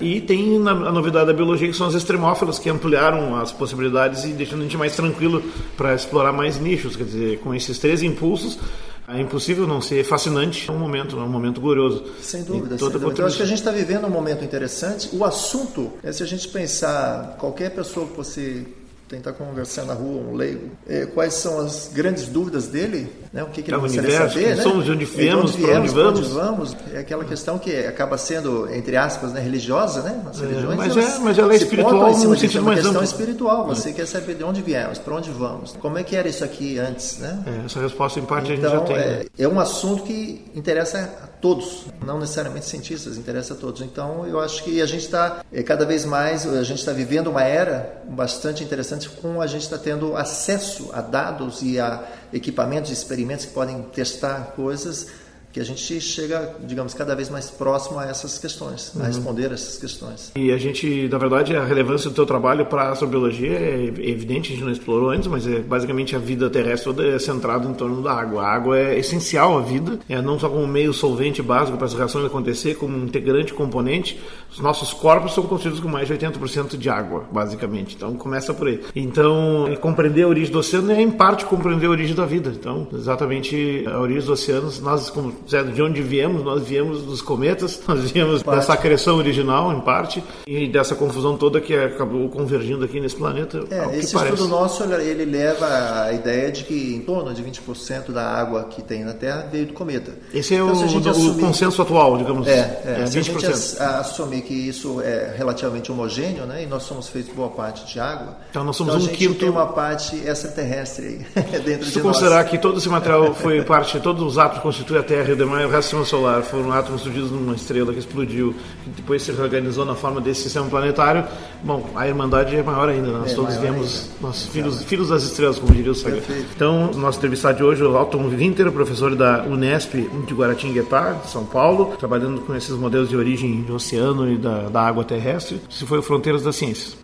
E 0.00 0.20
tem 0.20 0.56
a 0.56 0.92
novidade 0.92 1.26
da 1.26 1.32
biologia 1.32 1.68
que 1.68 1.76
são 1.76 1.86
as 1.86 1.94
extremófilas 1.94 2.58
que 2.58 2.68
ampliaram 2.68 3.36
as 3.36 3.52
possibilidades 3.52 4.24
e 4.24 4.28
deixando 4.28 4.60
a 4.60 4.62
gente 4.64 4.76
mais 4.76 4.96
tranquilo 4.96 5.42
para 5.76 5.94
explorar 5.94 6.32
mais 6.32 6.58
nichos. 6.58 6.96
Quer 6.96 7.04
dizer, 7.04 7.38
com 7.38 7.54
esses 7.54 7.78
três 7.78 8.02
impulsos, 8.02 8.58
é 9.06 9.20
impossível 9.20 9.66
não 9.68 9.80
ser 9.80 10.02
fascinante. 10.02 10.68
É 10.68 10.72
um 10.72 10.78
momento, 10.78 11.16
é 11.16 11.22
um 11.22 11.28
momento 11.28 11.60
glorioso. 11.60 12.04
Sem 12.20 12.42
dúvida. 12.42 12.76
Sem 12.76 12.88
dúvida. 12.90 13.12
Então, 13.12 13.26
acho 13.26 13.36
que 13.36 13.42
a 13.44 13.46
gente 13.46 13.58
está 13.58 13.70
vivendo 13.70 14.06
um 14.06 14.10
momento 14.10 14.44
interessante. 14.44 15.10
O 15.12 15.24
assunto 15.24 15.92
é 16.02 16.10
se 16.10 16.22
a 16.22 16.26
gente 16.26 16.48
pensar 16.48 17.36
qualquer 17.38 17.70
pessoa 17.70 18.06
que 18.06 18.16
você 18.16 18.66
tentar 19.08 19.32
conversar 19.32 19.84
na 19.84 19.94
rua, 19.94 20.22
um 20.22 20.34
leigo, 20.34 20.70
é, 20.88 21.06
quais 21.06 21.34
são 21.34 21.60
as 21.60 21.90
grandes 21.92 22.26
dúvidas 22.26 22.66
dele, 22.66 23.12
né? 23.32 23.42
o 23.42 23.46
que, 23.46 23.62
que 23.62 23.70
ele 23.70 23.80
gostaria 23.80 24.10
de 24.10 24.16
saber, 24.16 24.56
né? 24.56 24.62
somos, 24.62 24.84
de 24.84 24.92
onde 24.92 25.04
viemos, 25.04 25.52
de 25.52 25.58
onde, 25.58 25.66
viemos, 25.66 25.90
onde 25.90 26.02
vamos. 26.02 26.20
onde 26.20 26.28
vamos. 26.32 26.76
É 26.92 26.98
aquela 26.98 27.24
questão 27.24 27.58
que 27.58 27.76
acaba 27.86 28.16
sendo, 28.16 28.72
entre 28.72 28.96
aspas, 28.96 29.32
né, 29.32 29.40
religiosa, 29.40 30.02
né? 30.02 30.22
As 30.28 30.40
é, 30.40 30.46
religiões, 30.46 30.76
mas, 30.76 30.96
é, 30.96 31.18
mas 31.18 31.38
ela 31.38 31.52
é 31.52 31.56
espiritual 31.56 32.10
no 32.10 32.36
sentido 32.36 32.56
é 32.56 32.60
amplo. 32.60 32.72
É 32.72 32.74
uma 32.74 32.74
questão 32.82 33.02
espiritual, 33.02 33.66
você 33.66 33.92
quer 33.92 34.06
saber 34.06 34.34
de 34.34 34.44
onde 34.44 34.62
viemos, 34.62 34.98
para 34.98 35.14
onde 35.14 35.30
vamos, 35.30 35.76
como 35.80 35.98
é 35.98 36.02
que 36.02 36.16
era 36.16 36.28
isso 36.28 36.42
aqui 36.42 36.78
antes, 36.78 37.18
né? 37.18 37.42
É, 37.46 37.66
essa 37.66 37.80
resposta 37.80 38.18
em 38.18 38.24
parte 38.24 38.52
então, 38.52 38.72
a 38.72 38.76
gente 38.76 38.80
já 38.80 38.86
tem. 38.86 38.96
É, 38.96 39.18
né? 39.18 39.24
é 39.38 39.48
um 39.48 39.60
assunto 39.60 40.02
que 40.02 40.44
interessa 40.54 40.98
a 41.22 41.26
todos, 41.44 41.84
não 42.02 42.18
necessariamente 42.18 42.64
cientistas, 42.64 43.18
interessa 43.18 43.52
a 43.52 43.56
todos. 43.58 43.82
Então, 43.82 44.26
eu 44.26 44.40
acho 44.40 44.64
que 44.64 44.80
a 44.80 44.86
gente 44.86 45.04
está, 45.04 45.44
é, 45.52 45.62
cada 45.62 45.84
vez 45.84 46.06
mais, 46.06 46.46
a 46.46 46.62
gente 46.62 46.78
está 46.78 46.90
vivendo 46.90 47.26
uma 47.26 47.42
era 47.42 48.02
bastante 48.08 48.64
interessante 48.64 49.10
com 49.10 49.42
a 49.42 49.46
gente 49.46 49.60
está 49.60 49.76
tendo 49.76 50.16
acesso 50.16 50.88
a 50.94 51.02
dados 51.02 51.60
e 51.60 51.78
a 51.78 52.02
equipamentos 52.32 52.90
experimentos 52.90 53.44
que 53.44 53.52
podem 53.52 53.82
testar 53.82 54.54
coisas 54.56 55.08
que 55.54 55.60
a 55.60 55.64
gente 55.64 56.00
chega, 56.00 56.52
digamos, 56.66 56.94
cada 56.94 57.14
vez 57.14 57.30
mais 57.30 57.48
próximo 57.48 58.00
a 58.00 58.06
essas 58.06 58.38
questões, 58.38 58.92
uhum. 58.92 59.02
a 59.02 59.06
responder 59.06 59.52
essas 59.52 59.78
questões. 59.78 60.32
E 60.34 60.50
a 60.50 60.58
gente, 60.58 61.08
na 61.08 61.16
verdade, 61.16 61.54
a 61.54 61.64
relevância 61.64 62.10
do 62.10 62.16
teu 62.16 62.26
trabalho 62.26 62.66
para 62.66 62.82
a 62.82 62.90
astrobiologia 62.90 63.52
é 63.52 63.84
evidente, 63.84 64.52
a 64.52 64.56
gente 64.56 64.64
não 64.64 64.72
explorou 64.72 65.10
antes, 65.10 65.28
mas 65.28 65.46
é 65.46 65.60
basicamente 65.60 66.16
a 66.16 66.18
vida 66.18 66.50
terrestre 66.50 66.92
toda 66.92 67.06
é 67.06 67.20
centrada 67.20 67.68
em 67.68 67.72
torno 67.72 68.02
da 68.02 68.12
água. 68.12 68.42
A 68.42 68.52
água 68.52 68.76
é 68.76 68.98
essencial 68.98 69.56
à 69.56 69.60
vida, 69.60 70.00
é 70.08 70.20
não 70.20 70.40
só 70.40 70.48
como 70.48 70.66
meio 70.66 70.92
solvente 70.92 71.40
básico 71.40 71.76
para 71.76 71.86
as 71.86 71.94
reações 71.94 72.26
acontecer, 72.26 72.74
como 72.74 72.96
um 72.96 73.04
integrante 73.04 73.54
componente. 73.54 74.20
Os 74.50 74.58
nossos 74.58 74.92
corpos 74.92 75.34
são 75.34 75.44
constituídos 75.44 75.78
com 75.78 75.88
mais 75.88 76.08
de 76.08 76.14
80% 76.14 76.76
de 76.76 76.90
água, 76.90 77.26
basicamente. 77.30 77.94
Então 77.94 78.16
começa 78.16 78.52
por 78.52 78.66
aí. 78.66 78.80
Então, 78.96 79.68
é 79.68 79.76
compreender 79.76 80.24
a 80.24 80.28
origem 80.28 80.52
do 80.52 80.58
oceano 80.58 80.90
é 80.90 81.00
em 81.00 81.12
parte 81.12 81.44
compreender 81.44 81.86
a 81.86 81.90
origem 81.90 82.16
da 82.16 82.26
vida. 82.26 82.50
Então, 82.50 82.88
exatamente 82.92 83.84
a 83.86 84.00
origem 84.00 84.20
dos 84.20 84.30
oceanos, 84.30 84.80
nós 84.80 85.10
como 85.10 85.43
de 85.44 85.82
onde 85.82 86.02
viemos, 86.02 86.42
nós 86.42 86.62
viemos 86.66 87.02
dos 87.02 87.20
cometas, 87.20 87.80
nós 87.86 88.10
viemos 88.10 88.42
parte. 88.42 88.58
dessa 88.58 88.72
acreção 88.72 89.16
original, 89.16 89.72
em 89.72 89.80
parte, 89.80 90.22
e 90.46 90.68
dessa 90.68 90.94
confusão 90.94 91.36
toda 91.36 91.60
que 91.60 91.74
acabou 91.74 92.28
convergindo 92.28 92.84
aqui 92.84 93.00
nesse 93.00 93.16
planeta. 93.16 93.64
É, 93.70 93.98
esse 93.98 94.12
parece. 94.12 94.34
estudo 94.34 94.48
nosso, 94.48 94.84
ele 94.84 95.24
leva 95.24 95.66
a 96.04 96.12
ideia 96.12 96.50
de 96.50 96.64
que 96.64 96.94
em 96.94 97.00
torno 97.00 97.32
de 97.34 97.42
20% 97.42 98.10
da 98.10 98.24
água 98.24 98.64
que 98.64 98.82
tem 98.82 99.04
na 99.04 99.14
Terra 99.14 99.48
veio 99.50 99.66
do 99.66 99.72
cometa. 99.72 100.12
Esse 100.32 100.54
é 100.54 100.58
então, 100.58 100.68
o, 100.68 101.08
assumir... 101.08 101.30
o, 101.30 101.38
consenso 101.38 101.82
atual, 101.82 102.16
digamos. 102.16 102.46
É, 102.46 102.82
é, 102.84 103.00
é 103.02 103.06
se 103.06 103.18
20%. 103.18 103.36
a 103.36 103.40
gente 103.40 103.82
assumir 103.82 104.42
que 104.42 104.54
isso 104.54 105.00
é 105.00 105.34
relativamente 105.36 105.90
homogêneo, 105.92 106.46
né, 106.46 106.62
e 106.62 106.66
nós 106.66 106.82
somos 106.84 107.08
feitos 107.08 107.34
boa 107.34 107.50
parte 107.50 107.92
de 107.92 108.00
água, 108.00 108.36
então 108.50 108.64
nós 108.64 108.76
somos 108.76 108.94
então, 108.94 109.06
um 109.06 109.16
quinto... 109.16 109.34
tem 109.34 109.48
uma 109.48 109.66
parte 109.66 110.16
extraterrestre 110.16 111.26
aí 111.34 111.60
dentro 111.60 111.62
se 111.62 111.64
de 111.64 111.74
nós. 111.74 111.92
Se 111.92 112.00
considerar 112.00 112.44
que 112.44 112.58
todo 112.58 112.78
esse 112.78 112.88
material 112.88 113.34
foi 113.34 113.62
parte, 113.64 113.98
todos 114.00 114.22
os 114.22 114.38
átomos 114.38 114.62
constituem 114.62 115.00
a 115.00 115.02
Terra 115.02 115.33
e 115.42 115.66
o 115.66 115.68
resto 115.68 115.96
do 115.96 116.04
sistema 116.04 116.04
solar 116.04 116.42
foram 116.42 116.72
átomos 116.72 117.02
surgidos 117.02 117.30
numa 117.30 117.54
estrela 117.54 117.92
que 117.92 117.98
explodiu, 117.98 118.54
que 118.84 118.90
depois 118.90 119.22
se 119.22 119.32
reorganizou 119.32 119.84
na 119.84 119.94
forma 119.94 120.20
desse 120.20 120.42
sistema 120.42 120.66
planetário, 120.66 121.24
bom, 121.62 121.90
a 121.94 122.06
Irmandade 122.06 122.54
é 122.56 122.62
maior 122.62 122.88
ainda, 122.88 123.10
nós 123.10 123.32
é 123.32 123.34
todos 123.34 123.56
viemos, 123.56 124.10
nós 124.20 124.46
filhos, 124.46 124.82
filhos 124.84 125.08
das 125.08 125.22
estrelas, 125.22 125.58
como 125.58 125.74
diria 125.74 125.92
o 125.92 125.94
Saga. 125.94 126.22
Então, 126.54 126.92
nosso 126.92 127.18
entrevistado 127.18 127.58
de 127.58 127.64
hoje 127.64 127.82
é 127.82 127.86
o 127.86 127.96
Alton 127.96 128.28
Winter, 128.28 128.70
professor 128.72 129.14
da 129.14 129.44
Unesp 129.44 129.94
de 129.94 130.34
Guaratinguetá, 130.34 131.20
São 131.26 131.44
Paulo, 131.44 131.96
trabalhando 131.98 132.40
com 132.42 132.54
esses 132.54 132.72
modelos 132.76 133.08
de 133.08 133.16
origem 133.16 133.62
do 133.62 133.74
oceano 133.74 134.30
e 134.30 134.36
da, 134.36 134.68
da 134.68 134.82
água 134.82 135.04
terrestre. 135.04 135.60
Se 135.68 135.86
foi 135.86 135.98
o 135.98 136.02
Fronteiras 136.02 136.42
das 136.42 136.56
Ciências. 136.56 137.03